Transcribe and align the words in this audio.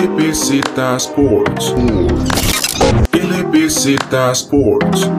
LBZ 0.00 0.62
Sports. 0.96 1.74
LBZ 3.12 3.96
Sports. 4.32 5.10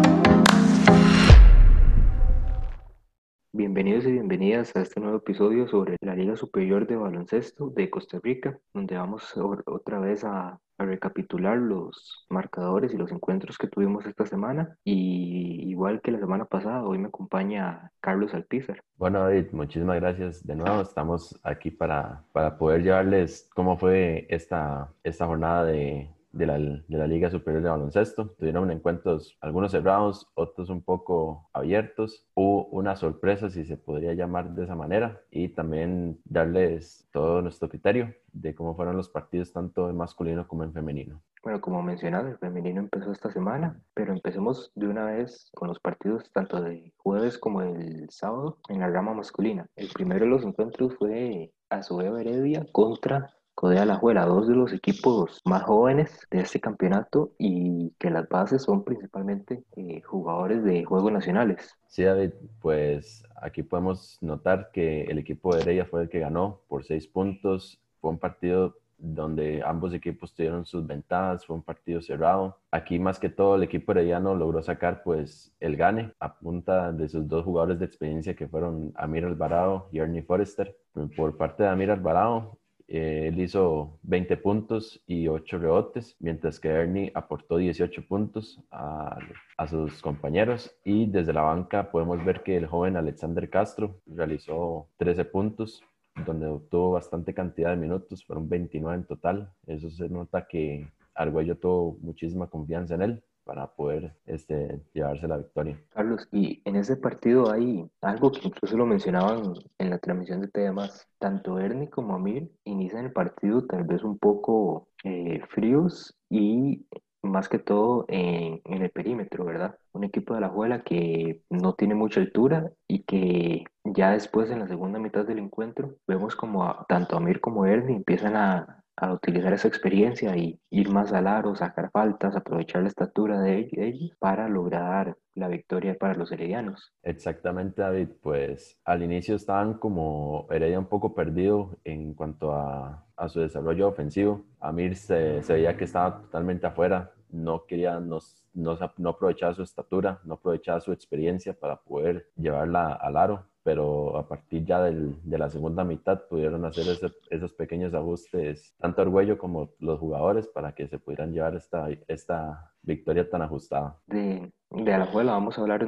Bienvenidos 3.54 4.06
y 4.06 4.12
bienvenidas 4.14 4.76
a 4.76 4.82
este 4.82 5.00
nuevo 5.00 5.18
episodio 5.18 5.68
sobre 5.68 5.98
la 6.02 6.16
Liga 6.16 6.36
Superior 6.36 6.88
de 6.88 6.96
Baloncesto 6.96 7.70
de 7.70 7.92
Costa 7.92 8.20
Rica, 8.24 8.58
donde 8.74 8.98
vamos 8.98 9.32
otra 9.68 10.00
vez 10.00 10.24
a, 10.24 10.60
a 10.82 10.86
recapitular 10.86 11.58
los 11.58 12.26
marcadores 12.30 12.94
y 12.94 12.98
los 12.98 13.12
encuentros 13.12 13.58
que 13.58 13.68
tuvimos 13.68 14.06
esta 14.06 14.26
semana. 14.26 14.78
Y 14.84 15.70
igual 15.70 16.02
que 16.02 16.12
la 16.12 16.20
semana 16.20 16.46
pasada, 16.46 16.84
hoy 16.84 16.98
me 16.98 17.08
acompaña 17.08 17.92
Carlos 18.02 18.34
Alpizar. 18.34 18.84
Bueno, 18.98 19.20
David, 19.20 19.48
muchísimas 19.52 20.00
gracias 20.00 20.46
de 20.46 20.56
nuevo. 20.56 20.82
Estamos 20.82 21.40
aquí 21.44 21.72
para, 21.72 22.24
para 22.34 22.58
poder 22.58 22.84
llevarles 22.84 23.50
cómo 23.54 23.78
fue 23.78 24.26
esta, 24.30 24.92
esta 25.04 25.26
jornada 25.26 25.66
de, 25.66 26.10
de 26.32 26.46
la, 26.46 26.58
de 26.58 26.98
la 26.98 27.08
Liga 27.08 27.30
Superior 27.30 27.64
de 27.64 27.70
Baloncesto. 27.70 28.36
Tuvieron 28.38 28.72
encuentros, 28.72 29.38
algunos 29.42 29.72
cerrados, 29.72 30.30
otros 30.36 30.70
un 30.70 30.82
poco 30.82 31.50
abiertos. 31.54 32.26
Hubo 32.34 32.66
una 32.68 32.96
sorpresa, 32.96 33.50
si 33.50 33.66
se 33.66 33.78
podría 33.78 34.14
llamar 34.14 34.52
de 34.54 34.64
esa 34.64 34.76
manera, 34.76 35.22
y 35.30 35.50
también 35.50 36.20
darles 36.26 37.08
todo 37.12 37.42
nuestro 37.42 37.70
criterio 37.70 38.14
de 38.34 38.56
cómo 38.56 38.76
fueron 38.76 38.98
los 38.98 39.10
partidos 39.10 39.52
tanto 39.52 39.90
en 39.90 39.98
masculino 39.98 40.48
como 40.48 40.64
en 40.64 40.74
femenino. 40.74 41.22
Bueno, 41.44 41.60
como 41.60 41.82
mencionado, 41.82 42.28
el 42.28 42.38
femenino 42.38 42.82
empezó 42.82 43.12
esta 43.12 43.32
semana, 43.32 43.82
pero 43.96 44.14
empecemos 44.14 44.72
de 44.76 44.88
una 44.88 45.06
vez 45.06 45.50
con 45.56 45.70
los 45.70 45.80
partidos 45.80 46.32
tanto 46.32 46.62
de 46.62 46.94
jueves 46.98 47.40
como 47.40 47.64
el 47.64 48.08
sábado 48.12 48.60
en 48.70 48.80
la 48.80 48.90
rama 48.90 49.16
masculina. 49.16 49.66
El 49.76 49.90
primero 49.90 50.26
de 50.26 50.32
los 50.32 50.44
encuentros 50.44 50.96
fue 51.00 51.52
Azueo 51.70 52.18
Heredia 52.18 52.68
contra 52.72 53.34
Codea 53.56 53.86
La 53.86 53.96
Juela, 53.96 54.26
dos 54.26 54.48
de 54.48 54.56
los 54.56 54.74
equipos 54.74 55.42
más 55.46 55.64
jóvenes 55.64 56.28
de 56.32 56.40
este 56.40 56.60
campeonato 56.60 57.32
y 57.38 57.92
que 58.00 58.10
las 58.10 58.28
bases 58.28 58.64
son 58.64 58.84
principalmente 58.84 59.64
eh, 59.76 60.02
jugadores 60.02 60.64
de 60.64 60.84
juegos 60.84 61.12
nacionales. 61.12 61.78
Sí, 61.88 62.04
David, 62.04 62.32
pues 62.62 63.24
aquí 63.42 63.64
podemos 63.64 64.18
notar 64.22 64.72
que 64.72 65.04
el 65.04 65.20
equipo 65.20 65.54
de 65.54 65.62
Heredia 65.62 65.86
fue 65.86 66.04
el 66.04 66.10
que 66.10 66.20
ganó 66.20 66.62
por 66.68 66.84
seis 66.84 67.08
puntos. 67.08 67.80
Fue 68.00 68.10
un 68.10 68.18
partido 68.18 68.76
donde 69.02 69.64
ambos 69.66 69.94
equipos 69.94 70.34
tuvieron 70.34 70.66
sus 70.66 70.86
ventajas, 70.86 71.46
fue 71.46 71.56
un 71.56 71.64
partido 71.64 72.02
cerrado. 72.02 72.58
Aquí 72.72 73.00
más 73.00 73.20
que 73.20 73.30
todo 73.30 73.56
el 73.56 73.64
equipo 73.64 73.92
herediano 73.92 74.36
logró 74.36 74.62
sacar 74.62 75.02
pues 75.04 75.54
el 75.60 75.76
gane 75.76 76.14
a 76.20 76.36
punta 76.38 76.92
de 76.92 77.10
sus 77.10 77.28
dos 77.28 77.44
jugadores 77.44 77.80
de 77.80 77.86
experiencia 77.86 78.36
que 78.36 78.48
fueron 78.48 78.94
Amir 78.96 79.26
Alvarado 79.26 79.90
y 79.92 80.00
Ernie 80.00 80.22
Forrester. 80.22 80.78
Por 81.16 81.38
parte 81.38 81.64
de 81.64 81.70
Amir 81.70 81.90
Alvarado, 81.90 82.58
eh, 82.94 83.30
él 83.30 83.40
hizo 83.40 83.98
20 84.04 84.36
puntos 84.36 85.02
y 85.08 85.30
8 85.30 85.60
rebotes, 85.60 86.18
mientras 86.20 86.60
que 86.60 86.68
Ernie 86.68 87.10
aportó 87.16 87.56
18 87.56 88.06
puntos 88.06 88.60
a, 88.70 89.18
a, 89.58 89.68
sus 89.68 90.02
compañeros. 90.02 90.76
Y 90.84 91.06
desde 91.06 91.32
la 91.32 91.44
banca 91.44 91.90
podemos 91.90 92.24
ver 92.26 92.44
que 92.44 92.58
el 92.58 92.68
joven 92.68 92.98
Alexander 92.98 93.50
Castro 93.50 94.02
realizó 94.08 94.88
13 94.98 95.24
puntos, 95.24 95.82
donde 96.26 96.48
obtuvo 96.48 96.92
bastante 96.92 97.34
cantidad 97.34 97.70
de 97.70 97.78
minutos, 97.78 98.26
fueron 98.26 98.50
29 98.50 98.98
en 98.98 99.06
total. 99.06 99.54
Eso 99.68 99.90
se 99.90 100.10
nota 100.10 100.46
que 100.46 100.86
Argüello 101.16 101.58
tuvo 101.58 101.98
muchísima 102.02 102.48
confianza 102.48 102.96
en 102.96 103.02
él 103.04 103.24
para 103.44 103.68
poder 103.68 104.16
este, 104.26 104.82
llevarse 104.94 105.28
la 105.28 105.38
victoria. 105.38 105.80
Carlos, 105.90 106.28
y 106.32 106.62
en 106.66 106.76
ese 106.76 106.96
partido 106.96 107.52
hay 107.52 107.90
algo 108.02 108.32
que 108.32 108.48
incluso 108.48 108.78
lo 108.78 108.86
mencionaban 108.86 109.54
en 109.78 109.90
la 109.90 109.98
transmisión 110.00 110.42
de 110.42 110.48
TDMás. 110.48 111.08
Tanto 111.20 111.60
Ernie 111.60 111.90
como 111.90 112.16
Amir 112.16 112.52
inician 112.64 113.06
el 113.06 113.12
partido 113.12 113.66
tal 113.66 113.84
vez 113.84 114.04
un 114.04 114.18
poco 114.18 114.88
eh, 115.04 115.42
fríos 115.50 116.16
y 116.30 116.86
más 117.24 117.50
que 117.50 117.60
todo 117.60 118.06
en, 118.08 118.62
el 118.66 118.90
perímetro, 118.90 119.46
¿verdad? 119.46 119.78
Un 119.94 120.04
equipo 120.04 120.34
de 120.34 120.42
la 120.42 120.50
Juela 120.50 120.84
que 120.84 121.44
no 121.50 121.74
tiene 121.74 121.94
mucha 121.94 122.20
altura 122.20 122.72
y 122.88 123.04
que 123.04 123.66
ya 123.84 124.12
después 124.12 124.50
en 124.50 124.60
la 124.60 124.68
segunda 124.68 125.00
mitad 125.00 125.26
del 125.26 125.40
encuentro 125.40 125.98
vemos 126.08 126.36
como 126.36 126.86
tanto 126.88 127.18
Amir 127.18 127.40
como 127.40 127.66
Ernie 127.66 127.96
empiezan 127.96 128.36
a, 128.36 128.81
a 128.98 129.14
utilizar 129.14 129.54
esa 129.54 129.68
experiencia 129.68 130.36
y 130.38 130.60
ir 130.70 130.90
más 130.90 131.12
al 131.14 131.28
aro, 131.28 131.56
sacar 131.56 131.90
faltas, 131.92 132.36
aprovechar 132.36 132.84
la 132.84 132.90
estatura 132.90 133.42
de 133.42 133.70
ellos 133.78 134.12
para 134.20 134.48
lograr 134.48 135.18
la 135.34 135.48
victoria 135.48 135.96
para 135.96 136.14
los 136.14 136.32
heredianos. 136.32 136.94
Exactamente, 137.04 137.82
David. 137.82 138.10
Pues 138.22 138.78
al 138.86 139.04
inicio 139.04 139.36
estaban 139.36 139.76
como 139.76 140.48
Heredia 140.52 140.80
un 140.80 140.88
poco 140.88 141.16
perdido 141.16 141.78
en 141.84 142.14
cuanto 142.14 142.54
a, 142.54 143.06
a 143.16 143.30
su 143.30 143.40
desarrollo 143.40 143.88
ofensivo. 143.88 144.46
Amir 144.60 144.96
se, 144.96 145.42
se, 145.44 145.54
veía 145.54 145.78
que 145.78 145.86
estaba 145.86 146.22
totalmente 146.22 146.68
afuera, 146.68 147.12
no 147.32 147.66
quería, 147.66 148.00
no, 148.00 148.20
no, 148.54 149.10
aprovechaba 149.10 149.54
su 149.54 149.64
estatura, 149.64 150.20
no 150.24 150.36
aprovechaba 150.36 150.80
su 150.80 150.92
experiencia 150.92 151.54
para 151.54 151.78
poder 151.78 152.30
llevarla 152.36 152.94
al 152.94 153.18
aro 153.18 153.52
pero 153.64 154.18
a 154.18 154.28
partir 154.28 154.66
ya 154.66 154.82
del, 154.82 155.16
de 155.24 155.38
la 155.38 155.50
segunda 155.50 155.84
mitad 155.84 156.22
pudieron 156.30 156.66
hacer 156.66 156.88
ese, 156.88 157.12
esos 157.30 157.54
pequeños 157.54 157.94
ajustes, 157.94 158.74
tanto 158.80 159.02
Argüello 159.02 159.38
como 159.38 159.70
los 159.80 160.00
jugadores, 160.00 160.48
para 160.48 160.74
que 160.74 160.88
se 160.88 160.98
pudieran 160.98 161.32
llevar 161.32 161.56
esta, 161.56 161.88
esta 162.08 162.72
victoria 162.82 163.30
tan 163.30 163.42
ajustada. 163.42 163.98
De, 164.08 164.52
de 164.72 164.94
Alajuela 164.94 165.34
vamos 165.34 165.58
a 165.58 165.62
hablar 165.62 165.86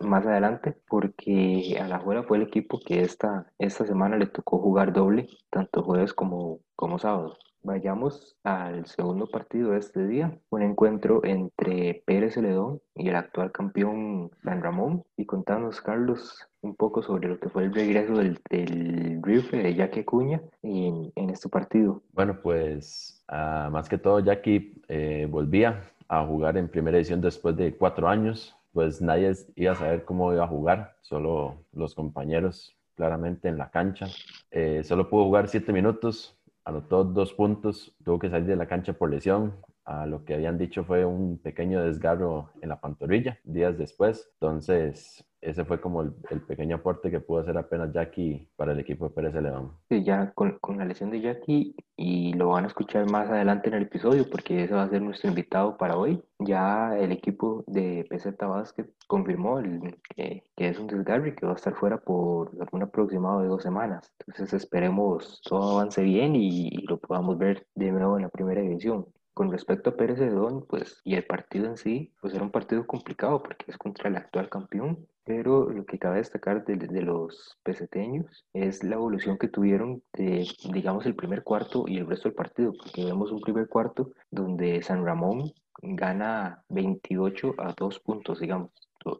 más 0.00 0.26
adelante, 0.26 0.76
porque 0.88 1.78
Alajuela 1.80 2.24
fue 2.24 2.38
el 2.38 2.44
equipo 2.44 2.80
que 2.84 3.02
esta, 3.02 3.46
esta 3.58 3.86
semana 3.86 4.16
le 4.16 4.26
tocó 4.26 4.58
jugar 4.58 4.92
doble, 4.92 5.28
tanto 5.50 5.82
jueves 5.82 6.12
como, 6.12 6.60
como 6.74 6.98
sábado. 6.98 7.36
Vayamos 7.64 8.36
al 8.42 8.86
segundo 8.86 9.28
partido 9.28 9.70
de 9.70 9.78
este 9.78 10.06
día, 10.06 10.36
un 10.50 10.62
encuentro 10.62 11.24
entre 11.24 12.02
Pérez 12.04 12.34
Celedón 12.34 12.80
y 12.96 13.08
el 13.08 13.14
actual 13.14 13.52
campeón 13.52 14.30
San 14.42 14.62
Ramón. 14.62 15.04
Y 15.16 15.26
contanos, 15.26 15.80
Carlos, 15.80 16.48
un 16.60 16.74
poco 16.74 17.02
sobre 17.02 17.28
lo 17.28 17.38
que 17.38 17.48
fue 17.48 17.64
el 17.64 17.72
regreso 17.72 18.14
del, 18.14 18.40
del 18.50 19.20
rifle 19.22 19.62
de 19.62 19.74
Jackie 19.76 20.00
Acuña 20.00 20.42
en, 20.62 21.12
en 21.14 21.30
este 21.30 21.48
partido. 21.48 22.02
Bueno, 22.12 22.40
pues 22.42 23.24
uh, 23.30 23.70
más 23.70 23.88
que 23.88 23.98
todo 23.98 24.18
Jackie 24.18 24.82
eh, 24.88 25.28
volvía 25.30 25.84
a 26.08 26.26
jugar 26.26 26.56
en 26.56 26.68
primera 26.68 26.96
edición 26.96 27.20
después 27.20 27.56
de 27.56 27.76
cuatro 27.76 28.08
años. 28.08 28.56
Pues 28.72 29.00
nadie 29.00 29.32
iba 29.54 29.72
a 29.72 29.76
saber 29.76 30.04
cómo 30.04 30.32
iba 30.32 30.44
a 30.44 30.48
jugar, 30.48 30.96
solo 31.02 31.64
los 31.72 31.94
compañeros 31.94 32.74
claramente 32.96 33.48
en 33.48 33.58
la 33.58 33.70
cancha. 33.70 34.06
Eh, 34.50 34.82
solo 34.82 35.08
pudo 35.08 35.24
jugar 35.24 35.48
siete 35.48 35.72
minutos, 35.72 36.38
anotó 36.64 37.04
dos 37.04 37.32
puntos, 37.34 37.94
tuvo 38.04 38.18
que 38.18 38.30
salir 38.30 38.46
de 38.46 38.56
la 38.56 38.68
cancha 38.68 38.92
por 38.92 39.10
lesión. 39.10 39.54
A 39.84 40.06
lo 40.06 40.24
que 40.24 40.34
habían 40.34 40.58
dicho 40.58 40.84
fue 40.84 41.04
un 41.04 41.38
pequeño 41.38 41.82
desgarro 41.82 42.50
en 42.60 42.68
la 42.68 42.80
pantorrilla 42.80 43.38
días 43.44 43.76
después. 43.78 44.30
Entonces, 44.34 45.24
ese 45.42 45.64
fue 45.64 45.80
como 45.80 46.02
el, 46.02 46.14
el, 46.30 46.40
pequeño 46.40 46.76
aporte 46.76 47.10
que 47.10 47.18
pudo 47.18 47.40
hacer 47.40 47.58
apenas 47.58 47.92
Jackie 47.92 48.48
para 48.54 48.72
el 48.72 48.78
equipo 48.78 49.08
de 49.08 49.14
Pérez 49.14 49.34
León. 49.34 49.72
Sí, 49.88 50.04
ya 50.04 50.30
con, 50.34 50.58
con, 50.60 50.78
la 50.78 50.84
lesión 50.84 51.10
de 51.10 51.20
Jackie, 51.20 51.74
y 51.96 52.32
lo 52.34 52.50
van 52.50 52.64
a 52.64 52.68
escuchar 52.68 53.10
más 53.10 53.28
adelante 53.28 53.68
en 53.68 53.74
el 53.74 53.82
episodio, 53.82 54.30
porque 54.30 54.62
ese 54.62 54.74
va 54.74 54.84
a 54.84 54.88
ser 54.88 55.02
nuestro 55.02 55.28
invitado 55.28 55.76
para 55.76 55.96
hoy. 55.96 56.22
Ya 56.38 56.96
el 56.96 57.10
equipo 57.10 57.64
de 57.66 58.06
PZ 58.08 58.36
Basket 58.38 58.86
confirmó 59.08 59.58
el, 59.58 59.98
que, 60.14 60.44
que, 60.56 60.68
es 60.68 60.78
un 60.78 60.86
desgarre 60.86 61.34
que 61.34 61.44
va 61.44 61.52
a 61.52 61.56
estar 61.56 61.74
fuera 61.74 61.98
por 61.98 62.52
un 62.70 62.82
aproximado 62.82 63.40
de 63.40 63.48
dos 63.48 63.64
semanas. 63.64 64.12
Entonces, 64.20 64.52
esperemos 64.54 65.40
todo 65.42 65.80
avance 65.80 66.02
bien 66.02 66.36
y, 66.36 66.68
y 66.68 66.86
lo 66.86 66.98
podamos 66.98 67.36
ver 67.36 67.66
de 67.74 67.90
nuevo 67.90 68.16
en 68.16 68.22
la 68.22 68.28
primera 68.28 68.60
división. 68.60 69.06
Con 69.34 69.50
respecto 69.50 69.90
a 69.90 69.96
Pérez 69.96 70.18
Celedón, 70.18 70.66
pues, 70.68 71.00
y 71.04 71.14
el 71.14 71.24
partido 71.24 71.66
en 71.66 71.78
sí, 71.78 72.12
pues 72.20 72.34
era 72.34 72.42
un 72.42 72.50
partido 72.50 72.86
complicado 72.86 73.42
porque 73.42 73.64
es 73.68 73.78
contra 73.78 74.10
el 74.10 74.16
actual 74.16 74.50
campeón, 74.50 75.06
pero 75.24 75.70
lo 75.70 75.86
que 75.86 75.98
cabe 75.98 76.18
destacar 76.18 76.64
de, 76.66 76.76
los 77.02 77.58
peseteños 77.62 78.44
es 78.52 78.84
la 78.84 78.96
evolución 78.96 79.38
que 79.38 79.48
tuvieron 79.48 80.02
de, 80.12 80.46
digamos, 80.72 81.06
el 81.06 81.14
primer 81.14 81.44
cuarto 81.44 81.84
y 81.86 81.96
el 81.96 82.06
resto 82.06 82.28
del 82.28 82.36
partido, 82.36 82.72
porque 82.76 83.06
vemos 83.06 83.32
un 83.32 83.40
primer 83.40 83.68
cuarto 83.68 84.10
donde 84.30 84.82
San 84.82 85.04
Ramón 85.04 85.52
gana 85.80 86.62
28 86.68 87.54
a 87.58 87.74
2 87.76 88.00
puntos, 88.00 88.40
digamos. 88.40 88.70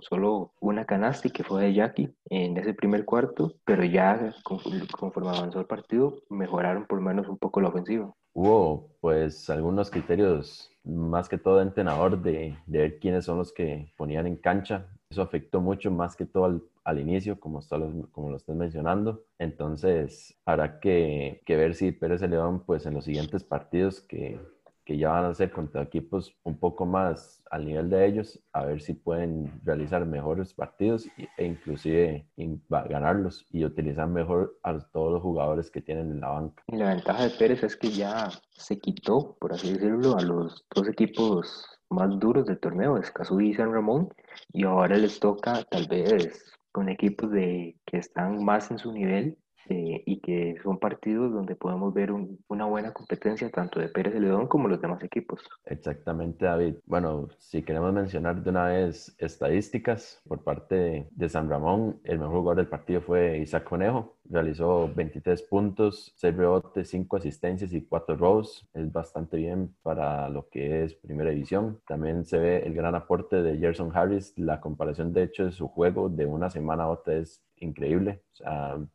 Solo 0.00 0.52
una 0.60 0.84
canasta 0.84 1.28
que 1.30 1.42
fue 1.42 1.64
de 1.64 1.74
Jackie 1.74 2.14
en 2.26 2.56
ese 2.56 2.74
primer 2.74 3.04
cuarto, 3.04 3.54
pero 3.64 3.82
ya 3.82 4.32
conforme 4.44 5.30
avanzó 5.30 5.58
el 5.58 5.66
partido, 5.66 6.18
mejoraron 6.28 6.86
por 6.86 6.98
lo 6.98 7.04
menos 7.04 7.28
un 7.28 7.38
poco 7.38 7.60
la 7.60 7.68
ofensiva. 7.68 8.14
Hubo 8.34 8.90
pues 9.00 9.50
algunos 9.50 9.90
criterios, 9.90 10.70
más 10.84 11.28
que 11.28 11.38
todo 11.38 11.56
de 11.56 11.64
entrenador, 11.64 12.20
de, 12.22 12.56
de 12.66 12.78
ver 12.78 12.98
quiénes 12.98 13.24
son 13.24 13.38
los 13.38 13.52
que 13.52 13.92
ponían 13.96 14.26
en 14.26 14.36
cancha. 14.36 14.86
Eso 15.10 15.22
afectó 15.22 15.60
mucho 15.60 15.90
más 15.90 16.16
que 16.16 16.24
todo 16.24 16.62
al, 16.84 16.98
inicio, 16.98 17.38
como, 17.38 17.58
está 17.58 17.76
lo, 17.76 18.10
como 18.10 18.30
lo 18.30 18.36
estás 18.36 18.56
mencionando. 18.56 19.24
Entonces, 19.38 20.38
habrá 20.46 20.80
que, 20.80 21.42
que 21.44 21.56
ver 21.56 21.74
si 21.74 21.92
Pérez 21.92 22.22
León, 22.22 22.64
pues 22.64 22.86
en 22.86 22.94
los 22.94 23.04
siguientes 23.04 23.44
partidos 23.44 24.00
que, 24.00 24.40
que 24.84 24.98
ya 24.98 25.10
van 25.10 25.26
a 25.26 25.34
ser 25.34 25.50
contra 25.50 25.82
equipos 25.82 26.34
un 26.42 26.58
poco 26.58 26.86
más 26.86 27.42
al 27.50 27.66
nivel 27.66 27.90
de 27.90 28.06
ellos, 28.06 28.40
a 28.52 28.64
ver 28.64 28.80
si 28.80 28.94
pueden 28.94 29.60
realizar 29.64 30.04
mejores 30.06 30.54
partidos 30.54 31.06
e 31.36 31.44
inclusive 31.44 32.26
ganarlos 32.88 33.46
y 33.50 33.64
utilizar 33.64 34.08
mejor 34.08 34.58
a 34.62 34.78
todos 34.78 35.12
los 35.12 35.22
jugadores 35.22 35.70
que 35.70 35.82
tienen 35.82 36.10
en 36.10 36.20
la 36.20 36.30
banca. 36.30 36.62
La 36.68 36.94
ventaja 36.94 37.24
de 37.24 37.30
Pérez 37.30 37.62
es 37.62 37.76
que 37.76 37.90
ya 37.90 38.30
se 38.50 38.78
quitó, 38.78 39.36
por 39.38 39.52
así 39.52 39.72
decirlo, 39.72 40.16
a 40.16 40.22
los 40.22 40.64
dos 40.74 40.88
equipos 40.88 41.66
más 41.90 42.18
duros 42.18 42.46
del 42.46 42.58
torneo, 42.58 42.96
Escazú 42.96 43.40
y 43.40 43.54
San 43.54 43.72
Ramón, 43.72 44.08
y 44.52 44.64
ahora 44.64 44.96
les 44.96 45.20
toca 45.20 45.62
tal 45.64 45.86
vez 45.88 46.52
con 46.72 46.88
equipos 46.88 47.30
de, 47.30 47.76
que 47.84 47.98
están 47.98 48.42
más 48.42 48.70
en 48.70 48.78
su 48.78 48.92
nivel 48.92 49.36
eh, 49.72 50.02
y 50.04 50.20
que 50.20 50.56
son 50.62 50.78
partidos 50.78 51.32
donde 51.32 51.56
podemos 51.56 51.94
ver 51.94 52.12
una 52.12 52.66
buena 52.66 52.92
competencia 52.92 53.50
tanto 53.50 53.80
de 53.80 53.88
Pérez 53.88 54.12
de 54.12 54.20
León 54.20 54.46
como 54.46 54.68
los 54.68 54.82
demás 54.82 55.02
equipos. 55.02 55.40
Exactamente, 55.64 56.44
David. 56.44 56.74
Bueno, 56.84 57.28
si 57.38 57.62
queremos 57.62 57.90
mencionar 57.94 58.42
de 58.42 58.50
una 58.50 58.66
vez 58.66 59.16
estadísticas 59.18 60.20
por 60.28 60.44
parte 60.44 61.08
de 61.10 61.28
San 61.30 61.48
Ramón, 61.48 62.00
el 62.04 62.18
mejor 62.18 62.40
jugador 62.40 62.56
del 62.58 62.68
partido 62.68 63.00
fue 63.00 63.38
Isaac 63.38 63.64
Conejo, 63.64 64.18
realizó 64.32 64.90
23 64.94 65.42
puntos, 65.42 66.12
6 66.16 66.36
rebotes, 66.36 66.88
5 66.88 67.16
asistencias 67.16 67.72
y 67.72 67.82
4 67.82 68.16
robos. 68.16 68.66
Es 68.74 68.90
bastante 68.90 69.36
bien 69.36 69.74
para 69.82 70.28
lo 70.28 70.48
que 70.48 70.84
es 70.84 70.94
primera 70.94 71.30
división. 71.30 71.80
También 71.86 72.24
se 72.24 72.38
ve 72.38 72.58
el 72.66 72.74
gran 72.74 72.94
aporte 72.94 73.42
de 73.42 73.58
Gerson 73.58 73.92
Harris. 73.94 74.32
La 74.36 74.60
comparación, 74.60 75.12
de 75.12 75.24
hecho, 75.24 75.44
de 75.44 75.52
su 75.52 75.68
juego 75.68 76.08
de 76.08 76.26
una 76.26 76.50
semana 76.50 76.84
a 76.84 76.88
otra 76.88 77.14
es 77.14 77.42
increíble. 77.56 78.22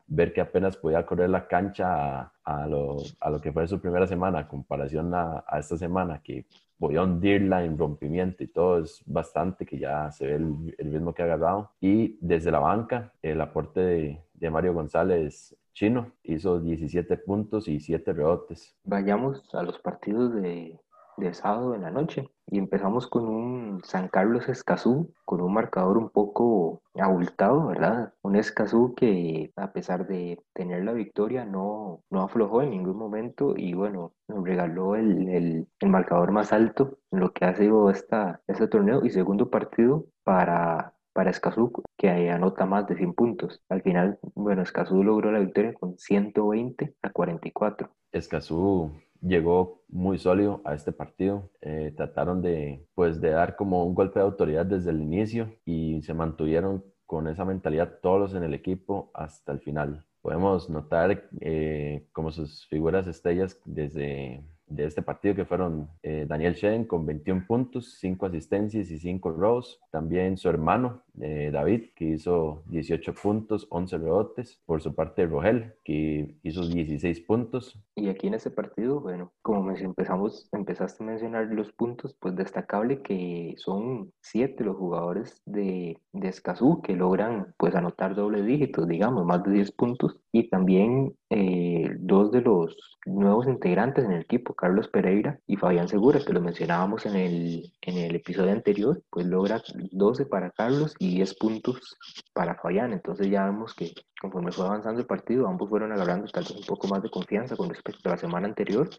Ver 0.08 0.34
que 0.34 0.42
apenas 0.42 0.76
podía 0.78 1.06
correr 1.06 1.30
la 1.30 1.48
cancha 1.48 2.34
a, 2.44 2.68
lo, 2.68 2.98
a 3.20 3.30
lo, 3.30 3.40
que 3.40 3.52
fue 3.52 3.68
su 3.68 3.80
primera 3.80 4.08
semana, 4.08 4.48
comparación 4.48 5.14
a 5.14 5.44
esta 5.58 5.78
semana, 5.78 6.22
que 6.24 6.46
hundirla 6.80 7.64
en 7.64 7.78
rompimiento 7.78 8.44
y 8.44 8.48
todo, 8.48 8.80
es 8.80 9.02
bastante 9.06 9.66
que 9.66 9.80
ya 9.80 10.12
se 10.12 10.28
ve 10.28 10.36
el, 10.36 10.76
el 10.78 10.92
ritmo 10.92 11.14
que 11.14 11.22
ha 11.22 11.26
agarrado. 11.26 11.72
Y 11.80 12.18
desde 12.22 12.52
la 12.52 12.60
banca, 12.60 13.14
el 13.22 13.42
aporte 13.42 13.80
de, 13.80 14.22
de 14.34 14.50
Mario 14.50 14.74
González 14.74 15.56
Chino 15.74 16.12
hizo 16.24 16.60
17 16.60 17.18
puntos 17.18 17.68
y 17.68 17.80
7 17.80 18.14
rebotes. 18.14 18.76
Vayamos 18.84 19.44
a 19.54 19.62
los 19.62 19.78
partidos 19.80 20.34
de, 20.34 20.80
de 21.18 21.34
sábado 21.34 21.76
en 21.76 21.82
la 21.84 21.92
noche. 21.92 22.30
Y 22.50 22.60
empezamos 22.60 23.08
con 23.08 23.28
un 23.28 23.82
San 23.84 24.08
Carlos 24.08 24.48
Escazú, 24.48 25.14
con 25.26 25.42
un 25.42 25.54
marcador 25.54 25.98
un 25.98 26.10
poco 26.10 26.82
abultado, 26.96 27.68
¿verdad? 27.68 28.14
Un 28.22 28.36
Escazú 28.36 28.96
que 28.96 29.52
a 29.56 29.74
pesar 29.74 30.08
de 30.08 30.40
tener 30.54 30.86
la 30.86 30.94
victoria 30.94 31.46
no, 31.46 32.04
no 32.10 32.22
aflojó 32.22 32.62
en 32.62 32.72
ningún 32.72 32.98
momento 32.98 33.54
y 33.56 33.74
bueno, 33.74 34.14
nos 34.28 34.44
regaló 34.44 34.96
el, 34.96 35.28
el, 35.30 35.68
el 35.80 35.90
marcador 35.90 36.32
más 36.32 36.54
alto 36.54 37.00
en 37.12 37.20
lo 37.20 37.34
que 37.34 37.46
ha 37.46 37.56
sido 37.56 37.90
esta, 37.90 38.42
este 38.48 38.68
torneo 38.68 39.04
y 39.04 39.10
segundo 39.10 39.50
partido 39.50 40.06
para 40.24 40.94
para 41.18 41.32
Escazú, 41.32 41.72
que 41.98 42.30
anota 42.30 42.68
más 42.68 42.86
de 42.86 42.96
100 42.96 43.16
puntos. 43.16 43.64
Al 43.70 43.82
final, 43.82 44.20
bueno, 44.36 44.62
Escazú 44.62 45.04
logró 45.04 45.32
la 45.32 45.40
victoria 45.40 45.74
con 45.74 45.98
120 45.98 46.94
a 47.02 47.10
44. 47.10 47.90
Escazú 48.12 48.92
llegó 49.22 49.84
muy 49.90 50.18
sólido 50.18 50.62
a 50.66 50.74
este 50.74 50.92
partido. 50.92 51.50
Eh, 51.62 51.94
trataron 51.96 52.42
de, 52.42 52.86
pues, 52.96 53.22
de 53.22 53.32
dar 53.32 53.56
como 53.56 53.86
un 53.86 53.96
golpe 53.96 54.20
de 54.20 54.26
autoridad 54.26 54.66
desde 54.66 54.92
el 54.92 55.02
inicio 55.02 55.54
y 55.66 56.02
se 56.04 56.14
mantuvieron 56.14 56.84
con 57.06 57.28
esa 57.28 57.46
mentalidad 57.46 58.00
todos 58.02 58.34
en 58.36 58.44
el 58.44 58.54
equipo 58.54 59.12
hasta 59.14 59.52
el 59.52 59.60
final. 59.60 60.06
Podemos 60.22 60.70
notar 60.70 61.30
eh, 61.40 62.08
como 62.12 62.32
sus 62.32 62.68
figuras 62.68 63.08
estrellas 63.08 63.60
desde 63.66 64.44
de 64.68 64.86
este 64.86 65.02
partido 65.02 65.36
que 65.36 65.46
fueron 65.46 65.90
eh, 66.04 66.26
Daniel 66.28 66.54
Shen 66.54 66.86
con 66.86 67.06
21 67.06 67.46
puntos, 67.48 67.98
5 68.00 68.26
asistencias 68.26 68.92
y 68.92 69.00
5 69.00 69.32
robos. 69.32 69.80
También 69.92 70.38
su 70.38 70.50
hermano 70.50 71.04
eh, 71.20 71.50
David 71.52 71.90
que 71.96 72.06
hizo 72.06 72.64
18 72.68 73.14
puntos, 73.14 73.68
11 73.70 73.98
rebotes. 73.98 74.62
Por 74.66 74.82
su 74.82 74.94
parte 74.94 75.26
Rogel 75.26 75.74
que 75.84 76.36
hizo 76.44 76.68
16 76.68 77.22
puntos. 77.22 77.80
Y 77.96 78.10
aquí 78.10 78.28
en 78.28 78.36
ese 78.36 78.52
partido, 78.52 79.00
bueno, 79.00 79.32
como 79.42 79.72
empezamos, 79.72 80.50
empezaste 80.52 81.04
a 81.04 81.08
mencionar 81.08 81.48
los 81.48 81.72
puntos, 81.72 82.16
pues 82.20 82.36
destacable 82.36 83.02
que 83.02 83.56
son 83.58 84.12
7 84.22 84.64
los 84.64 84.76
jugadores 84.76 85.42
de, 85.46 86.00
de 86.12 86.28
Escazú 86.28 86.82
que 86.82 86.96
logran 86.96 87.54
pues 87.58 87.76
anotar 87.76 88.16
doble 88.16 88.44
dígitos, 88.44 88.88
digamos, 88.88 89.26
más 89.26 89.44
de 89.44 89.52
10 89.52 89.72
puntos. 89.72 90.20
Y 90.32 90.50
también 90.50 91.16
eh, 91.30 91.90
dos 92.00 92.32
de 92.32 92.42
los 92.42 92.76
nuevos 93.06 93.48
integrantes 93.48 94.06
en 94.06 94.12
el 94.12 94.22
equipo, 94.22 94.54
Carlos 94.54 94.90
Pereira 94.90 95.40
y 95.48 95.56
Fabián 95.56 95.88
Segura, 95.88 96.20
que 96.26 96.34
lo 96.34 96.42
mencionábamos 96.42 97.06
en 97.06 97.16
el, 97.16 97.74
en 97.82 97.98
el 97.98 98.16
episodio 98.16 98.52
anterior, 98.52 99.02
pues 99.10 99.26
logra 99.26 99.62
12 99.92 100.26
para 100.26 100.52
Carlos 100.52 100.96
y 101.00 101.16
10 101.16 101.36
puntos 101.36 101.98
para 102.34 102.56
Fabián. 102.56 102.94
Entonces 102.94 103.30
ya 103.30 103.46
vemos 103.46 103.74
que 103.74 103.94
conforme 104.22 104.52
fue 104.52 104.66
avanzando 104.66 105.00
el 105.00 105.08
partido, 105.08 105.48
ambos 105.48 105.70
fueron 105.70 105.92
agarrando 105.92 106.28
tal 106.28 106.44
vez 106.44 106.52
un 106.52 106.66
poco 106.66 106.88
más 106.88 107.02
de 107.02 107.10
confianza 107.10 107.56
con 107.56 107.70
respecto 107.70 108.10
a 108.10 108.14
la 108.14 108.18
semana 108.18 108.48
anterior 108.48 108.90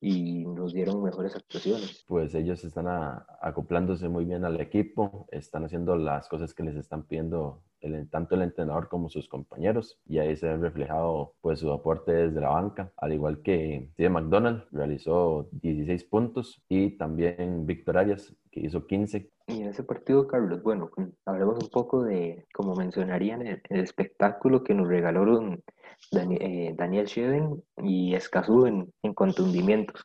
y 0.00 0.46
nos 0.46 0.72
dieron 0.72 1.02
mejores 1.02 1.36
actuaciones. 1.36 2.04
Pues 2.08 2.34
ellos 2.34 2.64
están 2.64 2.86
acoplándose 3.40 4.08
muy 4.08 4.24
bien 4.24 4.44
al 4.44 4.60
equipo, 4.60 5.26
están 5.30 5.64
haciendo 5.64 5.96
las 5.96 6.28
cosas 6.28 6.54
que 6.54 6.62
les 6.62 6.76
están 6.76 7.02
pidiendo 7.02 7.62
el, 7.80 8.08
tanto 8.10 8.34
el 8.34 8.42
entrenador 8.42 8.88
como 8.88 9.08
sus 9.08 9.28
compañeros 9.28 9.98
y 10.06 10.18
ahí 10.18 10.36
se 10.36 10.48
ha 10.48 10.56
reflejado 10.56 11.34
pues 11.40 11.60
su 11.60 11.70
aporte 11.72 12.12
desde 12.12 12.40
la 12.40 12.50
banca, 12.50 12.92
al 12.96 13.12
igual 13.12 13.42
que 13.42 13.90
Steve 13.92 14.10
McDonald 14.10 14.64
realizó 14.72 15.48
16 15.52 16.04
puntos 16.04 16.62
y 16.68 16.96
también 16.96 17.66
Víctor 17.66 17.98
Arias 17.98 18.34
que 18.50 18.60
hizo 18.60 18.86
15. 18.86 19.30
Y 19.48 19.62
en 19.62 19.68
ese 19.68 19.82
partido, 19.82 20.26
Carlos, 20.26 20.62
bueno, 20.62 20.90
hablemos 21.24 21.58
un 21.62 21.70
poco 21.70 22.02
de, 22.04 22.46
como 22.52 22.74
mencionarían, 22.74 23.46
el, 23.46 23.62
el 23.68 23.80
espectáculo 23.80 24.62
que 24.62 24.74
nos 24.74 24.88
regalaron 24.88 25.62
eh, 26.12 26.74
Daniel, 26.76 26.76
Daniel 26.76 27.62
y 27.82 28.14
Escazú 28.14 28.66
en, 28.66 28.92
en 29.02 29.14
cuanto 29.14 29.44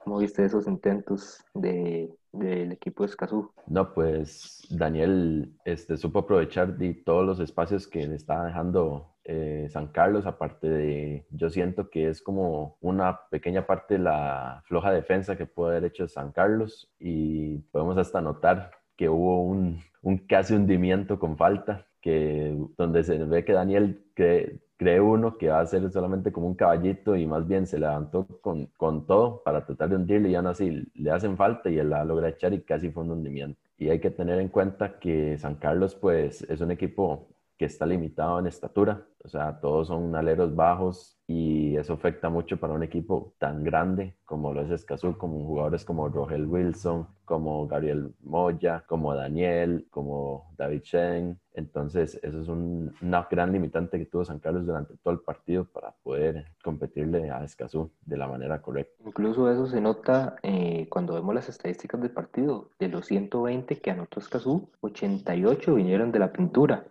¿Cómo 0.03 0.19
viste 0.19 0.45
esos 0.45 0.67
intentos 0.67 1.43
de, 1.53 2.09
del 2.31 2.71
equipo 2.73 3.03
de 3.03 3.09
Escazú? 3.09 3.51
No, 3.67 3.93
pues 3.93 4.67
Daniel 4.69 5.53
este, 5.65 5.97
supo 5.97 6.19
aprovechar 6.19 6.77
de 6.77 6.93
todos 6.93 7.25
los 7.25 7.39
espacios 7.39 7.87
que 7.87 8.05
le 8.05 8.15
estaba 8.15 8.45
dejando 8.45 9.15
eh, 9.23 9.67
San 9.71 9.87
Carlos, 9.87 10.27
aparte 10.27 10.69
de, 10.69 11.25
yo 11.31 11.49
siento 11.49 11.89
que 11.89 12.09
es 12.09 12.21
como 12.21 12.77
una 12.81 13.21
pequeña 13.31 13.65
parte 13.65 13.95
de 13.95 14.01
la 14.01 14.61
floja 14.65 14.91
defensa 14.91 15.35
que 15.35 15.47
puede 15.47 15.77
haber 15.77 15.85
hecho 15.85 16.07
San 16.07 16.31
Carlos. 16.31 16.93
Y 16.99 17.57
podemos 17.71 17.97
hasta 17.97 18.21
notar 18.21 18.71
que 18.95 19.09
hubo 19.09 19.43
un, 19.43 19.81
un 20.03 20.19
casi 20.19 20.53
hundimiento 20.53 21.17
con 21.17 21.35
falta, 21.35 21.87
que 21.99 22.55
donde 22.77 23.03
se 23.03 23.17
ve 23.17 23.43
que 23.43 23.53
Daniel 23.53 24.05
que 24.15 24.59
cree 24.77 24.99
uno 24.99 25.37
que 25.37 25.49
va 25.49 25.59
a 25.61 25.65
ser 25.65 25.89
solamente 25.91 26.31
como 26.31 26.47
un 26.47 26.55
caballito 26.55 27.15
y 27.15 27.25
más 27.25 27.47
bien 27.47 27.65
se 27.67 27.79
levantó 27.79 28.27
con, 28.41 28.67
con 28.77 29.05
todo 29.05 29.41
para 29.43 29.65
tratar 29.65 29.89
de 29.89 29.95
hundirle 29.95 30.29
y 30.29 30.35
aún 30.35 30.47
así 30.47 30.91
le 30.93 31.11
hacen 31.11 31.37
falta 31.37 31.69
y 31.69 31.77
él 31.77 31.89
la 31.89 32.03
logra 32.03 32.29
echar 32.29 32.53
y 32.53 32.61
casi 32.61 32.89
fue 32.91 33.03
un 33.03 33.11
hundimiento. 33.11 33.59
Y 33.77 33.89
hay 33.89 33.99
que 33.99 34.11
tener 34.11 34.39
en 34.39 34.49
cuenta 34.49 34.99
que 34.99 35.37
San 35.37 35.55
Carlos 35.55 35.95
pues 35.95 36.43
es 36.43 36.61
un 36.61 36.71
equipo 36.71 37.27
que 37.57 37.65
está 37.65 37.85
limitado 37.85 38.39
en 38.39 38.47
estatura, 38.47 39.05
o 39.25 39.27
sea, 39.27 39.59
todos 39.59 39.87
son 39.87 40.15
aleros 40.15 40.55
bajos 40.55 41.17
y 41.25 41.75
eso 41.77 41.93
afecta 41.93 42.29
mucho 42.29 42.57
para 42.57 42.73
un 42.73 42.83
equipo 42.83 43.33
tan 43.39 43.63
grande 43.63 44.15
como 44.23 44.53
lo 44.53 44.61
es 44.61 44.69
Escazú, 44.69 45.17
como 45.17 45.43
jugadores 45.45 45.83
como 45.83 46.07
Rogel 46.09 46.45
Wilson, 46.45 47.07
como 47.25 47.67
Gabriel 47.67 48.13
Moya, 48.21 48.83
como 48.85 49.15
Daniel, 49.15 49.87
como 49.89 50.53
David 50.57 50.81
Shen. 50.83 51.39
Entonces, 51.53 52.19
eso 52.21 52.41
es 52.41 52.47
un, 52.47 52.93
una 53.01 53.27
gran 53.31 53.51
limitante 53.51 53.97
que 53.97 54.05
tuvo 54.05 54.25
San 54.25 54.39
Carlos 54.39 54.67
durante 54.67 54.95
todo 54.97 55.13
el 55.15 55.21
partido 55.21 55.65
para 55.65 55.91
poder 56.03 56.45
competirle 56.63 57.31
a 57.31 57.43
Escazú 57.43 57.91
de 58.05 58.17
la 58.17 58.27
manera 58.27 58.61
correcta. 58.61 58.93
Incluso 59.05 59.49
eso 59.49 59.65
se 59.65 59.81
nota 59.81 60.35
eh, 60.43 60.87
cuando 60.89 61.15
vemos 61.15 61.33
las 61.33 61.49
estadísticas 61.49 61.99
del 61.99 62.11
partido. 62.11 62.69
De 62.77 62.89
los 62.89 63.07
120 63.07 63.79
que 63.79 63.89
anotó 63.89 64.19
Escazú, 64.19 64.69
88 64.81 65.73
vinieron 65.73 66.11
de 66.11 66.19
la 66.19 66.31
pintura 66.31 66.85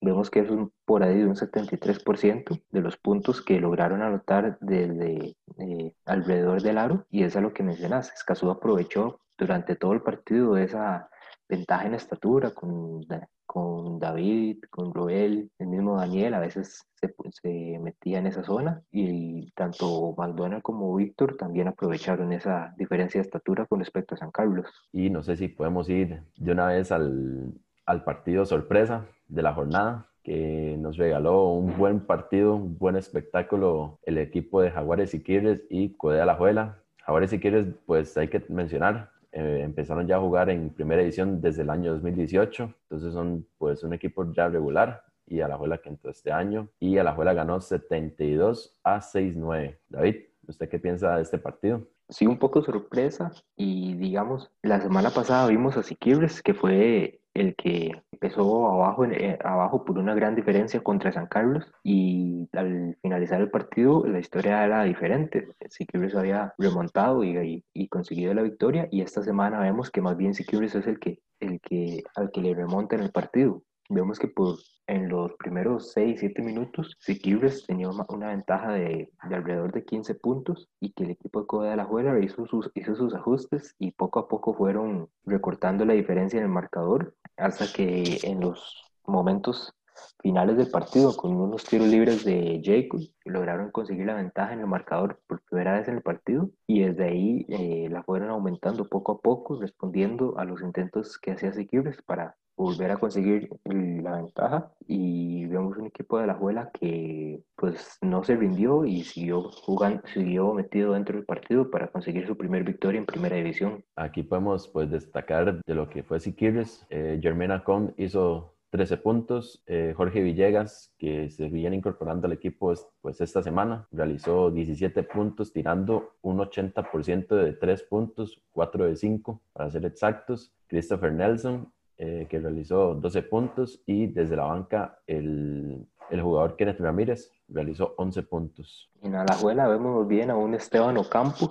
vemos 0.00 0.30
que 0.30 0.40
es 0.40 0.50
un, 0.50 0.72
por 0.84 1.02
ahí 1.02 1.18
de 1.18 1.26
un 1.26 1.34
73% 1.34 2.62
de 2.70 2.80
los 2.80 2.96
puntos 2.96 3.42
que 3.42 3.60
lograron 3.60 4.02
anotar 4.02 4.58
desde 4.60 5.36
eh, 5.58 5.94
alrededor 6.04 6.62
del 6.62 6.78
aro 6.78 7.06
y 7.10 7.24
es 7.24 7.36
a 7.36 7.40
lo 7.40 7.52
que 7.52 7.62
mencionas, 7.62 8.12
Escazú 8.12 8.50
aprovechó 8.50 9.20
durante 9.36 9.76
todo 9.76 9.92
el 9.92 10.02
partido 10.02 10.56
esa 10.56 11.08
ventaja 11.48 11.86
en 11.86 11.94
estatura 11.94 12.50
con, 12.50 13.06
con 13.46 13.98
David, 13.98 14.64
con 14.70 14.92
Roel, 14.92 15.50
el 15.58 15.66
mismo 15.66 15.96
Daniel, 15.96 16.34
a 16.34 16.40
veces 16.40 16.86
se, 16.94 17.14
se, 17.40 17.78
metía 17.78 18.18
en 18.18 18.26
esa 18.26 18.42
zona 18.42 18.82
y 18.90 19.50
tanto 19.52 20.14
McDonald 20.16 20.62
como 20.62 20.94
Víctor 20.94 21.36
también 21.36 21.68
aprovecharon 21.68 22.32
esa 22.32 22.74
diferencia 22.76 23.20
de 23.20 23.26
estatura 23.26 23.64
con 23.66 23.78
respecto 23.78 24.14
a 24.14 24.18
San 24.18 24.30
Carlos. 24.30 24.66
Y 24.92 25.08
no 25.08 25.22
sé 25.22 25.36
si 25.36 25.48
podemos 25.48 25.88
ir 25.88 26.22
de 26.36 26.52
una 26.52 26.66
vez 26.66 26.92
al, 26.92 27.54
al 27.88 28.04
partido 28.04 28.44
sorpresa 28.44 29.06
de 29.28 29.42
la 29.42 29.54
jornada, 29.54 30.08
que 30.22 30.76
nos 30.78 30.98
regaló 30.98 31.48
un 31.52 31.78
buen 31.78 32.00
partido, 32.00 32.54
un 32.54 32.76
buen 32.76 32.96
espectáculo 32.96 33.98
el 34.04 34.18
equipo 34.18 34.60
de 34.60 34.70
Jaguares 34.70 35.14
y 35.14 35.22
Quirres 35.22 35.64
y 35.70 35.94
Codea 35.94 36.26
La 36.26 36.34
Juela. 36.34 36.82
Ahora 37.06 37.26
si 37.26 37.40
quieres, 37.40 37.66
pues 37.86 38.14
hay 38.18 38.28
que 38.28 38.44
mencionar, 38.50 39.10
eh, 39.32 39.62
empezaron 39.64 40.06
ya 40.06 40.16
a 40.16 40.20
jugar 40.20 40.50
en 40.50 40.68
primera 40.68 41.00
edición 41.00 41.40
desde 41.40 41.62
el 41.62 41.70
año 41.70 41.92
2018, 41.94 42.74
entonces 42.82 43.14
son 43.14 43.46
pues 43.56 43.82
un 43.82 43.94
equipo 43.94 44.30
ya 44.34 44.50
regular 44.50 45.02
y 45.26 45.40
Alajuela 45.40 45.78
que 45.78 45.88
entró 45.88 46.10
este 46.10 46.30
año 46.30 46.68
y 46.78 46.98
Alajuela 46.98 47.32
ganó 47.32 47.58
72 47.58 48.78
a 48.84 49.00
6-9. 49.00 49.78
David, 49.88 50.16
¿usted 50.46 50.68
qué 50.68 50.78
piensa 50.78 51.16
de 51.16 51.22
este 51.22 51.38
partido? 51.38 51.88
Sí, 52.10 52.26
un 52.26 52.38
poco 52.38 52.62
sorpresa 52.62 53.32
y 53.56 53.94
digamos, 53.94 54.50
la 54.62 54.78
semana 54.78 55.08
pasada 55.08 55.46
vimos 55.46 55.78
a 55.78 55.82
Siquibres, 55.82 56.42
que 56.42 56.52
fue 56.52 57.20
el 57.40 57.54
que 57.54 57.92
empezó 58.10 58.66
abajo, 58.66 59.04
eh, 59.04 59.38
abajo 59.44 59.84
por 59.84 59.98
una 59.98 60.14
gran 60.14 60.34
diferencia 60.34 60.80
contra 60.80 61.12
San 61.12 61.26
Carlos 61.26 61.64
y 61.84 62.48
al 62.52 62.96
finalizar 63.00 63.40
el 63.40 63.50
partido 63.50 64.04
la 64.06 64.18
historia 64.18 64.64
era 64.64 64.82
diferente. 64.84 65.48
Siquibres 65.68 66.14
había 66.14 66.54
remontado 66.58 67.22
y, 67.22 67.64
y, 67.72 67.88
conseguido 67.88 68.34
la 68.34 68.42
victoria 68.42 68.88
y 68.90 69.02
esta 69.02 69.22
semana 69.22 69.60
vemos 69.60 69.90
que 69.90 70.02
más 70.02 70.16
bien 70.16 70.34
Siquibres 70.34 70.74
es 70.74 70.86
el 70.86 70.98
que, 70.98 71.20
el 71.40 71.60
que, 71.60 72.02
al 72.16 72.30
que 72.32 72.40
le 72.40 72.54
remonta 72.54 72.96
en 72.96 73.02
el 73.02 73.12
partido. 73.12 73.62
Vemos 73.88 74.18
que 74.18 74.28
por, 74.28 74.56
en 74.88 75.08
los 75.08 75.32
primeros 75.34 75.92
6, 75.92 76.20
7 76.20 76.42
minutos, 76.42 76.96
Siquibres 76.98 77.66
tenía 77.66 77.88
una 77.88 78.28
ventaja 78.28 78.72
de, 78.72 79.10
de, 79.28 79.34
alrededor 79.34 79.72
de 79.72 79.84
15 79.84 80.14
puntos 80.16 80.68
y 80.80 80.92
que 80.92 81.04
el 81.04 81.10
equipo 81.10 81.40
de 81.40 81.46
Coda 81.46 81.70
de 81.70 81.76
la 81.76 81.84
Juela 81.84 82.18
hizo 82.18 82.46
sus, 82.46 82.70
hizo 82.74 82.94
sus 82.96 83.14
ajustes 83.14 83.76
y 83.78 83.92
poco 83.92 84.18
a 84.18 84.28
poco 84.28 84.54
fueron 84.54 85.08
recortando 85.24 85.84
la 85.84 85.94
diferencia 85.94 86.38
en 86.38 86.44
el 86.44 86.50
marcador 86.50 87.14
hasta 87.38 87.72
que 87.72 88.18
en 88.22 88.40
los 88.40 88.84
momentos 89.06 89.72
finales 90.20 90.56
del 90.56 90.70
partido, 90.70 91.16
con 91.16 91.36
unos 91.36 91.64
tiros 91.64 91.88
libres 91.88 92.24
de 92.24 92.60
Jacob, 92.64 93.00
lograron 93.24 93.70
conseguir 93.70 94.06
la 94.06 94.14
ventaja 94.14 94.52
en 94.52 94.60
el 94.60 94.66
marcador 94.66 95.20
por 95.26 95.42
primera 95.42 95.78
vez 95.78 95.88
en 95.88 95.96
el 95.96 96.02
partido 96.02 96.50
y 96.66 96.82
desde 96.82 97.04
ahí 97.04 97.46
eh, 97.48 97.88
la 97.90 98.02
fueron 98.02 98.30
aumentando 98.30 98.88
poco 98.88 99.12
a 99.12 99.20
poco, 99.20 99.60
respondiendo 99.60 100.38
a 100.38 100.44
los 100.44 100.62
intentos 100.62 101.18
que 101.18 101.32
hacía 101.32 101.52
Siquibres 101.52 102.02
para 102.02 102.36
volver 102.58 102.90
a 102.90 102.96
conseguir 102.96 103.48
la 103.64 104.16
ventaja 104.16 104.72
y 104.86 105.46
vemos 105.46 105.76
un 105.78 105.86
equipo 105.86 106.18
de 106.18 106.26
la 106.26 106.34
Juela 106.34 106.70
que 106.72 107.40
pues 107.54 107.98
no 108.02 108.24
se 108.24 108.36
rindió 108.36 108.84
y 108.84 109.04
siguió 109.04 109.42
jugando, 109.42 110.02
siguió 110.12 110.52
metido 110.52 110.94
dentro 110.94 111.16
del 111.16 111.24
partido 111.24 111.70
para 111.70 111.86
conseguir 111.86 112.26
su 112.26 112.36
primer 112.36 112.64
victoria 112.64 112.98
en 112.98 113.06
primera 113.06 113.36
división. 113.36 113.84
Aquí 113.94 114.24
podemos 114.24 114.66
pues 114.68 114.90
destacar 114.90 115.62
de 115.64 115.74
lo 115.74 115.88
que 115.88 116.02
fue 116.02 116.18
Siquirres, 116.18 116.84
eh, 116.90 117.20
Germana 117.22 117.62
Con 117.62 117.94
hizo 117.96 118.57
13 118.70 118.96
puntos. 118.98 119.62
Eh, 119.66 119.94
Jorge 119.96 120.22
Villegas, 120.22 120.92
que 120.98 121.30
se 121.30 121.48
viene 121.48 121.76
incorporando 121.76 122.26
al 122.26 122.32
equipo 122.32 122.72
pues 123.00 123.20
esta 123.20 123.42
semana, 123.42 123.86
realizó 123.90 124.50
17 124.50 125.02
puntos, 125.04 125.52
tirando 125.52 126.14
un 126.22 126.38
80% 126.38 127.28
de 127.28 127.52
3 127.54 127.82
puntos, 127.84 128.42
4 128.52 128.86
de 128.86 128.96
5 128.96 129.40
para 129.52 129.70
ser 129.70 129.84
exactos. 129.84 130.52
Christopher 130.66 131.12
Nelson 131.12 131.72
eh, 132.00 132.28
que 132.30 132.38
realizó 132.38 132.94
12 132.94 133.22
puntos 133.22 133.82
y 133.84 134.06
desde 134.06 134.36
la 134.36 134.44
banca 134.44 135.00
el, 135.04 135.84
el 136.10 136.22
jugador 136.22 136.54
Kenneth 136.54 136.78
Ramírez 136.78 137.32
realizó 137.48 137.94
11 137.96 138.22
puntos. 138.22 138.88
En 139.02 139.16
Alajuela 139.16 139.66
vemos 139.66 140.06
bien 140.06 140.30
a 140.30 140.36
un 140.36 140.54
Esteban 140.54 140.96
Ocampo 140.96 141.50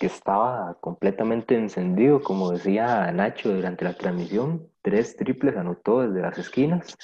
que 0.00 0.06
estaba 0.06 0.76
completamente 0.80 1.56
encendido, 1.56 2.20
como 2.22 2.50
decía 2.50 3.10
Nacho 3.12 3.54
durante 3.54 3.84
la 3.84 3.94
transmisión. 3.94 4.68
Tres 4.84 5.16
triples 5.16 5.56
anotó 5.56 6.02
desde 6.02 6.20
las 6.20 6.36
esquinas, 6.36 6.94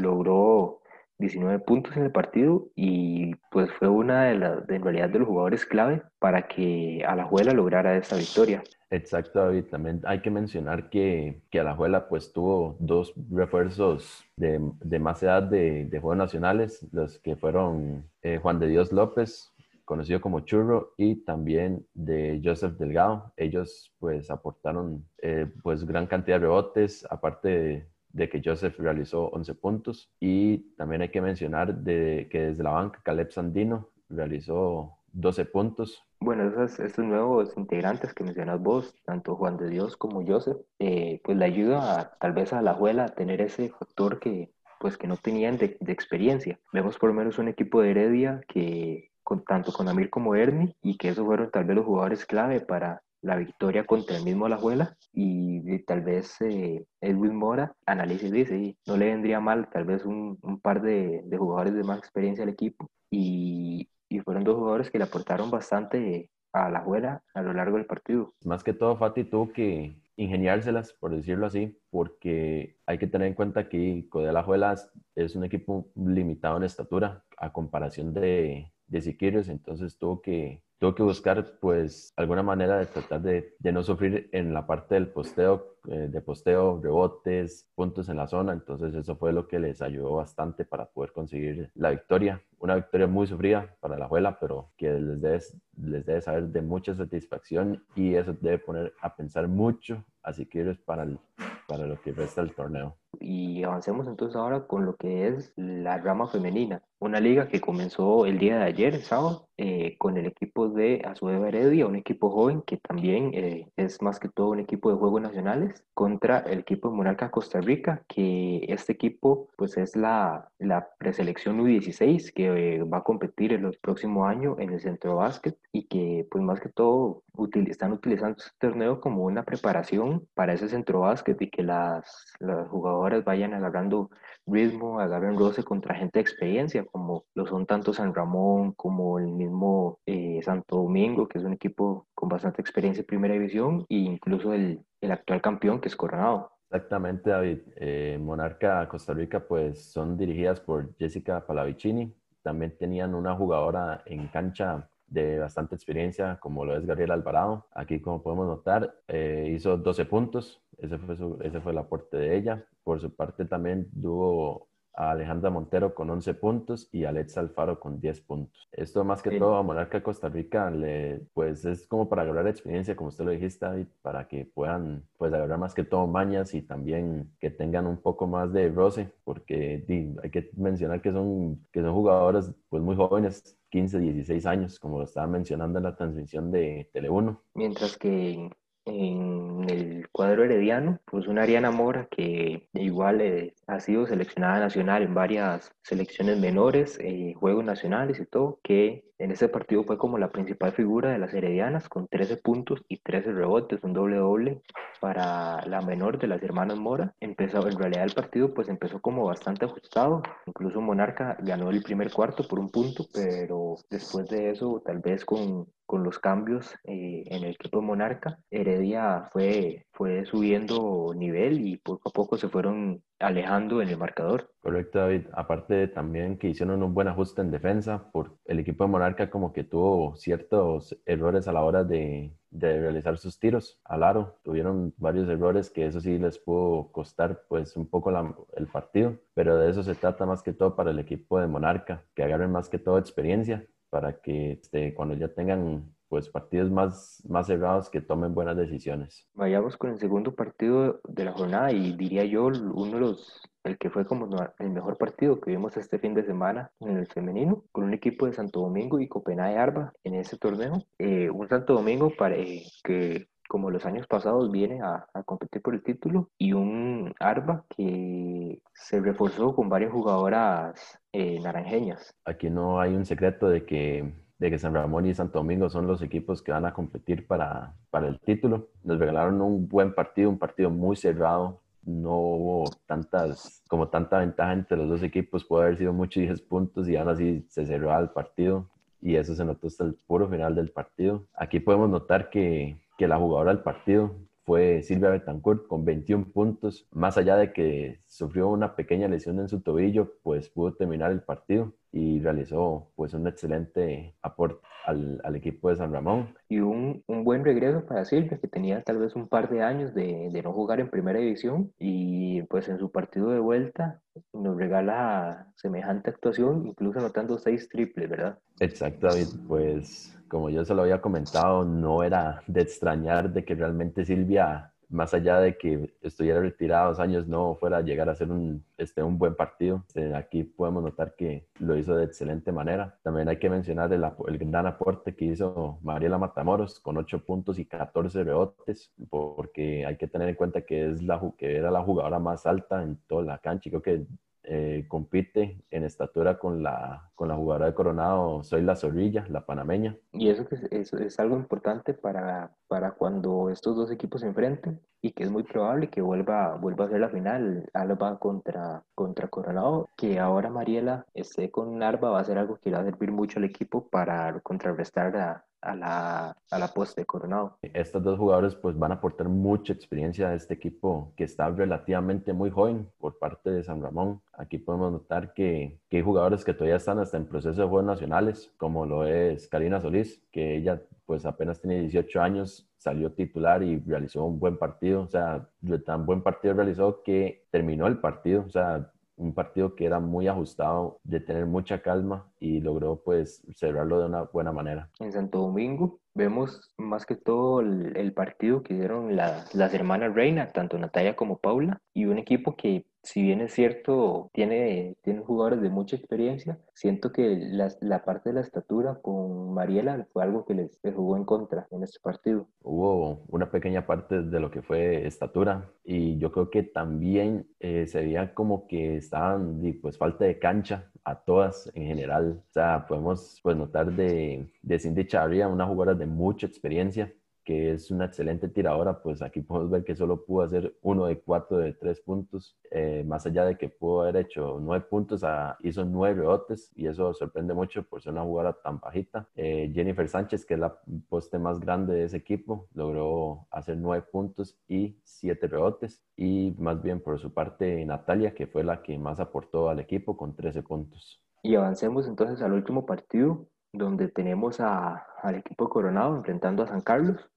logró 0.00 0.80
19 1.18 1.58
puntos 1.58 1.94
en 1.98 2.04
el 2.04 2.12
partido 2.12 2.70
y 2.74 3.34
pues 3.50 3.70
fue 3.72 3.88
una 3.88 4.24
de 4.24 4.38
las, 4.38 4.66
en 4.70 4.82
realidad, 4.82 5.10
de 5.10 5.18
los 5.18 5.28
jugadores 5.28 5.66
clave 5.66 6.02
para 6.18 6.48
que 6.48 7.04
Alajuela 7.06 7.52
lograra 7.52 7.94
esta 7.98 8.16
victoria. 8.16 8.62
Exacto, 8.88 9.38
David. 9.38 9.66
También 9.70 10.00
hay 10.04 10.22
que 10.22 10.30
mencionar 10.30 10.88
que, 10.88 11.42
que 11.50 11.60
Alajuela 11.60 12.08
pues 12.08 12.32
tuvo 12.32 12.78
dos 12.80 13.12
refuerzos 13.30 14.24
de, 14.36 14.58
de 14.80 14.98
más 14.98 15.22
edad 15.22 15.42
de, 15.42 15.84
de, 15.84 16.00
Juegos 16.00 16.16
Nacionales, 16.16 16.88
los 16.90 17.18
que 17.18 17.36
fueron 17.36 18.08
eh, 18.22 18.38
Juan 18.38 18.58
de 18.58 18.68
Dios 18.68 18.92
López, 18.92 19.52
conocido 19.90 20.20
como 20.20 20.40
Churro, 20.40 20.94
y 20.96 21.16
también 21.16 21.84
de 21.94 22.40
Joseph 22.44 22.78
Delgado. 22.78 23.32
Ellos 23.36 23.92
pues 23.98 24.30
aportaron 24.30 25.04
eh, 25.20 25.48
pues 25.64 25.84
gran 25.84 26.06
cantidad 26.06 26.36
de 26.36 26.46
rebotes, 26.46 27.04
aparte 27.10 27.48
de, 27.48 27.88
de 28.12 28.28
que 28.28 28.40
Joseph 28.42 28.78
realizó 28.78 29.24
11 29.30 29.54
puntos. 29.56 30.08
Y 30.20 30.58
también 30.76 31.02
hay 31.02 31.08
que 31.08 31.20
mencionar 31.20 31.74
de, 31.74 32.28
que 32.30 32.40
desde 32.40 32.62
la 32.62 32.70
banca 32.70 33.00
Caleb 33.02 33.32
Sandino 33.32 33.88
realizó 34.08 34.96
12 35.12 35.44
puntos. 35.46 36.04
Bueno, 36.20 36.44
esos, 36.44 36.78
estos 36.78 37.04
nuevos 37.04 37.56
integrantes 37.56 38.14
que 38.14 38.22
mencionas 38.22 38.62
vos, 38.62 38.94
tanto 39.04 39.34
Juan 39.34 39.56
de 39.56 39.70
Dios 39.70 39.96
como 39.96 40.24
Joseph, 40.24 40.58
eh, 40.78 41.20
pues 41.24 41.36
le 41.36 41.46
ayuda 41.46 42.16
tal 42.20 42.32
vez 42.32 42.52
a 42.52 42.62
la 42.62 42.70
abuela 42.70 43.06
a 43.06 43.14
tener 43.16 43.40
ese 43.40 43.70
factor 43.70 44.20
que 44.20 44.52
pues 44.78 44.96
que 44.96 45.06
no 45.06 45.16
tenían 45.18 45.58
de, 45.58 45.76
de, 45.78 45.92
experiencia. 45.92 46.58
Vemos 46.72 46.96
por 46.96 47.10
lo 47.10 47.14
menos 47.14 47.38
un 47.38 47.48
equipo 47.48 47.82
de 47.82 47.90
Heredia 47.90 48.40
que 48.48 49.09
con, 49.30 49.44
tanto 49.44 49.72
con 49.72 49.88
Amir 49.88 50.10
como 50.10 50.34
Ernie 50.34 50.74
y 50.82 50.96
que 50.96 51.10
esos 51.10 51.24
fueron 51.24 51.52
tal 51.52 51.64
vez 51.64 51.76
los 51.76 51.86
jugadores 51.86 52.26
clave 52.26 52.60
para 52.60 53.00
la 53.22 53.36
victoria 53.36 53.86
contra 53.86 54.16
el 54.16 54.24
mismo 54.24 54.46
Alajuela 54.46 54.96
y, 55.12 55.62
y 55.72 55.78
tal 55.84 56.00
vez 56.00 56.34
eh, 56.40 56.84
Edwin 57.00 57.36
Mora 57.36 57.72
análisis 57.86 58.32
dice, 58.32 58.76
no 58.88 58.96
le 58.96 59.06
vendría 59.06 59.38
mal 59.38 59.68
tal 59.70 59.84
vez 59.84 60.04
un, 60.04 60.36
un 60.42 60.58
par 60.58 60.82
de, 60.82 61.22
de, 61.24 61.36
jugadores 61.38 61.74
de 61.74 61.84
más 61.84 61.98
experiencia 61.98 62.42
al 62.42 62.50
equipo 62.50 62.90
y, 63.08 63.88
y 64.08 64.18
fueron 64.18 64.42
dos 64.42 64.56
jugadores 64.56 64.90
que 64.90 64.98
le 64.98 65.04
aportaron 65.04 65.48
bastante 65.48 66.28
a 66.52 66.68
la 66.68 66.80
juela 66.80 67.22
a 67.32 67.42
lo 67.42 67.52
largo 67.52 67.76
del 67.76 67.86
partido. 67.86 68.34
Más 68.44 68.64
que 68.64 68.72
todo, 68.72 68.96
Fati 68.96 69.22
tuvo 69.22 69.52
que 69.52 69.94
ingeniárselas, 70.16 70.92
por 70.94 71.14
decirlo 71.14 71.46
así, 71.46 71.78
porque 71.90 72.76
hay 72.84 72.98
que 72.98 73.06
tener 73.06 73.28
en 73.28 73.34
cuenta 73.34 73.68
que 73.68 74.06
Codela 74.10 74.42
Juelas 74.42 74.90
es 75.14 75.36
un 75.36 75.44
equipo 75.44 75.86
limitado 75.94 76.56
en 76.56 76.64
estatura 76.64 77.22
a 77.38 77.52
comparación 77.52 78.12
de, 78.12 78.72
de 78.90 79.00
Siquirios, 79.00 79.48
entonces 79.48 79.96
tuvo 79.96 80.20
que 80.20 80.62
tuvo 80.78 80.94
que 80.94 81.02
buscar 81.02 81.58
pues 81.60 82.12
alguna 82.16 82.42
manera 82.42 82.78
de 82.78 82.86
tratar 82.86 83.20
de, 83.20 83.54
de 83.58 83.72
no 83.72 83.82
sufrir 83.82 84.30
en 84.32 84.54
la 84.54 84.66
parte 84.66 84.94
del 84.94 85.08
posteo, 85.08 85.76
eh, 85.88 86.08
de 86.10 86.20
posteo, 86.20 86.80
rebotes, 86.82 87.68
puntos 87.74 88.08
en 88.08 88.16
la 88.16 88.26
zona. 88.26 88.52
Entonces 88.52 88.94
eso 88.94 89.16
fue 89.16 89.32
lo 89.32 89.48
que 89.48 89.58
les 89.58 89.82
ayudó 89.82 90.16
bastante 90.16 90.64
para 90.64 90.86
poder 90.86 91.12
conseguir 91.12 91.70
la 91.74 91.90
victoria. 91.90 92.42
Una 92.58 92.74
victoria 92.74 93.06
muy 93.06 93.26
sufrida 93.26 93.74
para 93.80 93.98
la 93.98 94.04
abuela, 94.04 94.38
pero 94.38 94.70
que 94.76 94.90
les 94.92 95.20
debe, 95.20 95.40
les 95.76 96.06
debe 96.06 96.20
saber 96.20 96.48
de 96.48 96.62
mucha 96.62 96.94
satisfacción 96.94 97.82
y 97.94 98.14
eso 98.14 98.34
debe 98.40 98.58
poner 98.58 98.92
a 99.00 99.14
pensar 99.16 99.48
mucho 99.48 100.04
así 100.22 100.46
que 100.46 100.64
para, 100.84 101.04
el, 101.04 101.18
para 101.66 101.86
lo 101.86 102.00
que 102.00 102.12
resta 102.12 102.42
del 102.42 102.54
torneo. 102.54 102.96
Y 103.18 103.62
avancemos 103.64 104.06
entonces 104.06 104.36
ahora 104.36 104.66
con 104.66 104.86
lo 104.86 104.96
que 104.96 105.28
es 105.28 105.52
la 105.56 105.98
rama 105.98 106.28
femenina, 106.28 106.82
una 106.98 107.20
liga 107.20 107.48
que 107.48 107.60
comenzó 107.60 108.26
el 108.26 108.38
día 108.38 108.58
de 108.58 108.64
ayer, 108.64 109.00
sábado, 109.02 109.48
eh, 109.56 109.96
con 109.98 110.16
el 110.16 110.26
equipo 110.26 110.68
de 110.68 111.02
Azueva 111.04 111.48
Heredia, 111.48 111.86
un 111.86 111.96
equipo 111.96 112.30
joven 112.30 112.62
que 112.62 112.76
también 112.76 113.32
eh, 113.34 113.68
es 113.76 114.00
más 114.00 114.20
que 114.20 114.28
todo 114.28 114.50
un 114.50 114.60
equipo 114.60 114.90
de 114.90 114.96
Juegos 114.96 115.22
Nacionales, 115.22 115.69
contra 115.94 116.40
el 116.40 116.60
equipo 116.60 116.88
de 116.88 116.96
Monarca 116.96 117.30
Costa 117.30 117.60
Rica, 117.60 118.02
que 118.08 118.64
este 118.68 118.92
equipo 118.92 119.48
pues 119.56 119.76
es 119.76 119.96
la, 119.96 120.48
la 120.58 120.88
preselección 120.98 121.60
U16 121.60 122.32
que 122.32 122.76
eh, 122.76 122.82
va 122.82 122.98
a 122.98 123.04
competir 123.04 123.52
el 123.52 123.78
próximo 123.80 124.26
año 124.26 124.56
en 124.58 124.72
el 124.72 124.80
centro 124.80 125.16
básquet 125.16 125.56
y 125.72 125.84
que 125.84 126.26
pues 126.30 126.42
más 126.42 126.60
que 126.60 126.68
todo 126.68 127.22
util 127.34 127.68
están 127.70 127.92
utilizando 127.92 128.38
este 128.38 128.50
torneo 128.58 129.00
como 129.00 129.24
una 129.24 129.44
preparación 129.44 130.26
para 130.34 130.52
ese 130.54 130.68
centro 130.68 131.00
básquet 131.00 131.40
y 131.40 131.50
que 131.50 131.62
las, 131.62 132.34
las 132.38 132.68
jugadoras 132.68 133.24
vayan 133.24 133.54
agarrando 133.54 134.10
ritmo, 134.46 135.00
agarren 135.00 135.38
roce 135.38 135.62
contra 135.62 135.94
gente 135.94 136.18
de 136.18 136.22
experiencia, 136.22 136.84
como 136.84 137.24
lo 137.34 137.46
son 137.46 137.66
tanto 137.66 137.92
San 137.92 138.14
Ramón 138.14 138.72
como 138.72 139.18
el 139.18 139.28
mismo 139.28 139.98
eh, 140.06 140.40
Santo 140.42 140.76
Domingo, 140.76 141.28
que 141.28 141.38
es 141.38 141.44
un 141.44 141.52
equipo 141.52 142.06
con 142.14 142.28
bastante 142.28 142.60
experiencia 142.60 143.00
en 143.00 143.06
primera 143.06 143.34
división, 143.34 143.84
e 143.88 143.96
incluso 143.96 144.52
el, 144.52 144.84
el 145.00 145.12
actual 145.12 145.40
campeón 145.40 145.80
que 145.80 145.88
es 145.88 145.96
Coronado. 145.96 146.52
Exactamente, 146.72 147.30
David. 147.30 147.58
Eh, 147.76 148.16
Monarca 148.20 148.88
Costa 148.88 149.12
Rica, 149.12 149.40
pues 149.40 149.90
son 149.90 150.16
dirigidas 150.16 150.60
por 150.60 150.94
Jessica 150.96 151.44
Palavicini. 151.44 152.14
También 152.42 152.76
tenían 152.78 153.14
una 153.14 153.34
jugadora 153.34 154.02
en 154.06 154.28
cancha 154.28 154.88
de 155.10 155.38
bastante 155.38 155.74
experiencia, 155.74 156.38
como 156.40 156.64
lo 156.64 156.76
es 156.76 156.86
Gabriel 156.86 157.10
Alvarado. 157.10 157.66
Aquí, 157.72 158.00
como 158.00 158.22
podemos 158.22 158.46
notar, 158.46 158.94
eh, 159.08 159.52
hizo 159.54 159.76
12 159.76 160.04
puntos. 160.06 160.62
Ese 160.78 160.98
fue, 160.98 161.16
su, 161.16 161.38
ese 161.42 161.60
fue 161.60 161.72
el 161.72 161.78
aporte 161.78 162.16
de 162.16 162.36
ella. 162.36 162.64
Por 162.82 163.00
su 163.00 163.14
parte, 163.14 163.44
también 163.44 163.90
tuvo 164.00 164.69
a 164.94 165.12
Alejandra 165.12 165.50
Montero 165.50 165.94
con 165.94 166.10
11 166.10 166.34
puntos 166.34 166.88
y 166.92 167.04
a 167.04 167.10
Alex 167.10 167.38
Alfaro 167.38 167.78
con 167.80 168.00
10 168.00 168.20
puntos. 168.22 168.68
Esto 168.72 169.04
más 169.04 169.22
que 169.22 169.38
todo 169.38 169.56
a 169.56 169.62
Monarca 169.62 170.02
Costa 170.02 170.28
Rica, 170.28 170.70
le, 170.70 171.20
pues 171.32 171.64
es 171.64 171.86
como 171.86 172.08
para 172.08 172.22
agarrar 172.22 172.48
experiencia, 172.48 172.96
como 172.96 173.08
usted 173.08 173.24
lo 173.24 173.30
dijiste, 173.30 173.64
David, 173.64 173.86
para 174.02 174.28
que 174.28 174.44
puedan 174.46 175.04
pues 175.16 175.32
agarrar 175.32 175.58
más 175.58 175.74
que 175.74 175.84
todo 175.84 176.06
mañas 176.06 176.54
y 176.54 176.62
también 176.62 177.30
que 177.38 177.50
tengan 177.50 177.86
un 177.86 177.98
poco 177.98 178.26
más 178.26 178.52
de 178.52 178.68
roce, 178.68 179.12
porque 179.24 179.84
hay 180.22 180.30
que 180.30 180.50
mencionar 180.56 181.00
que 181.00 181.12
son, 181.12 181.66
que 181.72 181.80
son 181.80 181.92
jugadoras 181.92 182.52
pues 182.68 182.82
muy 182.82 182.96
jóvenes, 182.96 183.56
15, 183.70 183.98
16 183.98 184.46
años, 184.46 184.78
como 184.78 184.98
lo 184.98 185.04
estaba 185.04 185.26
mencionando 185.26 185.78
en 185.78 185.84
la 185.84 185.96
transmisión 185.96 186.50
de 186.50 186.90
Tele1. 186.92 187.38
Mientras 187.54 187.96
que 187.96 188.50
en 188.86 189.68
el 189.68 190.08
cuadro 190.10 190.44
herediano, 190.44 191.00
pues 191.04 191.26
una 191.26 191.42
Ariana 191.42 191.70
Mora 191.70 192.08
que 192.10 192.68
igual 192.74 193.20
eh, 193.20 193.54
ha 193.70 193.80
sido 193.80 194.06
seleccionada 194.06 194.60
nacional 194.60 195.02
en 195.02 195.14
varias 195.14 195.72
selecciones 195.82 196.38
menores, 196.38 196.98
eh, 197.00 197.34
juegos 197.36 197.64
nacionales 197.64 198.20
y 198.20 198.26
todo, 198.26 198.58
que 198.62 199.04
en 199.20 199.30
ese 199.32 199.48
partido 199.48 199.84
fue 199.84 199.98
como 199.98 200.16
la 200.16 200.32
principal 200.32 200.72
figura 200.72 201.10
de 201.12 201.18
las 201.18 201.34
heredianas 201.34 201.88
con 201.90 202.08
13 202.08 202.38
puntos 202.38 202.82
y 202.88 202.98
13 202.98 203.32
rebotes, 203.32 203.84
un 203.84 203.92
doble 203.92 204.16
doble 204.16 204.62
para 204.98 205.64
la 205.66 205.82
menor 205.82 206.18
de 206.18 206.26
las 206.26 206.42
hermanas 206.42 206.78
Mora. 206.78 207.14
Empezó, 207.20 207.68
en 207.68 207.78
realidad 207.78 208.04
el 208.04 208.14
partido 208.14 208.54
pues 208.54 208.68
empezó 208.68 209.00
como 209.00 209.26
bastante 209.26 209.66
ajustado, 209.66 210.22
incluso 210.46 210.80
Monarca 210.80 211.36
ganó 211.40 211.68
el 211.68 211.82
primer 211.82 212.10
cuarto 212.10 212.48
por 212.48 212.58
un 212.58 212.70
punto, 212.70 213.04
pero 213.12 213.76
después 213.90 214.26
de 214.28 214.52
eso 214.52 214.82
tal 214.86 215.00
vez 215.00 215.26
con, 215.26 215.66
con 215.84 216.02
los 216.02 216.18
cambios 216.18 216.74
eh, 216.84 217.24
en 217.26 217.44
el 217.44 217.56
equipo 217.56 217.82
Monarca, 217.82 218.38
Heredia 218.50 219.28
fue, 219.32 219.86
fue 219.92 220.24
subiendo 220.24 221.12
nivel 221.14 221.60
y 221.66 221.76
poco 221.76 222.08
a 222.08 222.12
poco 222.12 222.38
se 222.38 222.48
fueron 222.48 223.02
alejando 223.18 223.59
en 223.60 223.88
el 223.88 223.98
marcador. 223.98 224.50
Correcto, 224.60 224.98
David. 224.98 225.26
Aparte 225.32 225.88
también 225.88 226.38
que 226.38 226.48
hicieron 226.48 226.82
un 226.82 226.94
buen 226.94 227.08
ajuste 227.08 227.42
en 227.42 227.50
defensa, 227.50 228.10
por 228.12 228.38
el 228.46 228.58
equipo 228.58 228.84
de 228.84 228.90
Monarca 228.90 229.30
como 229.30 229.52
que 229.52 229.64
tuvo 229.64 230.16
ciertos 230.16 230.96
errores 231.06 231.46
a 231.46 231.52
la 231.52 231.62
hora 231.62 231.84
de, 231.84 232.32
de 232.50 232.80
realizar 232.80 233.18
sus 233.18 233.38
tiros 233.38 233.80
al 233.84 234.02
aro. 234.02 234.38
Tuvieron 234.42 234.94
varios 234.96 235.28
errores 235.28 235.70
que 235.70 235.86
eso 235.86 236.00
sí 236.00 236.18
les 236.18 236.38
pudo 236.38 236.90
costar 236.92 237.42
pues 237.48 237.76
un 237.76 237.88
poco 237.88 238.10
el 238.56 238.66
partido, 238.66 239.16
pero 239.34 239.58
de 239.58 239.70
eso 239.70 239.82
se 239.82 239.94
trata 239.94 240.26
más 240.26 240.42
que 240.42 240.52
todo 240.52 240.74
para 240.74 240.90
el 240.90 240.98
equipo 240.98 241.40
de 241.40 241.46
Monarca, 241.46 242.04
que 242.14 242.22
agarren 242.22 242.50
más 242.50 242.68
que 242.68 242.78
todo 242.78 242.98
experiencia 242.98 243.66
para 243.90 244.20
que 244.20 244.52
este, 244.52 244.94
cuando 244.94 245.14
ya 245.14 245.28
tengan 245.28 245.94
pues 246.10 246.28
partidos 246.28 246.70
más, 246.72 247.22
más 247.28 247.46
cerrados 247.46 247.88
que 247.88 248.00
tomen 248.00 248.34
buenas 248.34 248.56
decisiones. 248.56 249.28
Vayamos 249.34 249.76
con 249.76 249.90
el 249.90 250.00
segundo 250.00 250.34
partido 250.34 251.00
de 251.08 251.24
la 251.24 251.32
jornada 251.32 251.70
y 251.70 251.96
diría 251.96 252.24
yo 252.24 252.46
uno 252.46 252.94
de 252.94 253.00
los, 253.00 253.40
el 253.62 253.78
que 253.78 253.90
fue 253.90 254.04
como 254.04 254.28
el 254.58 254.70
mejor 254.70 254.98
partido 254.98 255.40
que 255.40 255.52
vimos 255.52 255.76
este 255.76 256.00
fin 256.00 256.12
de 256.14 256.24
semana 256.24 256.72
en 256.80 256.98
el 256.98 257.06
femenino, 257.06 257.62
con 257.70 257.84
un 257.84 257.94
equipo 257.94 258.26
de 258.26 258.32
Santo 258.32 258.60
Domingo 258.60 258.98
y 258.98 259.06
Copenhague 259.06 259.56
Arba 259.56 259.92
en 260.02 260.16
ese 260.16 260.36
torneo. 260.36 260.82
Eh, 260.98 261.30
un 261.30 261.48
Santo 261.48 261.74
Domingo 261.74 262.12
para, 262.18 262.36
eh, 262.36 262.64
que 262.82 263.28
como 263.48 263.70
los 263.70 263.86
años 263.86 264.08
pasados 264.08 264.50
viene 264.50 264.80
a, 264.80 265.06
a, 265.14 265.22
competir 265.22 265.62
por 265.62 265.74
el 265.74 265.82
título 265.82 266.30
y 266.38 266.54
un 266.54 267.14
Arba 267.20 267.64
que 267.76 268.60
se 268.74 269.00
reforzó 269.00 269.54
con 269.54 269.68
varias 269.68 269.92
jugadoras 269.92 270.98
eh, 271.12 271.38
naranjeñas. 271.40 272.16
Aquí 272.24 272.50
no 272.50 272.80
hay 272.80 272.96
un 272.96 273.04
secreto 273.04 273.48
de 273.48 273.64
que 273.64 274.12
de 274.40 274.50
que 274.50 274.58
San 274.58 274.74
Ramón 274.74 275.04
y 275.04 275.14
Santo 275.14 275.38
Domingo 275.38 275.68
son 275.68 275.86
los 275.86 276.00
equipos 276.00 276.40
que 276.40 276.50
van 276.50 276.64
a 276.64 276.72
competir 276.72 277.26
para, 277.26 277.74
para 277.90 278.08
el 278.08 278.18
título. 278.18 278.68
Nos 278.82 278.98
regalaron 278.98 279.40
un 279.42 279.68
buen 279.68 279.94
partido, 279.94 280.30
un 280.30 280.38
partido 280.38 280.70
muy 280.70 280.96
cerrado. 280.96 281.60
No 281.84 282.16
hubo 282.16 282.64
tantas, 282.86 283.62
como 283.68 283.88
tanta 283.88 284.18
ventaja 284.18 284.54
entre 284.54 284.78
los 284.78 284.88
dos 284.88 285.02
equipos. 285.02 285.44
Puede 285.44 285.64
haber 285.64 285.78
sido 285.78 285.92
muchos 285.92 286.22
10 286.22 286.40
puntos 286.40 286.88
y 286.88 286.96
aún 286.96 287.10
así 287.10 287.44
se 287.50 287.66
cerró 287.66 287.96
el 287.98 288.08
partido. 288.08 288.66
Y 289.02 289.16
eso 289.16 289.34
se 289.34 289.44
notó 289.44 289.66
hasta 289.66 289.84
el 289.84 289.94
puro 290.06 290.26
final 290.26 290.54
del 290.54 290.70
partido. 290.70 291.26
Aquí 291.34 291.60
podemos 291.60 291.90
notar 291.90 292.30
que, 292.30 292.78
que 292.96 293.06
la 293.06 293.18
jugadora 293.18 293.52
del 293.52 293.62
partido 293.62 294.14
fue 294.44 294.82
Silvia 294.82 295.10
Betancourt 295.10 295.66
con 295.66 295.84
21 295.84 296.32
puntos. 296.32 296.86
Más 296.92 297.16
allá 297.16 297.36
de 297.36 297.52
que 297.52 298.00
sufrió 298.06 298.48
una 298.48 298.74
pequeña 298.76 299.08
lesión 299.08 299.38
en 299.38 299.48
su 299.48 299.60
tobillo, 299.60 300.14
pues 300.22 300.48
pudo 300.48 300.74
terminar 300.74 301.12
el 301.12 301.22
partido 301.22 301.74
y 301.92 302.20
realizó 302.20 302.90
pues 302.94 303.14
un 303.14 303.26
excelente 303.26 304.14
aporte 304.22 304.66
al, 304.86 305.20
al 305.24 305.36
equipo 305.36 305.70
de 305.70 305.76
San 305.76 305.92
Ramón. 305.92 306.34
Y 306.48 306.60
un, 306.60 307.02
un, 307.06 307.24
buen 307.24 307.44
regreso 307.44 307.84
para 307.84 308.04
Silvia, 308.04 308.38
que 308.38 308.48
tenía 308.48 308.82
tal 308.82 308.98
vez 308.98 309.14
un 309.14 309.28
par 309.28 309.50
de 309.50 309.62
años 309.62 309.94
de, 309.94 310.30
de, 310.30 310.42
no 310.42 310.52
jugar 310.52 310.80
en 310.80 310.90
primera 310.90 311.18
división 311.18 311.72
y 311.78 312.42
pues 312.42 312.68
en 312.68 312.78
su 312.78 312.90
partido 312.90 313.30
de 313.30 313.40
vuelta 313.40 314.00
nos 314.32 314.56
regala 314.56 315.48
semejante 315.56 316.10
actuación, 316.10 316.66
incluso 316.66 316.98
anotando 316.98 317.38
seis 317.38 317.68
triples, 317.68 318.08
¿verdad? 318.08 318.38
Exacto, 318.60 319.08
David, 319.08 319.28
pues 319.46 320.16
como 320.30 320.48
yo 320.48 320.64
se 320.64 320.74
lo 320.74 320.82
había 320.82 321.02
comentado, 321.02 321.64
no 321.64 322.02
era 322.02 322.42
de 322.46 322.62
extrañar 322.62 323.32
de 323.32 323.44
que 323.44 323.54
realmente 323.54 324.04
Silvia 324.06 324.72
más 324.90 325.14
allá 325.14 325.38
de 325.40 325.56
que 325.56 325.94
estuviera 326.02 326.40
retirado 326.40 326.88
dos 326.90 326.98
años, 326.98 327.26
no 327.26 327.54
fuera 327.54 327.78
a 327.78 327.80
llegar 327.80 328.08
a 328.08 328.14
ser 328.14 328.30
un, 328.30 328.64
este, 328.76 329.02
un 329.02 329.18
buen 329.18 329.36
partido. 329.36 329.84
Eh, 329.94 330.12
aquí 330.14 330.42
podemos 330.42 330.82
notar 330.82 331.14
que 331.16 331.46
lo 331.60 331.76
hizo 331.76 331.94
de 331.94 332.04
excelente 332.04 332.50
manera. 332.50 332.98
También 333.02 333.28
hay 333.28 333.38
que 333.38 333.48
mencionar 333.48 333.92
el, 333.92 334.04
el 334.26 334.38
gran 334.38 334.66
aporte 334.66 335.14
que 335.14 335.26
hizo 335.26 335.78
Mariela 335.82 336.18
Matamoros 336.18 336.80
con 336.80 336.96
8 336.96 337.24
puntos 337.24 337.58
y 337.58 337.66
14 337.66 338.24
rebotes, 338.24 338.92
porque 339.08 339.86
hay 339.86 339.96
que 339.96 340.08
tener 340.08 340.28
en 340.28 340.34
cuenta 340.34 340.62
que, 340.62 340.90
es 340.90 341.02
la, 341.02 341.20
que 341.38 341.56
era 341.56 341.70
la 341.70 341.82
jugadora 341.82 342.18
más 342.18 342.44
alta 342.44 342.82
en 342.82 342.96
toda 343.06 343.22
la 343.22 343.38
cancha. 343.38 343.70
Creo 343.70 343.82
que 343.82 344.06
eh, 344.52 344.84
compite 344.88 345.62
en 345.70 345.84
estatura 345.84 346.36
con 346.40 346.60
la, 346.60 347.12
con 347.14 347.28
la 347.28 347.36
jugadora 347.36 347.66
de 347.66 347.74
Coronado, 347.74 348.42
Soy 348.42 348.62
la 348.62 348.74
Zorrilla, 348.74 349.24
la 349.28 349.46
panameña. 349.46 349.96
Y 350.12 350.28
eso, 350.28 350.44
es, 350.72 351.20
algo 351.20 351.36
importante 351.36 351.94
para, 351.94 352.50
para 352.66 352.90
cuando 352.90 353.48
estos 353.48 353.76
dos 353.76 353.92
equipos 353.92 354.22
se 354.22 354.26
enfrenten 354.26 354.80
y 355.00 355.12
que 355.12 355.22
es 355.22 355.30
muy 355.30 355.44
probable 355.44 355.88
que 355.88 356.02
vuelva, 356.02 356.56
vuelva 356.56 356.86
a 356.86 356.88
ser 356.88 356.98
la 356.98 357.10
final, 357.10 357.70
Alba 357.74 358.18
contra, 358.18 358.82
contra 358.96 359.28
Coronado, 359.28 359.88
que 359.96 360.18
ahora 360.18 360.50
Mariela 360.50 361.06
esté 361.14 361.52
con 361.52 361.80
Alba 361.84 362.10
va 362.10 362.18
a 362.18 362.24
ser 362.24 362.36
algo 362.36 362.56
que 362.56 362.72
va 362.72 362.80
a 362.80 362.84
servir 362.84 363.12
mucho 363.12 363.38
al 363.38 363.44
equipo 363.44 363.88
para 363.88 364.40
contrarrestar 364.40 365.16
a, 365.16 365.44
a 365.62 365.74
la, 365.74 366.36
a 366.50 366.58
la 366.58 366.68
poste 366.68 367.04
Coronado. 367.04 367.58
Estos 367.62 368.02
dos 368.02 368.18
jugadores 368.18 368.54
pues 368.54 368.78
van 368.78 368.92
a 368.92 368.96
aportar 368.96 369.28
mucha 369.28 369.72
experiencia 369.72 370.28
a 370.28 370.34
este 370.34 370.54
equipo 370.54 371.12
que 371.16 371.24
está 371.24 371.48
relativamente 371.50 372.32
muy 372.32 372.50
joven 372.50 372.88
por 372.98 373.18
parte 373.18 373.50
de 373.50 373.62
San 373.62 373.82
Ramón. 373.82 374.20
Aquí 374.32 374.58
podemos 374.58 374.92
notar 374.92 375.32
que, 375.34 375.78
que 375.88 375.98
hay 375.98 376.02
jugadores 376.02 376.44
que 376.44 376.54
todavía 376.54 376.76
están 376.76 376.98
hasta 376.98 377.16
en 377.16 377.26
proceso 377.26 377.60
de 377.60 377.68
juegos 377.68 377.86
nacionales, 377.86 378.52
como 378.56 378.86
lo 378.86 379.06
es 379.06 379.48
Karina 379.48 379.80
Solís, 379.80 380.22
que 380.30 380.56
ella 380.56 380.80
pues 381.06 381.26
apenas 381.26 381.60
tiene 381.60 381.80
18 381.80 382.20
años, 382.20 382.68
salió 382.76 383.12
titular 383.12 383.64
y 383.64 383.80
realizó 383.80 384.24
un 384.24 384.38
buen 384.38 384.56
partido, 384.56 385.02
o 385.02 385.08
sea, 385.08 385.48
tan 385.84 386.06
buen 386.06 386.22
partido 386.22 386.54
realizó 386.54 387.02
que 387.02 387.46
terminó 387.50 387.88
el 387.88 387.98
partido, 387.98 388.44
o 388.46 388.50
sea, 388.50 388.92
un 389.20 389.34
partido 389.34 389.74
que 389.74 389.84
era 389.84 390.00
muy 390.00 390.26
ajustado, 390.28 390.98
de 391.04 391.20
tener 391.20 391.46
mucha 391.46 391.82
calma 391.82 392.26
y 392.40 392.60
logró 392.60 393.02
pues 393.04 393.42
cerrarlo 393.54 394.00
de 394.00 394.06
una 394.06 394.22
buena 394.22 394.50
manera. 394.50 394.88
En 394.98 395.12
Santo 395.12 395.38
Domingo 395.38 396.00
vemos 396.14 396.72
más 396.76 397.06
que 397.06 397.16
todo 397.16 397.60
el, 397.60 397.96
el 397.96 398.12
partido 398.12 398.62
que 398.62 398.74
dieron 398.74 399.16
las 399.16 399.74
hermanas 399.74 400.14
Reina, 400.14 400.52
tanto 400.52 400.78
Natalia 400.78 401.16
como 401.16 401.38
Paula, 401.38 401.80
y 401.94 402.06
un 402.06 402.18
equipo 402.18 402.56
que 402.56 402.86
si 403.02 403.22
bien 403.22 403.40
es 403.40 403.52
cierto, 403.54 404.30
tiene, 404.32 404.96
tiene 405.02 405.20
jugadores 405.20 405.62
de 405.62 405.70
mucha 405.70 405.96
experiencia, 405.96 406.58
siento 406.74 407.12
que 407.12 407.36
la, 407.40 407.72
la 407.80 408.04
parte 408.04 408.30
de 408.30 408.34
la 408.34 408.40
estatura 408.42 408.98
con 409.00 409.54
Mariela 409.54 410.06
fue 410.12 410.22
algo 410.22 410.44
que 410.44 410.54
les, 410.54 410.78
les, 410.82 410.94
jugó 410.94 411.16
en 411.16 411.24
contra 411.24 411.66
en 411.70 411.82
este 411.82 411.98
partido. 412.00 412.48
Hubo 412.62 413.22
una 413.28 413.50
pequeña 413.50 413.86
parte 413.86 414.22
de 414.22 414.40
lo 414.40 414.50
que 414.50 414.62
fue 414.62 415.06
estatura 415.06 415.70
y 415.82 416.18
yo 416.18 416.30
creo 416.30 416.50
que 416.50 416.62
también 416.62 417.46
eh, 417.58 417.86
se 417.86 418.00
veía 418.02 418.34
como 418.34 418.66
que 418.66 418.96
estaban, 418.96 419.60
pues, 419.80 419.96
falta 419.96 420.26
de 420.26 420.38
cancha 420.38 420.90
a 421.04 421.14
todas 421.16 421.70
en 421.74 421.86
general. 421.86 422.42
O 422.50 422.52
sea, 422.52 422.84
podemos 422.86 423.40
pues, 423.42 423.56
notar 423.56 423.92
de, 423.92 424.52
de 424.62 424.78
Cindy 424.78 425.06
Charria, 425.06 425.48
una 425.48 425.66
jugadora 425.66 425.94
de 426.00 426.06
mucha 426.06 426.46
experiencia, 426.46 427.14
que 427.44 427.72
es 427.72 427.90
una 427.90 428.04
excelente 428.04 428.48
tiradora, 428.48 429.02
pues 429.02 429.22
aquí 429.22 429.40
podemos 429.40 429.70
ver 429.70 429.84
que 429.84 429.96
solo 429.96 430.24
pudo 430.24 430.42
hacer 430.42 430.76
uno 430.82 431.06
de 431.06 431.20
cuatro 431.20 431.58
de 431.58 431.72
tres 431.72 432.00
puntos, 432.00 432.56
eh, 432.70 433.02
más 433.06 433.26
allá 433.26 433.44
de 433.44 433.56
que 433.56 433.68
pudo 433.68 434.02
haber 434.02 434.16
hecho 434.16 434.58
nueve 434.60 434.84
puntos, 434.88 435.24
a, 435.24 435.56
hizo 435.60 435.84
nueve 435.84 436.20
rebotes 436.20 436.70
y 436.76 436.86
eso 436.86 437.12
sorprende 437.14 437.54
mucho 437.54 437.82
por 437.82 438.02
ser 438.02 438.12
una 438.12 438.22
jugadora 438.22 438.56
tan 438.62 438.78
bajita. 438.78 439.28
Eh, 439.34 439.70
Jennifer 439.74 440.08
Sánchez, 440.08 440.44
que 440.44 440.54
es 440.54 440.60
la 440.60 440.78
poste 441.08 441.38
más 441.38 441.58
grande 441.58 441.94
de 441.94 442.04
ese 442.04 442.18
equipo, 442.18 442.68
logró 442.74 443.46
hacer 443.50 443.76
nueve 443.78 444.06
puntos 444.12 444.58
y 444.68 445.00
siete 445.02 445.48
rebotes 445.48 446.04
y 446.16 446.54
más 446.58 446.82
bien 446.82 447.00
por 447.00 447.18
su 447.18 447.32
parte 447.32 447.84
Natalia, 447.84 448.34
que 448.34 448.46
fue 448.46 448.62
la 448.62 448.82
que 448.82 448.98
más 448.98 449.18
aportó 449.18 449.70
al 449.70 449.80
equipo 449.80 450.16
con 450.16 450.36
13 450.36 450.62
puntos. 450.62 451.20
Y 451.42 451.54
avancemos 451.54 452.06
entonces 452.06 452.42
al 452.42 452.52
último 452.52 452.84
partido 452.84 453.48
donde 453.72 454.08
tenemos 454.08 454.60
a, 454.60 455.06
al 455.22 455.36
equipo 455.36 455.64
de 455.64 455.70
Coronado 455.70 456.16
enfrentando 456.16 456.62
a 456.62 456.66
San 456.66 456.80
Carlos 456.80 457.30